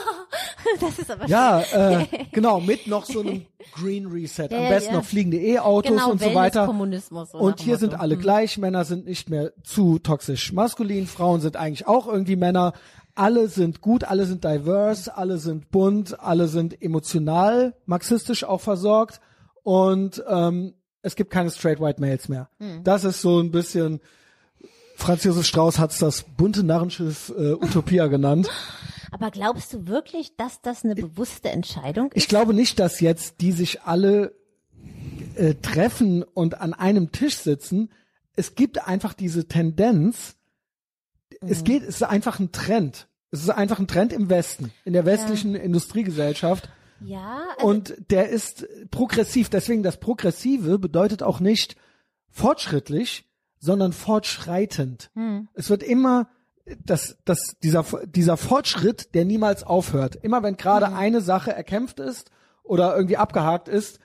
[0.79, 4.49] Das ist aber Ja, äh, genau, mit noch so einem Green Reset.
[4.51, 4.97] Ja, Am besten ja.
[4.97, 6.65] noch fliegende E-Autos genau, und so weiter.
[6.67, 7.31] Kommunismus.
[7.31, 11.55] So Und hier sind alle gleich, Männer sind nicht mehr zu toxisch maskulin, Frauen sind
[11.55, 12.73] eigentlich auch irgendwie Männer.
[13.15, 19.19] Alle sind gut, alle sind diverse, alle sind bunt, alle sind emotional, marxistisch auch versorgt
[19.69, 22.49] und ähm, es gibt keine straight white males mehr.
[22.57, 22.83] Hm.
[22.83, 23.99] Das ist so ein bisschen,
[24.95, 28.49] Franz Josef Strauß hat es das bunte Narrenschiff äh, Utopia genannt.
[29.11, 32.17] Aber glaubst du wirklich, dass das eine bewusste Entscheidung ist?
[32.17, 34.33] Ich glaube nicht, dass jetzt die sich alle
[35.35, 37.91] äh, treffen und an einem Tisch sitzen.
[38.35, 40.35] Es gibt einfach diese Tendenz.
[41.41, 43.07] Es geht, es ist einfach ein Trend.
[43.29, 46.69] Es ist einfach ein Trend im Westen, in der westlichen Industriegesellschaft.
[47.01, 49.49] Ja, also, Und der ist progressiv.
[49.49, 51.75] Deswegen das Progressive bedeutet auch nicht
[52.29, 55.11] fortschrittlich, sondern fortschreitend.
[55.53, 56.29] Es wird immer
[56.85, 60.15] das, das, dieser, dieser Fortschritt, der niemals aufhört.
[60.15, 62.31] Immer wenn gerade eine Sache erkämpft ist
[62.63, 63.99] oder irgendwie abgehakt ist,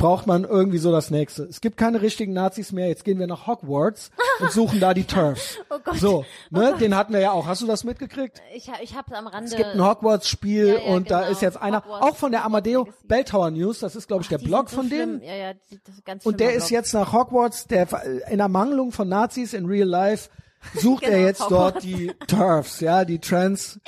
[0.00, 1.44] braucht man irgendwie so das nächste.
[1.44, 2.88] Es gibt keine richtigen Nazis mehr.
[2.88, 4.10] Jetzt gehen wir nach Hogwarts
[4.40, 5.58] und suchen da die Turfs.
[5.70, 5.96] Oh Gott.
[5.98, 7.46] So, ne, den hatten wir ja auch.
[7.46, 8.40] Hast du das mitgekriegt?
[8.54, 9.48] ich, ich habe am Rande.
[9.50, 11.30] Es gibt ein Hogwarts-Spiel Ja, ja, und da genau.
[11.32, 12.88] ist jetzt einer, Hogwarts, auch von der Amadeo.
[13.04, 15.20] Bell Tower News, das ist glaube ich der Blog so von schlimm.
[15.20, 15.22] denen.
[15.22, 15.52] Ja, ja,
[16.04, 16.78] ganz Und der schlimmer ist Blog.
[16.78, 17.86] jetzt nach Hogwarts, der
[18.30, 20.30] in Ermangelung von Nazis in real life
[20.74, 21.74] sucht er Genau, jetzt Hogwarts.
[21.74, 23.78] dort die Turfs, ja, die Trans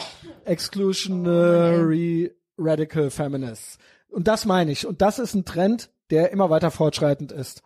[0.44, 3.78] Exclusionary Radical Feminists.
[4.10, 4.86] Und das meine ich.
[4.86, 7.62] Und das ist ein Trend, der immer weiter fortschreitend ist.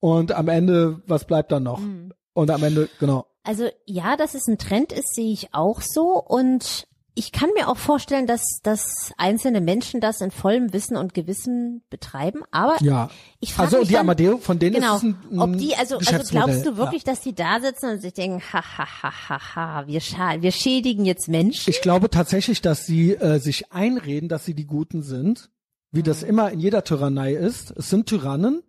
[0.00, 1.80] Und am Ende, was bleibt dann noch?
[1.80, 2.14] Mhm.
[2.32, 3.26] Und am Ende, genau.
[3.42, 6.22] Also ja, dass es ein Trend ist, sehe ich auch so.
[6.22, 11.14] Und ich kann mir auch vorstellen, dass, dass einzelne Menschen das in vollem Wissen und
[11.14, 12.42] Gewissen betreiben.
[12.52, 13.10] Aber Ja.
[13.40, 15.56] ich frage Also mich die dann, Amadeo, von denen genau, ist es ein, ein ob
[15.58, 18.86] die, also, also glaubst du wirklich, dass die da sitzen und sich denken, ha, ha,
[19.02, 21.70] ha, ha, ha, wir, scha wir schädigen jetzt Menschen?
[21.70, 25.50] Ich glaube tatsächlich, dass sie äh, sich einreden, dass sie die Guten sind,
[25.90, 26.28] wie das Mhm.
[26.28, 27.72] immer in jeder Tyrannei ist.
[27.76, 28.62] Es sind Tyrannen,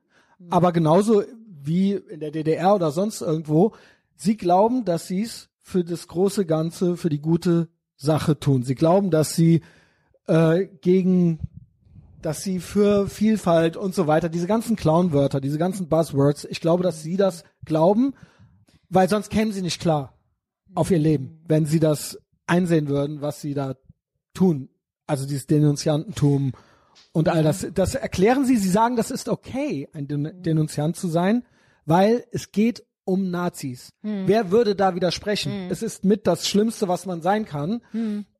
[0.50, 1.24] aber genauso
[1.62, 3.74] wie in der DDR oder sonst irgendwo,
[4.16, 7.68] sie glauben, dass sie es für das große Ganze, für die gute
[7.98, 8.64] Sache tun.
[8.64, 9.62] Sie glauben, dass sie
[10.28, 11.40] äh, gegen
[12.22, 16.84] dass sie für Vielfalt und so weiter, diese ganzen Clownwörter, diese ganzen Buzzwords, ich glaube,
[16.84, 18.14] dass sie das glauben,
[18.90, 20.14] weil sonst kämen sie nicht klar
[20.76, 23.76] auf ihr Leben, wenn sie das einsehen würden, was sie da
[24.34, 24.70] tun.
[25.08, 26.52] Also dieses Denunziantentum
[27.12, 27.68] und all das.
[27.74, 31.44] Das erklären sie, sie sagen, das ist okay, ein Den Denunziant zu sein,
[31.86, 33.92] weil es geht um Nazis.
[34.28, 35.68] Wer würde da widersprechen?
[35.72, 37.82] Es ist mit das Schlimmste, was man sein kann.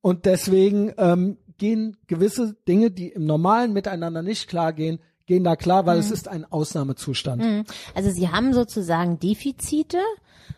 [0.02, 5.00] Und deswegen ähm, gehen gewisse Dinge, die im normalen Miteinander nicht klar gehen,
[5.30, 7.66] gehen da klar, weil es ist ein Ausnahmezustand.
[7.94, 10.00] Also sie haben sozusagen Defizite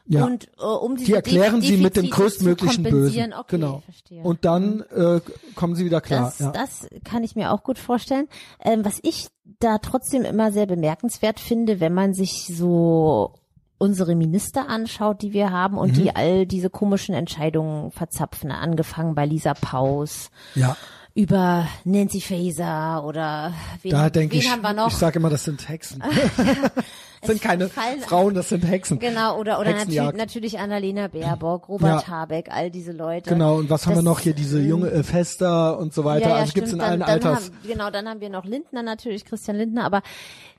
[0.07, 0.26] Ja.
[0.26, 3.34] und äh, um diese Die erklären Def sie mit dem Defizite größtmöglichen Bösen.
[3.34, 3.84] Okay, genau.
[4.23, 5.19] Und dann äh,
[5.56, 6.26] kommen sie wieder klar.
[6.26, 6.52] Das, ja.
[6.52, 8.27] das kann ich mir auch gut vorstellen.
[8.64, 9.27] Ähm, was ich
[9.60, 13.34] da trotzdem immer sehr bemerkenswert finde, wenn man sich so
[13.77, 16.02] unsere Minister anschaut, die wir haben und Mhm.
[16.02, 20.77] die all diese komischen Entscheidungen verzapfen, angefangen bei Lisa Paus ja.
[21.13, 24.88] Über Nancy Faeser oder wen, Da denke wen ich, haben wir noch?
[24.88, 26.01] ich sage immer, das sind Hexen.
[27.21, 28.97] das sind keine fallen- Frauen, das sind Hexen.
[28.99, 32.07] Genau, oder, oder natürlich, natürlich Annalena Baerbock, Robert Ja.
[32.07, 33.29] Habeck, all diese Leute.
[33.29, 36.29] Genau, und was haben wir Das- noch hier, diese junge äh, Fester und so weiter,
[36.29, 36.89] Ja, ja, also gibt's in stimmt.
[36.89, 37.45] allen dann Alters.
[37.47, 40.03] Haben, genau, dann haben wir noch Lindner natürlich, Christian Lindner, aber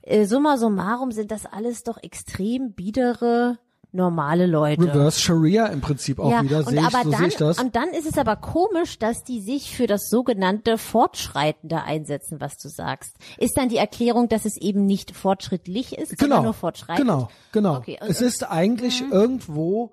[0.03, 3.59] äh, summa summarum sind das alles doch extrem biedere,
[3.93, 4.83] normale Leute.
[4.83, 7.59] Reverse Sharia im Prinzip auch ja, wieder, und sehe ich, aber so dann, ich das.
[7.59, 12.57] und dann ist es aber komisch, dass die sich für das sogenannte Fortschreitende einsetzen, was
[12.57, 13.17] du sagst.
[13.39, 17.07] Ist dann die Erklärung, dass es eben nicht fortschrittlich ist, sondern Genau, nur fortschreitend?
[17.07, 17.77] genau, genau.
[17.77, 19.13] Okay, und- es ist eigentlich Mhm.
[19.13, 19.93] irgendwo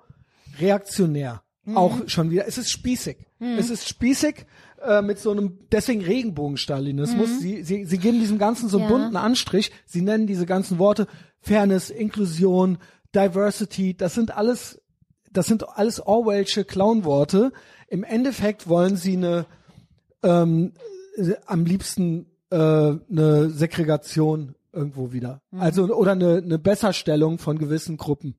[0.60, 1.42] reaktionär.
[1.76, 2.48] Auch schon wieder.
[2.48, 3.18] Es ist spießig.
[3.38, 3.58] Mhm.
[3.60, 4.46] Es ist spießig
[4.84, 7.40] äh, mit so einem, deswegen Regenbogen-Stalinismus.
[7.42, 8.92] Sie, sie, sie geben diesem Ganzen so einen Mhm.
[8.94, 8.98] Ja.
[8.98, 9.72] bunten Anstrich.
[9.86, 11.06] Sie nennen diese ganzen Worte
[11.42, 12.80] Fairness, Inklusion,
[13.16, 13.96] Diversity.
[13.96, 14.82] Das sind alles,
[15.32, 17.52] das sind alles Orwellsche Clownworte.
[17.88, 19.46] Im Endeffekt wollen sie eine,
[20.24, 20.74] ähm,
[21.18, 25.42] äh, am liebsten äh, eine Segregation irgendwo wieder.
[25.52, 28.36] Also oder eine, eine Besserstellung von gewissen Gruppen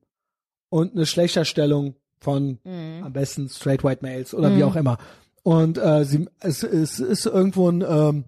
[0.69, 2.59] und eine Schlechterstellung von
[3.03, 4.97] am besten straight white males oder wie auch immer.
[5.43, 8.25] Und äh, sie, es, es ist irgendwo ein ähm,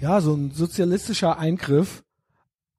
[0.00, 2.04] ja so ein sozialistischer Eingriff.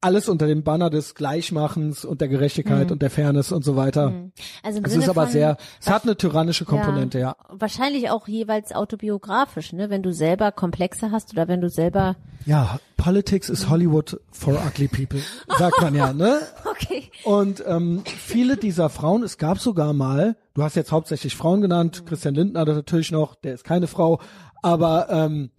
[0.02, 4.30] Alles unter dem Banner des Gleichmachens und der Gerechtigkeit und der Fairness und so weiter.
[4.62, 7.36] Also im Es Sinne ist aber von, sehr, es hat eine tyrannische Komponente, ja.
[7.50, 9.90] Wahrscheinlich auch jeweils autobiografisch, ne?
[9.90, 12.16] Wenn du selber Komplexe hast oder wenn du selber.
[12.46, 15.20] Ja, Politics is Hollywood for ugly people,
[15.58, 16.40] sagt man ja, ne?
[16.70, 17.10] Okay.
[17.24, 22.04] Und ähm, viele dieser Frauen, es gab sogar mal, du hast jetzt hauptsächlich Frauen genannt,
[22.06, 24.20] Christian Lindner natürlich noch, der ist keine Frau,
[24.62, 25.50] aber ähm,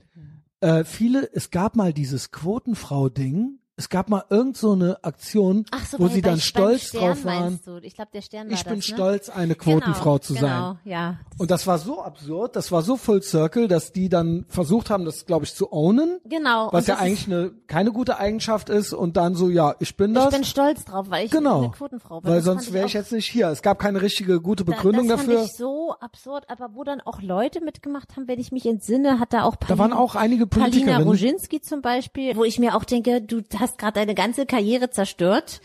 [0.62, 5.98] äh, viele, es gab mal dieses Quotenfrau-Ding, es gab mal irgend so eine Aktion, so,
[5.98, 7.60] wo bei, sie bei, dann beim stolz Stern drauf waren.
[7.82, 8.96] Ich glaube, der Stern war Ich bin das, ne?
[8.96, 10.80] stolz, eine Quotenfrau genau, zu genau, sein.
[10.84, 11.18] Ja.
[11.40, 15.04] Und das war so absurd, das war so Full Circle, dass die dann versucht haben,
[15.06, 16.20] das, glaube ich, zu ownen.
[16.26, 16.70] Genau.
[16.72, 20.14] Was ja das eigentlich eine keine gute Eigenschaft ist und dann so, ja, ich bin
[20.14, 20.26] das.
[20.26, 21.64] Ich bin stolz drauf, weil ich genau.
[21.64, 22.30] eine Quotenfrau bin.
[22.30, 23.48] Weil Das sonst wäre ich jetzt nicht hier.
[23.48, 25.38] Es gab keine richtige gute da- Begründung das dafür.
[25.40, 29.20] fand ich so absurd, aber wo dann auch Leute mitgemacht haben, wenn ich mich entsinne,
[29.20, 31.08] hat da auch Da waren auch einige Palina Politikerinnen.
[31.08, 35.62] Roginski zum Beispiel, wo ich mir auch denke, du hast gerade deine ganze Karriere zerstört.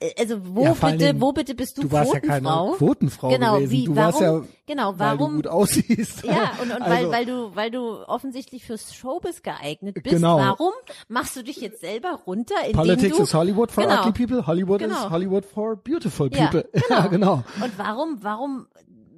[0.00, 2.66] Äh, Also wo Ja, bitte, Dingen, wo bitte bist du, du warst ja Quotenfrau?
[2.66, 3.70] keine Quotenfrau genau, gewesen.
[3.70, 5.30] Wie, Du warum, warst ja, genau, weil warum?
[5.30, 6.24] du gut aussiehst.
[6.24, 10.14] ja, und, und also, weil, weil du, weil du offensichtlich fürs Showbiz geeignet bist.
[10.14, 10.36] Genau.
[10.38, 10.72] Warum
[11.08, 14.00] machst du dich jetzt selber runter, indem Politics du is Hollywood for genau.
[14.08, 14.46] ugly people.
[14.46, 15.04] Hollywood Genau.
[15.06, 16.68] is Hollywood for beautiful Ja, people.
[16.72, 16.88] genau.
[17.00, 17.34] Ja, genau.
[17.62, 18.66] Und warum, warum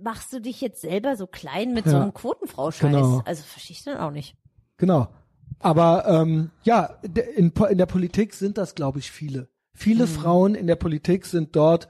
[0.00, 2.02] machst du dich jetzt selber so klein mit so Ja.
[2.02, 2.82] einem Quotenfrau-Scheiß?
[2.92, 3.20] Genau.
[3.24, 4.36] Also verstehe ich dann auch nicht.
[4.76, 5.08] Genau.
[5.60, 6.98] Aber ähm, ja,
[7.36, 9.48] in, in der Politik sind das, glaube ich, viele.
[9.74, 10.08] Viele Mhm.
[10.10, 11.88] Frauen in der Politik sind dort,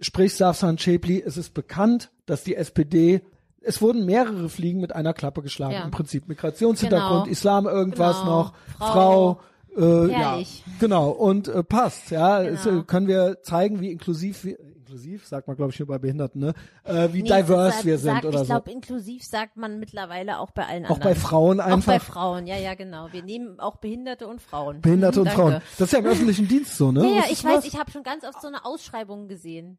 [0.00, 3.22] sprich Safsan Chepli, es ist bekannt, dass die SPD,
[3.60, 5.74] es wurden mehrere Fliegen mit einer Klappe geschlagen.
[5.74, 5.84] Ja.
[5.84, 7.32] Im Prinzip Migrationshintergrund, Genau.
[7.32, 8.30] Islam, irgendwas Genau.
[8.42, 9.40] noch, Frau.
[9.76, 10.38] Frau, äh, ja,
[10.80, 12.80] genau, und äh, passt, ja, es, Genau.
[12.80, 14.58] äh, können wir zeigen, wie inklusiv wir,
[14.92, 16.54] inklusiv, sagt man glaube ich nur bei Behinderten, ne?
[16.84, 18.44] Äh, wie Nee, diverse sag- wir sind sag, oder ich so.
[18.46, 21.14] glaube, inklusiv sagt man mittlerweile auch bei allen Auch anderen.
[21.14, 22.02] bei Frauen Auch bei einfach.
[22.02, 23.08] Frauen, ja, ja, genau.
[23.12, 24.80] Wir nehmen auch Behinderte und Frauen.
[24.82, 25.40] Behinderte Mhm, und danke.
[25.40, 25.62] Frauen.
[25.78, 27.00] Das ist ja im öffentlichen Dienst so, ne?
[27.08, 29.78] Ja, ja, ich weiß, ich habe schon ganz oft so eine Ausschreibung gesehen.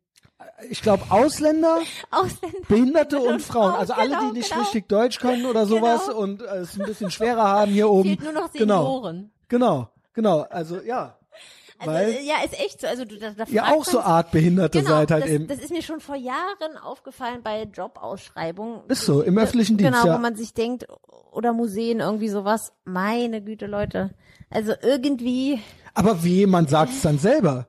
[0.70, 1.78] Ich glaube Ausländer,
[2.12, 2.58] Ausländer.
[2.68, 3.72] Behinderte und und Frauen.
[3.72, 4.62] Frauen, Also alle, genau, die nicht genau.
[4.64, 6.18] richtig Deutsch können oder sowas Genau.
[6.20, 8.10] und äh, es ein bisschen schwerer haben hier oben.
[8.10, 9.32] Fehlt nur noch genau, Senioren.
[9.48, 10.42] genau, genau.
[10.50, 11.14] Also ja, Also,
[11.86, 12.88] weil äh, ja, ist echt so.
[12.88, 15.48] Also du, da, da fragt auch so man- artbehinderte genau, seid halt das, eben.
[15.48, 18.82] das ist mir schon vor Jahren aufgefallen bei Jobausschreibungen.
[18.90, 20.16] Ist so, im öffentlichen Dienst, Genau, ja.
[20.18, 20.86] wo man sich denkt,
[21.32, 22.72] oder Museen, irgendwie sowas.
[22.86, 24.12] Meine Güte, Leute.
[24.50, 25.60] Also irgendwie,
[25.94, 27.68] Aber wie jemand sagt es dann selber.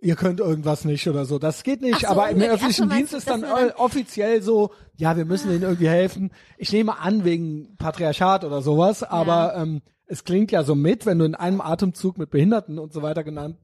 [0.00, 1.38] Ihr könnt irgendwas nicht oder so.
[1.38, 2.00] Das geht nicht.
[2.00, 5.88] So, aber im öffentlichen Dienst ist dann dann- offiziell so, ja, wir müssen ihnen irgendwie
[5.88, 6.30] helfen.
[6.56, 11.18] Ich nehme an, wegen Patriarchat oder sowas, aber ähm, es klingt ja so mit, wenn
[11.18, 13.56] du in einem Atemzug mit Behinderten und so weiter genannt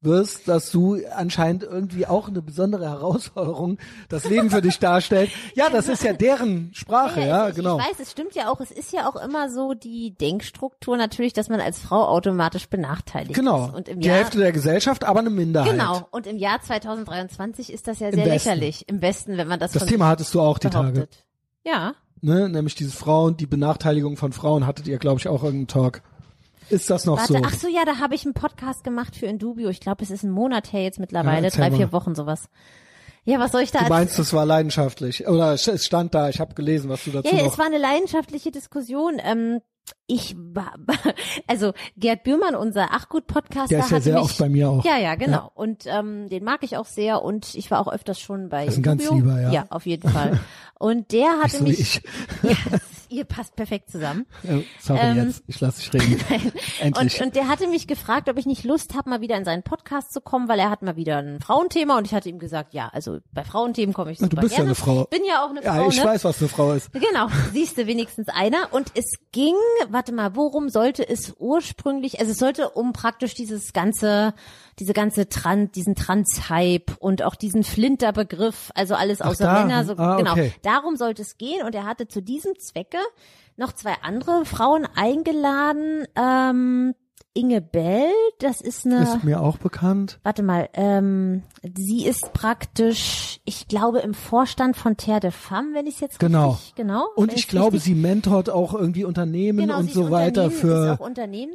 [0.00, 5.30] wirst, dass du anscheinend irgendwie auch eine besondere Herausforderung das Leben für dich darstellt.
[5.54, 7.78] Ja, das ist ja deren Sprache, ja, ich, genau.
[7.80, 8.60] Ich weiß, es stimmt ja auch.
[8.60, 13.34] Es ist ja auch immer so die Denkstruktur natürlich, dass man als Frau automatisch benachteiligt
[13.34, 13.66] Genau.
[13.68, 13.74] ist.
[13.74, 15.72] Und im Die Jahr, Hälfte der Gesellschaft, aber eine Minderheit.
[15.72, 16.06] Genau.
[16.12, 18.48] Und im Jahr 2023 ist das ja Im sehr Westen.
[18.50, 18.88] lächerlich.
[18.88, 20.92] Im Westen, wenn man das, Das Thema hattest du auch die sich Tage.
[20.92, 21.24] behauptet.
[21.64, 21.94] Ja.
[22.20, 26.02] ne, nämlich dieses Frauen, die Benachteiligung von Frauen hattet ihr, glaube ich, auch irgendeinen Talk.
[26.70, 27.40] Ist das noch Warte, so?
[27.44, 29.68] ach so, ja, da habe ich einen Podcast gemacht für Indubio.
[29.70, 32.48] Ich glaube, es ist ein Monat her jetzt mittlerweile, Ja, drei, vier Wochen sowas.
[33.24, 35.26] Ja, was soll ich da du meinst, das war leidenschaftlich.
[35.28, 37.52] Oder es es stand da, ich habe gelesen, was du dazu Ja, noch.
[37.52, 39.20] es war eine leidenschaftliche Diskussion.
[39.22, 39.60] Ähm,
[40.06, 40.74] ich war,
[41.46, 44.84] also Gerd Bührmann, unser Achgut-Podcaster, Der ist ja hat sehr mich, oft bei mir auch.
[44.84, 45.50] Ja, ja, genau.
[45.54, 48.74] Und ähm, den mag ich auch sehr und ich war auch öfters schon bei Das
[48.74, 49.24] ist ein ganz Indubio.
[49.24, 49.50] lieber, ja.
[49.52, 50.38] Ja, auf jeden Fall.
[50.78, 52.02] Und der hatte so wie mich, ich.
[52.42, 52.56] ja,
[53.08, 54.26] ihr passt perfekt zusammen.
[54.42, 56.20] Ja, Sorry Ähm, jetzt, ich lasse dich reden.
[56.80, 57.20] Endlich.
[57.20, 59.62] Und, und der hatte mich gefragt, ob ich nicht Lust habe, mal wieder in seinen
[59.62, 62.74] Podcast zu kommen, weil er hat mal wieder ein Frauenthema und ich hatte ihm gesagt,
[62.74, 64.70] ja, also bei Frauenthemen komme ich super du bist ja gerne.
[64.70, 65.04] eine Frau.
[65.04, 66.04] Bin ja auch eine ja, Frau, ich ne?
[66.04, 66.92] weiß, was eine Frau ist.
[66.92, 68.72] Genau, siehst du wenigstens einer.
[68.72, 69.54] Und es ging,
[69.88, 74.34] warte mal, worum sollte es ursprünglich, also es sollte um praktisch dieses ganze,
[74.78, 79.52] diese ganze Trans, diesen Trans-Hype und auch diesen Flinter-Begriff, also alles Ach, außer.
[79.64, 80.32] Männer, so, Ah, genau.
[80.32, 80.52] okay.
[80.62, 82.98] Darum sollte es gehen und er hatte zu diesem Zwecke
[83.56, 86.94] noch zwei andere Frauen eingeladen, ähm,
[87.34, 88.10] Inge Bell,
[88.40, 90.18] das ist eine, Ist mir auch bekannt.
[90.24, 91.42] warte mal, ähm,
[91.76, 96.18] sie ist praktisch, ich glaube, im Vorstand von Terre de Femme, wenn ich es jetzt
[96.18, 96.50] Genau.
[96.52, 97.06] richtig, genau.
[97.14, 100.94] Und wenn ich glaube, richtig- sie mentort auch irgendwie Unternehmen genau, und so weiter für
[100.94, 101.06] ist auch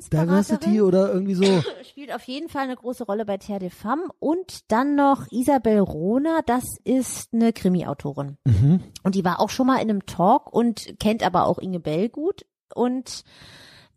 [0.10, 1.44] Diversity oder irgendwie so.
[1.90, 5.80] spielt auf jeden Fall eine große Rolle bei Terre de Femme und dann noch Isabel
[5.80, 8.38] Rohner, das ist eine Krimi-Autorin.
[8.45, 8.82] Mhm.
[9.04, 12.08] Und die war auch schon mal in einem Talk und kennt aber auch Inge Bell
[12.10, 12.45] gut.
[12.74, 13.24] Und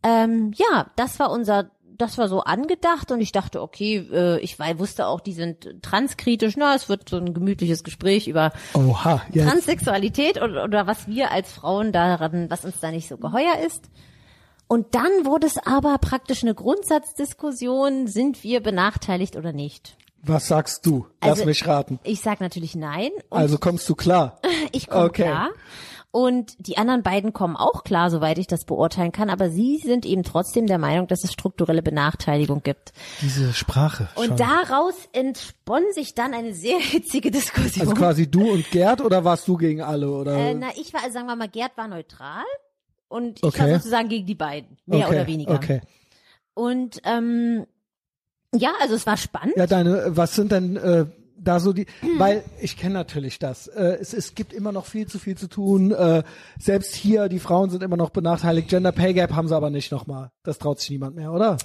[0.07, 4.59] ähm, ja, das war unser, das war so angedacht und ich dachte, okay, äh, ich
[4.59, 6.57] war, wusste auch, die sind transkritisch.
[6.57, 9.49] Na, es wird so ein gemütliches Gespräch über Oha, jetzt.
[9.49, 13.91] Transsexualität oder, oder was wir als Frauen daran, was uns da nicht so geheuer ist.
[14.69, 19.97] Und dann wurde es aber praktisch eine Grundsatzdiskussion, sind wir benachteiligt oder nicht?
[20.23, 21.07] Was sagst du?
[21.23, 21.99] Lass Also- mich raten.
[22.03, 23.11] Ich sag natürlich nein.
[23.31, 24.41] Also kommst du klar?
[24.73, 25.23] ich komme okay.
[25.25, 25.51] klar.
[26.13, 29.29] Und die anderen beiden kommen auch klar, soweit ich das beurteilen kann.
[29.29, 32.93] Aber sie sind eben trotzdem der Meinung, dass es strukturelle Benachteiligung gibt.
[33.21, 34.09] Diese Sprache.
[34.15, 34.37] Und schon.
[34.39, 37.87] daraus entspann sich dann eine sehr hitzige Diskussion.
[37.89, 40.37] Also quasi du und Gerd oder warst du gegen alle oder?
[40.37, 42.45] äh, na, ich war, also sagen wir mal, Gerd war neutral.
[43.09, 43.61] Und ich Okay.
[43.61, 44.79] war sozusagen gegen die beiden.
[44.87, 45.55] Mehr okay, oder weniger.
[45.55, 45.81] Okay.
[46.55, 47.67] Und ähm,
[48.55, 49.57] ja, also es war spannend.
[49.57, 51.05] Ja, deine, was sind denn äh,
[51.47, 51.87] da so die,
[52.19, 53.67] weil ich kenne natürlich das.
[53.69, 55.93] Äh, es, es gibt immer noch viel zu viel zu tun.
[55.93, 56.23] Äh,
[56.59, 58.69] selbst hier, die Frauen sind immer noch benachteiligt.
[58.69, 60.31] Gender Pay Gap haben sie aber nicht nochmal.
[60.43, 61.57] Das traut sich niemand mehr, oder?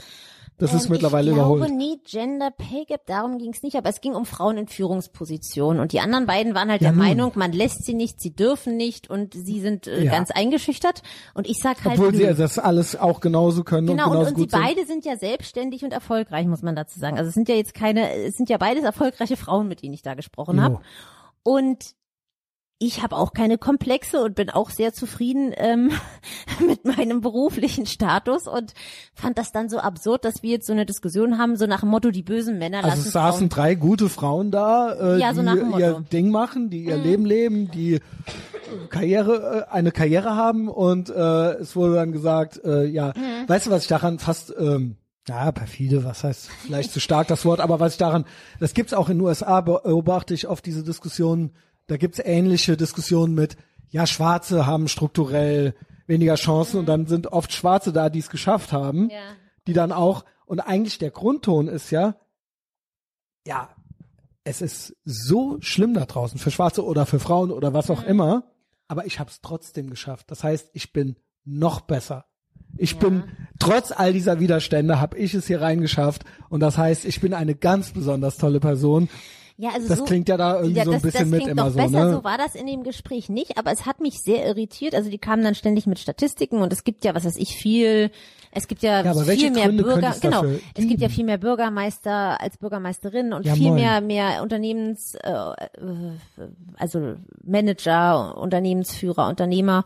[0.58, 1.76] Das ist Ähm, mittlerweile ich glaube, überholt.
[1.76, 5.82] nee, Gender Pay Gap, darum ging es nicht, aber es ging um Frauen in Führungspositionen
[5.82, 7.06] und die anderen beiden waren halt Ja, der nun.
[7.08, 10.12] Meinung, man lässt sie nicht, sie dürfen nicht und sie sind äh, Ja.
[10.12, 11.02] ganz eingeschüchtert
[11.34, 12.34] und ich sag halt Obwohl sie nö.
[12.36, 14.62] das alles auch genauso können Genau, und und, genauso und sie gut sind.
[14.62, 17.18] beide sind ja selbstständig und erfolgreich, muss man dazu sagen.
[17.18, 20.04] Also es sind ja jetzt keine, es sind ja beides erfolgreiche Frauen, mit denen ich
[20.04, 20.80] da gesprochen habe.
[21.44, 21.96] Und
[22.84, 25.92] ich habe auch keine Komplexe und bin auch sehr zufrieden ähm,
[26.68, 28.74] mit meinem beruflichen Status und
[29.14, 31.90] fand das dann so absurd, dass wir jetzt so eine Diskussion haben, so nach dem
[31.90, 33.50] Motto, die bösen Männer Also lassen es saßen Frauen.
[33.50, 35.48] drei gute Frauen da, äh, Ja, so die.
[35.50, 35.78] Mhm.
[35.78, 38.00] ihr Ding machen, die ihr Leben leben, die
[38.90, 43.48] Karriere, äh, eine Karriere haben und äh, es wurde dann gesagt, äh, ja, Mhm.
[43.48, 44.98] weißt du, was ich daran fast, ähm,
[45.28, 48.26] ja, perfide, was heißt vielleicht zu stark das Wort, aber was ich daran,
[48.60, 51.52] das gibt's auch in den USA, beobachte ich oft diese Diskussionen,
[51.88, 53.58] da gibt's ähnliche Diskussionen mit,
[53.90, 55.76] ja, Schwarze haben strukturell
[56.08, 59.36] weniger Chancen und dann sind oft Schwarze da, die es geschafft haben Ja.
[59.68, 62.16] die dann auch, und eigentlich der Grundton ist ja,
[63.46, 63.70] ja,
[64.44, 67.96] es ist so schlimm da draußen für Schwarze oder für Frauen oder was Mhm.
[67.96, 68.44] auch immer,
[68.88, 70.32] aber ich habe es trotzdem geschafft.
[70.32, 72.26] Das heißt, ich bin noch besser.
[72.78, 73.24] Ich bin
[73.60, 77.54] trotz all dieser Widerstände habe ich es hier reingeschafft und das heißt, ich bin eine
[77.56, 79.10] ganz besonders tolle Person.
[79.62, 81.40] Ja, also Das so, klingt ja da irgendwie ja, so ein das, bisschen das mit
[81.44, 82.12] klingt immer doch so, besser, ne?
[82.14, 84.96] so war das in dem Gespräch nicht, aber es hat mich sehr irritiert.
[84.96, 88.10] Also die kamen dann ständig mit Statistiken und es gibt ja, was weiß ich, viel,
[88.52, 91.26] es gibt ja, Ja, viel mehr Gründe Bürger, es genau, dafür es gibt ja viel
[91.26, 93.76] mehr Bürgermeister als Bürgermeisterinnen und Ja, viel moin.
[93.76, 95.32] mehr mehr Unternehmens, äh,
[96.78, 97.14] also
[97.44, 99.86] Manager, Unternehmensführer, Unternehmer.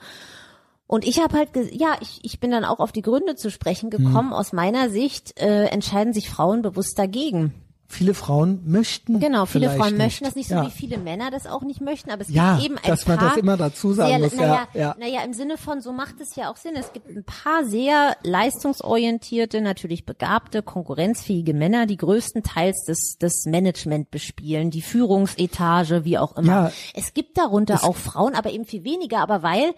[0.88, 3.92] Und ich habe halt, ja, ich, ich bin dann auch auf die Gründe zu sprechen
[3.92, 4.06] Hm.
[4.06, 4.32] gekommen.
[4.32, 7.54] Aus meiner Sicht äh, entscheiden sich Frauen bewusst dagegen.
[7.88, 10.66] Viele Frauen möchten Genau, viele Frauen möchten das nicht so ja.
[10.66, 13.16] wie viele Männer das auch nicht möchten, aber es Ja, gibt eben ein dass paar
[13.18, 14.96] man das immer dazu sagen sehr, muss, ja, naja, ja.
[15.00, 16.76] naja, im Sinne von, so macht es ja auch Sinn.
[16.76, 24.10] Es gibt ein paar sehr leistungsorientierte, natürlich begabte, konkurrenzfähige Männer, die größtenteils das, das Management
[24.10, 26.66] bespielen, die Führungsetage, wie auch immer.
[26.66, 26.72] Ja.
[26.96, 29.74] Es gibt darunter auch Frauen, aber eben viel weniger, aber weil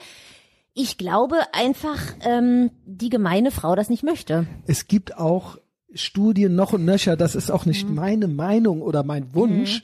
[0.73, 4.45] ich glaube einfach, ähm, die gemeine Frau das nicht möchte.
[4.67, 5.57] es gibt auch
[5.97, 7.69] Studien noch und nöcher, das ist auch Mhm.
[7.71, 9.81] nicht meine Meinung oder mein Wunsch,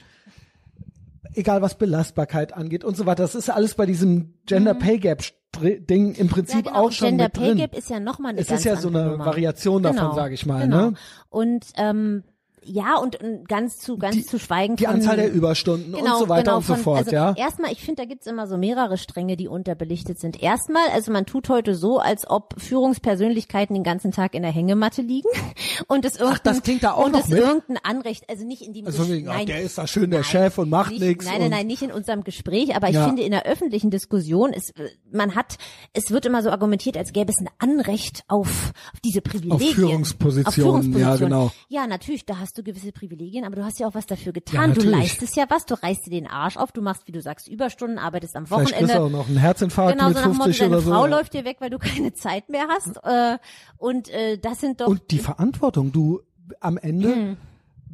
[1.34, 3.22] egal was Belastbarkeit angeht und so weiter.
[3.22, 5.22] Das ist alles bei diesem Gender Pay Gap
[5.60, 6.64] Ding im Prinzip Mhm.
[6.64, 6.84] Ja, genau.
[6.86, 7.58] auch schon Gender mit Pay drin.
[7.58, 9.26] Gap ist ja nochmal eine es ist ja so eine Nummer.
[9.26, 10.62] Variation davon, Genau, sage ich mal.
[10.62, 10.90] Genau.
[10.90, 10.94] Ne?
[11.30, 12.24] Und ähm,
[12.66, 16.28] ja, und, und ganz zu ganz zu schweigen Die Anzahl der Überstunden Genau, und so
[16.28, 17.34] weiter genau, und so fort, also ja.
[17.36, 20.42] Erstmal, ich finde, da gibt's immer so mehrere Stränge, die unterbelichtet sind.
[20.42, 25.02] Erstmal, also man tut heute so, als ob Führungspersönlichkeiten den ganzen Tag in der Hängematte
[25.02, 25.28] liegen
[25.88, 27.38] und es irgendein, das klingt da auch und noch es mit?
[27.40, 30.30] irgendein Anrecht, also nicht in dem Also ach, nein, der ist da schön der nein,
[30.30, 31.24] Chef und macht nicht, nichts.
[31.26, 33.06] Nein, nein, nein, nicht in unserem Gespräch, aber ich Ja.
[33.06, 34.72] finde in der öffentlichen Diskussion ist,
[35.12, 35.56] man hat,
[35.92, 39.74] es wird immer so argumentiert, als gäbe es ein Anrecht auf, auf diese Privilegien.
[39.74, 41.08] Führungspositionen, Auf Führungspositionen.
[41.08, 41.50] ja, genau.
[41.68, 44.32] Ja, natürlich, da hast du gewisse Privilegien, aber du hast ja auch was dafür Ja,
[44.32, 44.74] getan.
[44.74, 44.98] du natürlich.
[44.98, 47.98] leistest ja was, du reißt dir den Arsch auf, du machst, wie du sagst, Überstunden,
[47.98, 48.94] arbeitest am Vielleicht Wochenende.
[48.94, 50.90] du auch noch einen Herzinfarkt Genau, mit so nach dem Motto, 50 deine oder so.
[50.92, 51.10] Frau ja.
[51.16, 52.96] läuft dir weg, weil du keine Zeit mehr hast.
[53.04, 53.38] Äh,
[53.78, 56.20] und äh, das sind doch Und die Verantwortung, du
[56.60, 57.36] am Ende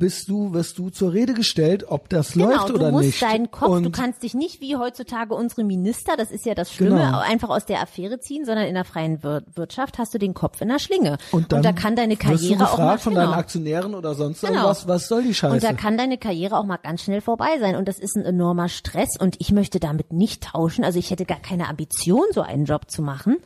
[0.00, 3.22] bist du, wirst du zur Rede gestellt, ob das Genau, läuft du oder musst nicht.
[3.22, 6.72] deinen Kopf, und du kannst dich nicht wie heutzutage unsere Minister, das ist ja das
[6.72, 7.18] Schlimme, Genau.
[7.20, 10.60] einfach aus der Affäre ziehen, sondern in der freien Wir Wirtschaft hast du den Kopf
[10.60, 11.18] in der Schlinge.
[11.30, 13.38] Und, dann da kann deine wirst du Karriere auch mal gefragt von deinen genau.
[13.38, 14.52] Aktionären oder sonst Genau.
[14.54, 15.54] irgendwas, was soll die Scheiße?
[15.54, 17.76] Und da kann deine Karriere auch mal ganz schnell vorbei sein.
[17.76, 19.10] Und das ist ein enormer Stress.
[19.20, 20.82] Und ich möchte damit nicht tauschen.
[20.82, 23.36] Also ich hätte gar keine Ambition, so einen Job zu machen.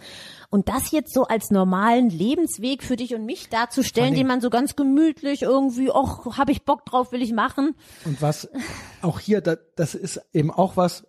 [0.55, 4.51] Und das jetzt so als normalen Lebensweg für dich und mich darzustellen, den man so
[4.51, 7.75] ganz gemütlich irgendwie, ach, hab ich Bock drauf, will ich machen.
[8.05, 8.49] Und was
[9.03, 11.09] auch hier, da, das ist eben auch was,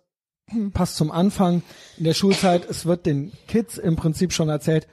[0.72, 1.62] passt zum Anfang
[1.96, 4.88] in der Schulzeit, es wird den Kids im Prinzip schon erzählt,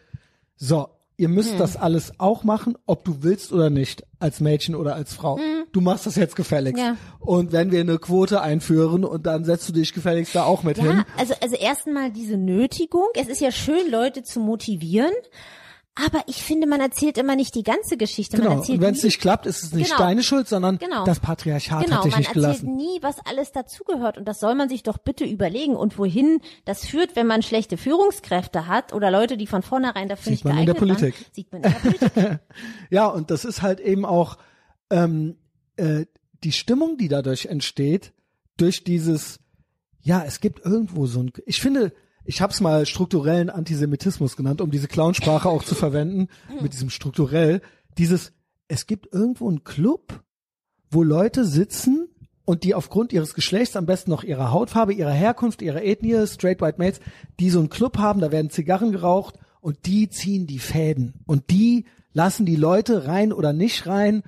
[0.56, 4.95] so, ihr müsst das alles auch machen, ob du willst oder nicht, als Mädchen oder
[4.95, 5.40] als Frau.
[5.72, 6.81] Du machst das jetzt gefälligst.
[6.81, 6.98] Ja.
[7.19, 10.77] Und wenn wir eine Quote einführen und dann setzt du dich gefälligst da auch mit
[10.77, 10.98] hin.
[10.98, 13.07] Ja, also, also erstmal diese Nötigung.
[13.15, 15.14] Es ist ja schön, Leute zu motivieren.
[15.95, 18.38] Aber ich finde, man erzählt immer nicht die ganze Geschichte.
[18.38, 18.60] Man Genau.
[18.61, 19.99] erzählt Und wenn es nicht klappt, ist es nicht Genau.
[20.02, 21.06] deine Schuld, sondern Genau.
[21.06, 22.76] das Patriarchat Genau, hat dich man nicht erzählt gelassen.
[22.76, 24.18] nie, was alles dazugehört.
[24.18, 25.76] Und das soll man sich doch bitte überlegen.
[25.76, 30.24] Und wohin das führt, wenn man schlechte Führungskräfte hat oder Leute, die von vornherein dafür
[30.24, 31.14] Sieht nicht man in geeignet der Politik.
[31.22, 32.40] waren, sieht man in der Politik.
[32.90, 34.38] Ja, und das ist halt eben auch
[34.90, 35.38] ähm,
[35.76, 36.06] äh,
[36.44, 38.14] die Stimmung, die dadurch entsteht,
[38.57, 39.40] durch dieses,
[40.02, 41.94] ja, es gibt irgendwo so ein, ich finde,
[42.26, 46.28] ich habe es mal strukturellen Antisemitismus genannt, um diese Clownsprache auch zu verwenden,
[46.62, 47.62] mit diesem strukturell,
[47.98, 48.34] dieses,
[48.68, 50.24] es gibt irgendwo einen Club,
[50.90, 52.08] wo Leute sitzen
[52.45, 56.62] und die aufgrund ihres Geschlechts, am besten noch ihrer Hautfarbe, ihrer Herkunft, ihrer Ethnie, straight
[56.62, 57.00] white mates,
[57.40, 61.14] die so einen Club haben, da werden Zigarren geraucht und die ziehen die Fäden.
[61.26, 64.24] Und die lassen die Leute rein oder nicht rein.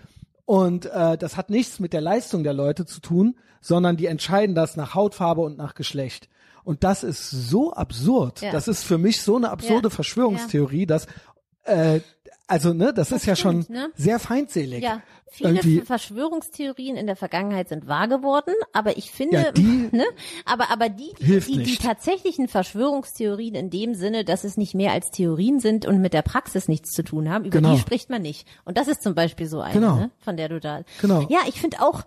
[0.46, 4.56] Und äh, das hat nichts mit der Leistung der Leute zu tun, sondern die entscheiden
[4.56, 6.30] das nach Hautfarbe und nach Geschlecht.
[6.66, 8.42] Und das ist so absurd.
[8.42, 8.52] Ja.
[8.52, 9.96] Das ist für mich so eine absurde Ja.
[9.96, 11.08] Verschwörungstheorie, dass
[11.64, 12.02] äh,
[12.48, 13.90] also ne, das, ist ja schon ne?
[13.96, 14.84] sehr feindselig.
[14.84, 15.02] Ja,
[15.32, 20.04] viele Irgendwie- Verschwörungstheorien in der Vergangenheit sind wahr geworden, aber ich finde, Ja, die- ne,
[20.46, 24.92] aber aber die die, die, die tatsächlichen Verschwörungstheorien in dem Sinne, dass es nicht mehr
[24.92, 27.74] als Theorien sind und mit der Praxis nichts zu tun haben, über Genau.
[27.74, 28.48] die spricht man nicht.
[28.64, 29.96] Und das ist zum Beispiel so eine, Genau.
[29.96, 30.82] ne, von der du da.
[31.02, 31.22] Genau.
[31.30, 32.04] Ja, ich finde auch.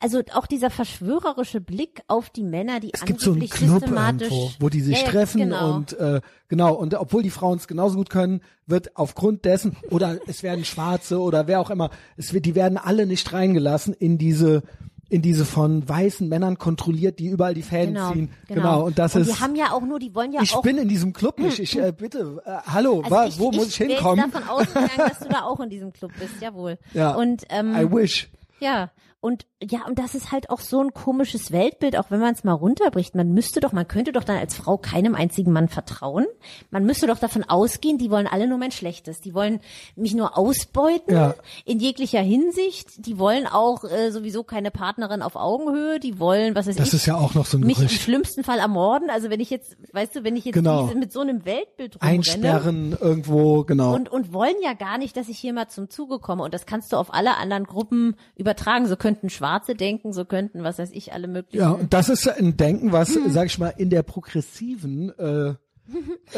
[0.00, 4.50] Also auch dieser verschwörerische Blick auf die Männer, die Es gibt so einen Club irgendwo,
[4.60, 5.74] wo die sich Ja, treffen genau.
[5.74, 10.18] und äh, genau und obwohl die Frauen es genauso gut können, wird aufgrund dessen oder
[10.28, 14.18] es werden Schwarze oder wer auch immer, es wird, die werden alle nicht reingelassen in
[14.18, 14.62] diese
[15.10, 18.30] in diese von weißen Männern kontrolliert, die überall die Fäden genau, ziehen.
[18.46, 18.84] Genau.
[18.84, 20.76] und das und ist die haben ja auch nur, die wollen ja ich auch bin
[20.78, 21.58] in diesem Club nicht.
[21.58, 24.22] Ich äh, bitte, äh, hallo, Also wa, ich, wo muss ich hinkommen?
[24.26, 26.78] jetzt davon ausgegangen, dass du da auch in diesem Club bist, jawohl.
[26.92, 27.14] Ja.
[27.14, 28.28] Und ähm, I wish.
[28.60, 32.32] ja, Und ja, und das ist halt auch so ein komisches Weltbild, auch wenn man
[32.32, 33.16] es mal runterbricht.
[33.16, 36.26] Man müsste doch, man könnte doch dann als Frau keinem einzigen Mann vertrauen.
[36.70, 39.20] Man müsste doch davon ausgehen, die wollen alle nur mein Schlechtes.
[39.20, 39.58] Die wollen
[39.96, 41.34] mich nur ausbeuten Ja.
[41.64, 43.04] in jeglicher Hinsicht.
[43.04, 45.98] Die wollen auch äh, sowieso keine Partnerin auf Augenhöhe.
[45.98, 48.00] Die wollen, was weiß Das ich, ist ja auch noch so ein mich im Gerücht.
[48.00, 49.10] schlimmsten Fall ermorden.
[49.10, 50.84] Also wenn ich jetzt, weißt du, wenn ich jetzt Genau.
[50.94, 53.92] mit so einem Weltbild rumrenne Einsperren irgendwo, genau.
[53.96, 56.44] und, und wollen ja gar nicht, dass ich hier mal zum Zuge komme.
[56.44, 58.86] Und das kannst du auf alle anderen Gruppen übertragen.
[58.86, 59.47] So könnten Schwarze
[59.78, 61.62] denken, so könnten, was weiß ich, alle möglichen.
[61.64, 63.30] Ja, und das ist ein Denken, was, Hm.
[63.30, 65.54] sag ich mal, in der progressiven äh,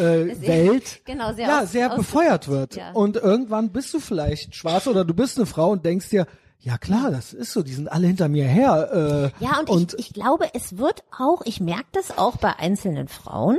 [0.01, 2.77] äh, Welt Genau, sehr ja, aus- sehr ausgeprägt, befeuert wird.
[2.77, 2.93] ja.
[2.93, 6.27] Und irgendwann bist du vielleicht schwarz oder du bist eine Frau und denkst dir,
[6.63, 9.33] ja klar, das ist so, die sind alle hinter mir her.
[9.41, 13.09] Äh, Ja, und, ich, ich glaube, es wird auch, ich merke das auch bei einzelnen
[13.09, 13.57] Frauen,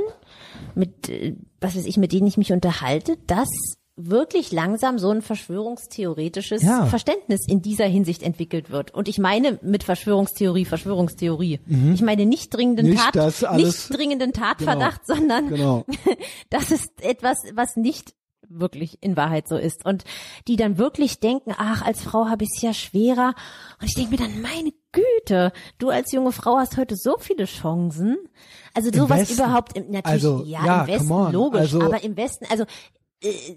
[0.76, 3.48] mit, äh, was weiß ich, mit denen ich mich unterhalte, dass
[3.96, 6.86] wirklich langsam so ein verschwörungstheoretisches Ja.
[6.86, 8.92] Verständnis in dieser Hinsicht entwickelt wird.
[8.94, 11.60] Und ich meine mit Verschwörungstheorie, Verschwörungstheorie.
[11.94, 12.92] Ich meine nicht dringenden Mhm.
[12.92, 15.84] Nicht Tat, alles- nicht dringenden Tatverdacht, sondern Genau.
[16.50, 18.14] das ist etwas, was nicht
[18.54, 19.84] wirklich in Wahrheit so ist.
[19.86, 20.04] Und
[20.46, 23.34] die dann wirklich denken, ach, als Frau habe ich es ja schwerer.
[23.80, 27.46] Und ich denke mir dann, meine Güte, du als junge Frau hast heute so viele
[27.46, 28.18] Chancen.
[28.74, 32.44] Also sowas überhaupt, im, natürlich, Also, ja, ja, im Westen, logisch, Also- aber im Westen,
[32.50, 32.64] also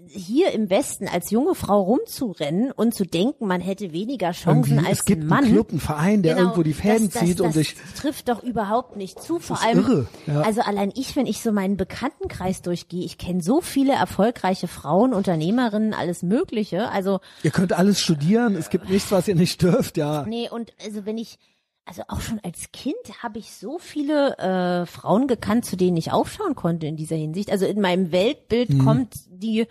[0.08, 4.88] hier im Westen als junge Frau rumzurennen und zu denken, man hätte weniger Chancen irgendwie,
[4.88, 5.44] als es gibt ein Mann.
[5.44, 7.76] einen Club, einen Verein, der Genau, irgendwo die Fäden das, zieht das, und das sich
[7.96, 9.40] trifft doch überhaupt nicht zu.
[9.40, 10.42] Vor ist allem, irre, ja.
[10.42, 15.12] also allein ich, wenn ich so meinen Bekanntenkreis durchgehe, ich kenne so viele erfolgreiche Frauen,
[15.12, 16.88] Unternehmerinnen, alles Mögliche.
[16.90, 20.24] Also Ihr könnt alles studieren, es gibt nichts, was ihr nicht dürft, ja.
[20.26, 21.38] nee, und also wenn ich
[21.86, 26.12] also auch schon als Kind habe ich so viele äh, Frauen gekannt, zu denen ich
[26.12, 27.50] aufschauen konnte in dieser Hinsicht.
[27.50, 28.84] Also in meinem Weltbild Mhm.
[28.84, 29.66] kommt die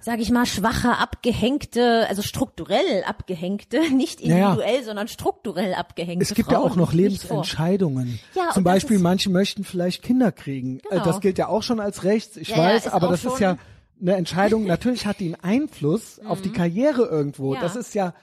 [0.00, 4.44] sage ich mal, schwache, abgehängte, also strukturell abgehängte, nicht Ja, ja.
[4.52, 6.92] individuell, sondern strukturell abgehängte Es gibt Frauen ja auch noch.
[6.94, 8.18] Lebensentscheidungen.
[8.34, 10.78] Ja, Zum Beispiel, ist- manche möchten vielleicht Kinder kriegen.
[10.78, 11.04] Äh, Genau.
[11.04, 13.38] Das gilt ja auch schon als Rechts, ich Ja, ja, weiß, ist aber das ist
[13.40, 13.58] ja
[14.00, 14.64] eine Entscheidung.
[14.66, 17.48] Natürlich hat die einen Einfluss auf die Karriere irgendwo.
[17.50, 17.54] Mhm.
[17.56, 17.60] Ja.
[17.60, 18.14] Das ist ja,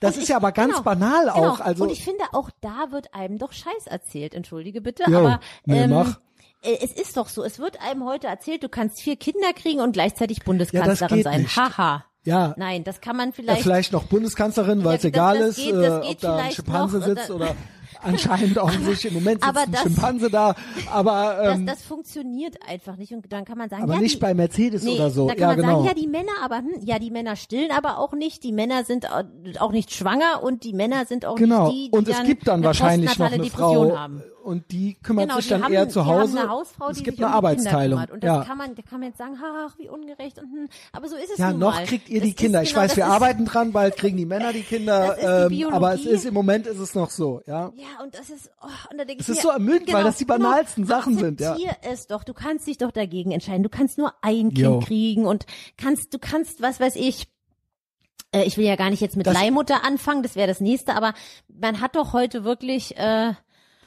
[0.00, 1.50] das Und ist ich- ja aber ganz genau, banal genau.
[1.50, 1.60] auch.
[1.60, 4.34] Also und ich finde, auch da wird einem doch Scheiß erzählt.
[4.34, 6.20] Entschuldige bitte, Jo, aber nee, ähm, mach.
[6.62, 7.42] äh, es ist doch so.
[7.44, 11.46] Es wird einem heute erzählt, du kannst vier Kinder kriegen und gleichzeitig Bundeskanzlerin geht sein.
[11.56, 12.04] Haha.
[12.26, 12.54] Ja.
[12.56, 13.62] Nein, das kann man ja, vielleicht.
[13.62, 16.20] vielleicht noch Bundeskanzlerin, weil es Ja, das- egal das ist, geht- das äh, geht ob
[16.20, 17.56] da ein vielleicht Schimpanse noch, sitzt oder- oder
[18.04, 20.54] anscheinend offensichtlich im Moment sitzt Aber ein das- Schimpanse da,
[20.92, 24.16] aber das, ähm, das funktioniert einfach nicht und dann kann man sagen, aber ja, nicht
[24.16, 25.26] die, bei Mercedes nee, oder so.
[25.28, 25.68] Da kann Ja, man genau.
[25.82, 28.84] sagen, ja, die Männer, aber hm, ja, die Männer stillen aber auch nicht, die Männer
[28.84, 29.24] sind au-
[29.60, 31.66] auch nicht schwanger und die Männer sind auch Genau.
[31.68, 34.22] nicht die, die und es gibt dann eine wahrscheinlich noch eine Depression Frau haben.
[34.44, 36.38] Und die kümmert Genau, sich dann haben, eher zu Hause.
[36.38, 37.98] Eine Hausfrau, es gibt eine um Arbeitsteilung.
[37.98, 38.10] kümmert.
[38.12, 38.44] Und das ja.
[38.44, 40.38] kann man, da kann man jetzt sagen, ach, wie ungerecht.
[40.38, 41.84] Und, hm, aber so ist es ja, nun noch mal.
[41.84, 42.62] kriegt ihr Das die Kinder.
[42.62, 45.72] Ich genau, weiß, das wir arbeiten dran, bald kriegen die Männer die Kinder, die ähm,
[45.72, 47.72] aber es ist im Moment ist es noch so, ja.
[47.74, 50.04] Ja, und das ist, oh, und da denke Es ich ist mir, so ermüdend, weil
[50.04, 51.56] das die genau, banalsten Sachen sind, ja.
[51.82, 52.24] Es doch.
[52.24, 53.62] Du kannst dich doch dagegen entscheiden.
[53.62, 54.80] Du kannst nur ein Kind Jo.
[54.80, 55.46] kriegen und
[55.76, 57.26] kannst, du kannst, was weiß ich,
[58.32, 60.94] äh, ich will ja gar nicht jetzt mit Das- Leihmutter anfangen, das wäre das nächste,
[60.96, 61.14] aber
[61.48, 63.32] man hat doch heute wirklich, äh,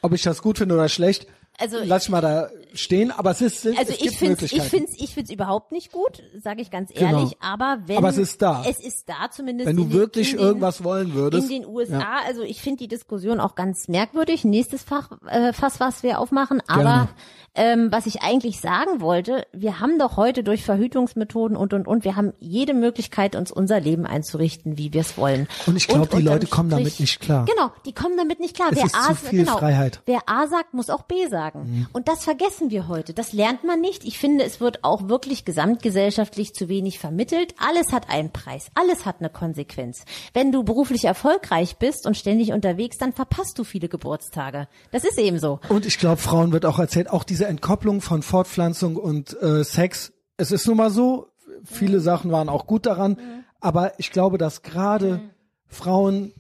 [0.02, 1.28] Ob ich das gut finde oder schlecht,
[1.60, 4.92] Also- lass ich mal da stehen, aber es ist also es ich finde ich finde
[4.96, 7.20] ich find's überhaupt nicht gut, sage ich ganz Genau.
[7.20, 8.64] ehrlich, aber wenn Aber es ist da.
[8.68, 11.50] Es ist da zumindest Wenn du den- wirklich den, irgendwas wollen würdest.
[11.52, 14.44] in den USA, also ich finde die Diskussion auch ganz merkwürdig.
[14.46, 16.62] Nächstes Fach, äh, Fass, was wir aufmachen.
[16.68, 17.10] Aber Gerne.
[17.56, 22.04] ähm, was ich eigentlich sagen wollte, wir haben doch heute durch Verhütungsmethoden und und und,
[22.04, 25.48] wir haben jede Möglichkeit, uns unser Leben einzurichten, wie wir es wollen.
[25.66, 27.46] Und ich glaub, die Leute kommen damit nicht klar.
[27.46, 28.70] Genau, die kommen damit nicht klar.
[28.72, 29.98] Es wer ist A, zu viel genau, Freiheit.
[29.98, 30.02] Mhm.
[30.14, 31.88] Wer A sagt, muss auch B sagen.
[31.94, 33.14] Und das vergessen wir heute.
[33.14, 34.06] Das lernt man nicht.
[34.06, 37.56] Ich finde, es wird auch wirklich gesamtgesellschaftlich zu wenig vermittelt.
[37.58, 38.68] Alles hat einen Preis.
[38.76, 40.04] Alles hat eine Konsequenz.
[40.34, 44.68] Wenn du beruflich erfolgreich bist und ständig unterwegs, dann verpasst du viele Geburtstage.
[44.92, 45.60] Das ist eben so.
[45.70, 50.14] Und ich glaube, Frauen wird auch erzählt, auch diese Entkopplung von Fortpflanzung und äh, Sex.
[50.38, 51.28] Es ist nun mal so,
[51.64, 53.18] viele Sachen waren auch gut daran,
[53.60, 55.22] aber ich glaube, dass gerade
[55.68, 56.34] Frauen,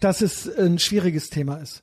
[0.00, 1.82] dass es ein schwieriges Thema ist.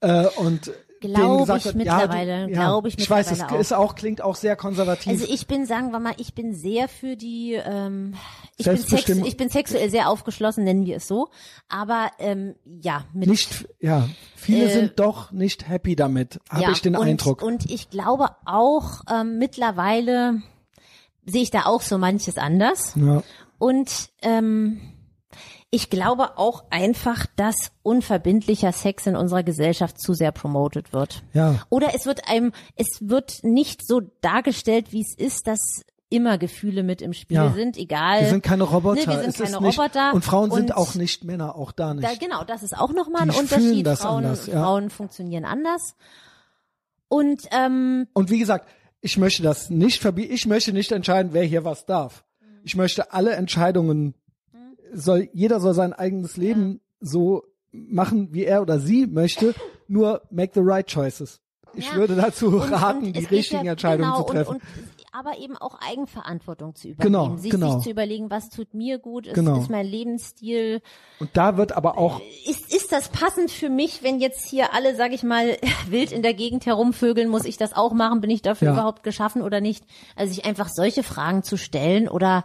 [0.00, 0.70] Äh, und
[1.12, 4.36] Glaube ich wird, mittlerweile, ja, glaube ich Ich weiß, es mittlerweile ist auch, klingt auch
[4.36, 5.12] sehr konservativ.
[5.12, 8.14] Also ich bin, sagen wir mal, ich bin sehr für die, ähm,
[8.56, 11.28] ich bin, sex, ich bin sexuell sehr aufgeschlossen, nennen wir es so.
[11.68, 16.70] Aber ähm, ja, mit nicht, ja, viele Äh, sind doch nicht happy damit, habe ja,
[16.70, 17.42] ich den und, Eindruck.
[17.42, 20.42] Und ich glaube auch ähm, mittlerweile
[21.26, 22.92] sehe ich da auch so manches anders.
[22.96, 23.22] ja.
[23.58, 24.80] Und ähm,
[25.74, 31.24] ich glaube auch einfach, dass unverbindlicher Sex in unserer Gesellschaft zu sehr promoted wird.
[31.32, 31.66] Ja.
[31.68, 35.58] Oder es wird einem, es wird nicht so dargestellt, wie es ist, dass
[36.10, 37.52] immer Gefühle mit im Spiel Ja.
[37.52, 38.20] sind, egal.
[38.20, 39.00] Wir sind keine Roboter.
[39.00, 40.14] Ne, wir sind keine nicht, Roboter.
[40.14, 42.06] Und Frauen sind Und auch nicht Männer, auch da nicht.
[42.06, 43.84] Da, genau, das ist auch nochmal ein Unterschied.
[43.84, 44.62] das Frauen, anders, ja.
[44.62, 45.96] Frauen funktionieren anders.
[47.08, 48.68] Und ähm, Und wie gesagt,
[49.00, 50.32] ich möchte das nicht verbieten.
[50.32, 52.24] Ich möchte nicht entscheiden, wer hier was darf.
[52.62, 54.14] Ich möchte alle Entscheidungen,
[54.94, 59.54] soll, jeder soll sein eigenes Leben so machen, wie er oder sie möchte,
[59.88, 61.40] nur make the right choices.
[61.76, 61.96] Ich Ja.
[61.96, 64.50] würde dazu und, raten, und die richtigen ja, Entscheidungen genau, zu treffen.
[64.50, 67.12] Und, und, aber eben auch Eigenverantwortung zu übernehmen.
[67.30, 67.74] Genau, sich, genau.
[67.74, 69.58] sich zu überlegen, was tut mir gut, ist, Genau.
[69.60, 70.82] ist mein Lebensstil,
[71.18, 74.94] Und da wird aber auch, ist, ist das passend für mich, wenn jetzt hier alle,
[74.94, 75.56] sag ich mal,
[75.88, 78.20] wild in der Gegend herumvögeln, muss ich das auch machen?
[78.20, 78.74] Bin ich dafür Ja.
[78.74, 79.84] überhaupt geschaffen oder nicht?
[80.14, 82.44] Also sich einfach solche Fragen zu stellen oder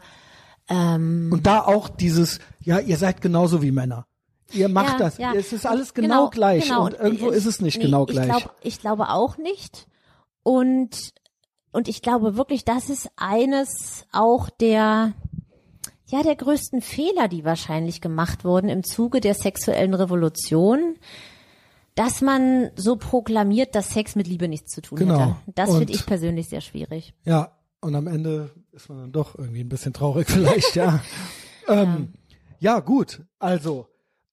[0.70, 4.06] ähm, und da auch dieses, ja, ihr seid genauso wie Männer.
[4.52, 5.18] Ihr macht ja, das.
[5.18, 5.34] ja.
[5.34, 6.86] Es ist alles genau, gleich genau.
[6.86, 8.28] und irgendwo Ich- ist es nicht nee, genau ich gleich.
[8.28, 9.88] Glaub, ich glaube auch nicht.
[10.44, 11.12] Und
[11.72, 15.14] und ich glaube wirklich, das ist eines auch der
[16.08, 20.96] ja der größten Fehler, die wahrscheinlich gemacht wurden im Zuge der sexuellen Revolution,
[21.94, 25.20] dass man so proklamiert, dass Sex mit Liebe nichts zu tun Genau.
[25.20, 25.36] hätte.
[25.54, 27.14] Das finde ich persönlich sehr schwierig.
[27.26, 27.52] Ja,
[27.82, 31.02] und am Ende ist man dann doch irgendwie ein bisschen traurig vielleicht, ja.
[31.68, 32.14] ähm,
[32.60, 33.22] ja, gut.
[33.40, 33.88] Also,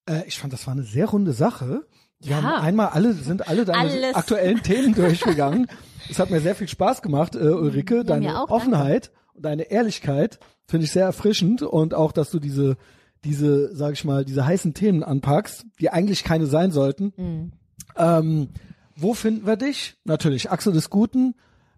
[0.09, 1.85] äh, ich fand, das war eine sehr runde Sache.
[2.19, 2.41] Wir Ja.
[2.41, 4.15] haben einmal alle, sind alle deine Alles.
[4.15, 5.67] aktuellen Themen durchgegangen.
[6.09, 8.05] Es hat mir sehr viel Spaß gemacht, äh, Ulrike.
[8.05, 12.39] Deine mir auch, Offenheit und deine Ehrlichkeit finde ich sehr erfrischend und auch, dass du
[12.39, 12.77] diese,
[13.25, 17.11] diese, sag ich mal, diese heißen Themen anpackst, die eigentlich keine sein sollten.
[17.17, 17.51] Mhm.
[17.97, 18.49] Ähm,
[18.95, 19.97] wo finden wir dich?
[20.05, 21.35] Natürlich, Axel des Guten.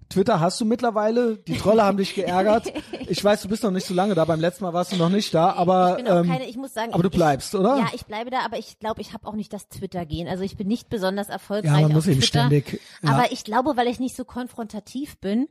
[0.09, 1.37] Twitter hast du mittlerweile.
[1.37, 2.73] Die Trolle haben dich geärgert.
[3.07, 4.25] Ich weiß, du bist noch nicht so lange da.
[4.25, 6.57] Beim letzten Mal warst du noch nicht da, aber Ich bin auch ähm, keine, ich
[6.57, 7.77] muss sagen, aber du ich, bleibst, oder?
[7.77, 10.27] Ja, ich bleibe da, aber ich glaube, ich habe auch nicht das Twitter-Gehen.
[10.27, 12.39] Also ich bin nicht besonders erfolgreich Ja, man auf muss eben Twitter.
[12.47, 13.11] ständig, ja.
[13.11, 15.47] Aber ich glaube, weil ich nicht so konfrontativ bin,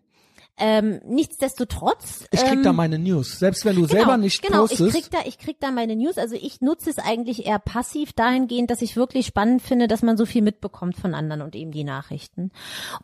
[0.59, 2.25] ähm, nichtsdestotrotz.
[2.31, 3.39] ich krieg ähm, da meine News.
[3.39, 4.95] Selbst wenn du genau, selber nicht genau, postest.
[4.95, 6.19] ich krieg da, ich krieg da meine News.
[6.19, 10.17] Also ich nutze es eigentlich eher passiv dahingehend, dass ich wirklich spannend finde, dass man
[10.17, 12.51] so viel mitbekommt von anderen und eben die Nachrichten.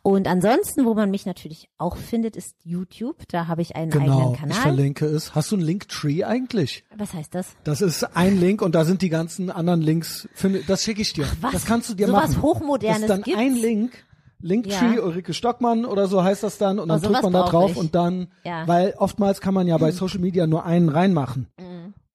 [0.01, 3.23] Und ansonsten, wo man mich natürlich auch findet, ist YouTube.
[3.29, 4.61] Da habe ich einen genau, eigenen ich Kanal.
[4.61, 5.35] verlinke es.
[5.35, 6.83] Hast du einen Linktree eigentlich?
[6.95, 7.55] Was heißt das?
[7.63, 10.27] Das ist ein Link und da sind die ganzen anderen Links.
[10.67, 11.27] Das schicke ich dir.
[11.41, 11.51] was?
[11.53, 12.41] Das kannst du dir Sowas machen.
[12.41, 13.39] Hochmodernes Das ist dann gibt's?
[13.39, 14.03] ein Link.
[14.45, 15.01] Linktree, Ja.
[15.03, 17.77] Ulrike Stockmann oder so heißt das dann und dann Oh, drückt man da drauf ich.
[17.77, 18.63] und dann, Ja.
[18.63, 18.67] Mhm.
[18.67, 21.47] weil oftmals kann man ja bei Social Media nur einen reinmachen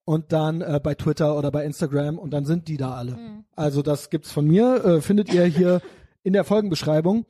[0.05, 3.13] und dann äh, bei Twitter oder bei Instagram und dann sind die da alle.
[3.13, 3.45] Mhm.
[3.57, 5.81] Also das gibt's von mir, äh, findet ihr hier
[6.23, 7.27] in der Folgenbeschreibung.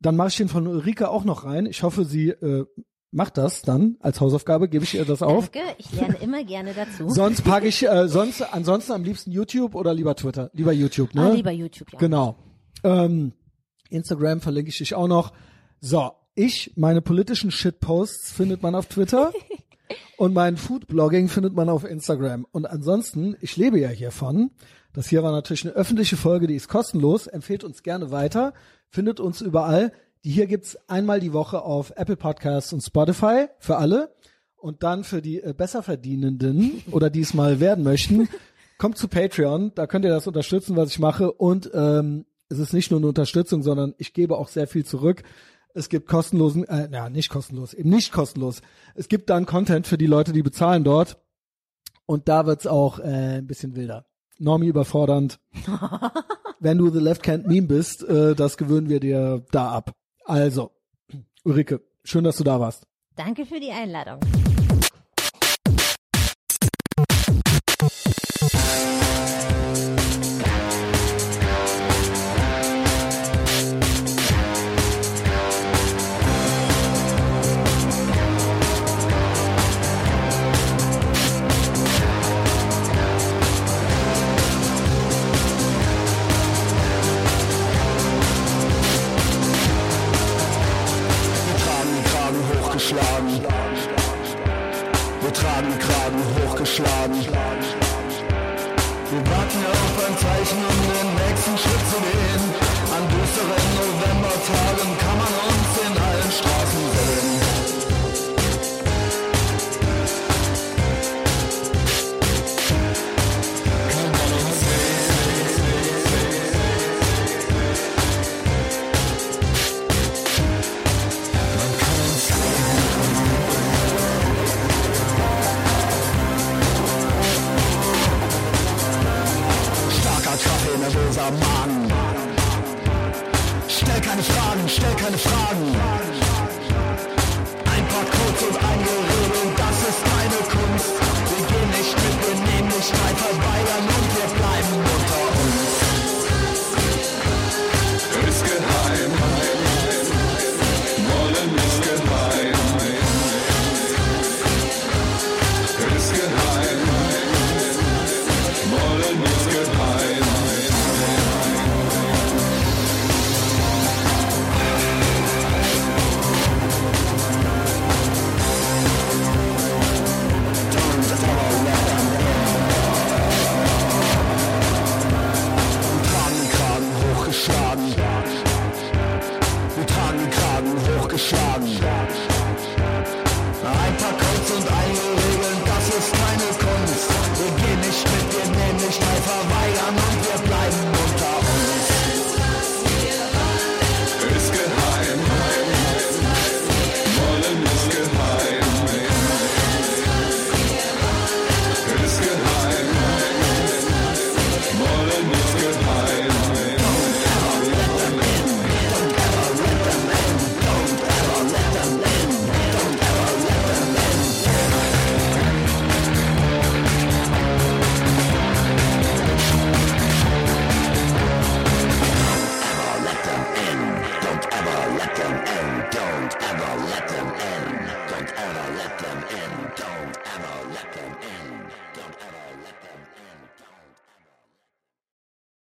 [0.00, 1.66] Dann mache ich den von Ulrike auch noch rein.
[1.66, 2.64] Ich hoffe, sie äh,
[3.10, 5.50] macht das dann als Hausaufgabe, gebe ich ihr das auf.
[5.50, 7.08] Danke, ich lerne immer gerne dazu.
[7.08, 11.22] Sonst packe ich äh, sonst ansonsten am liebsten YouTube oder lieber Twitter, lieber YouTube, ne?
[11.22, 11.98] Ah, lieber YouTube, ja.
[11.98, 12.36] Genau.
[12.84, 13.32] Ähm,
[13.90, 15.32] Instagram verlinke ich dich auch noch.
[15.80, 19.32] So, ich, meine politischen Shitposts findet man auf Twitter
[20.16, 22.46] und mein Foodblogging findet man auf Instagram.
[22.52, 24.50] Und ansonsten, ich lebe ja hiervon.
[24.92, 27.26] Das hier war natürlich eine öffentliche Folge, die ist kostenlos.
[27.26, 28.54] Empfehlt uns gerne weiter.
[28.88, 29.92] Findet uns überall.
[30.24, 34.14] Die hier gibt's einmal die Woche auf Apple Podcasts und Spotify für alle.
[34.56, 38.28] Und dann für die äh, Besserverdienenden oder die es mal werden möchten,
[38.76, 39.72] kommt zu Patreon.
[39.74, 41.32] Da könnt ihr das unterstützen, was ich mache.
[41.32, 45.22] Und ähm, es ist nicht nur eine Unterstützung, sondern ich gebe auch sehr viel zurück.
[45.74, 48.62] Es gibt kostenlosen, äh, ja, nicht kostenlos, eben nicht kostenlos.
[48.94, 51.18] Es gibt dann Content für die Leute, die bezahlen dort.
[52.06, 54.06] Und da wird's auch äh, ein bisschen wilder.
[54.38, 55.38] Normie überfordernd.
[56.60, 59.92] Wenn du The Left Hand Meme bist, äh, das gewöhnen wir dir da ab.
[60.24, 60.72] Also,
[61.44, 62.86] Ulrike, schön, dass du da warst.
[63.14, 64.20] Danke für die Einladung.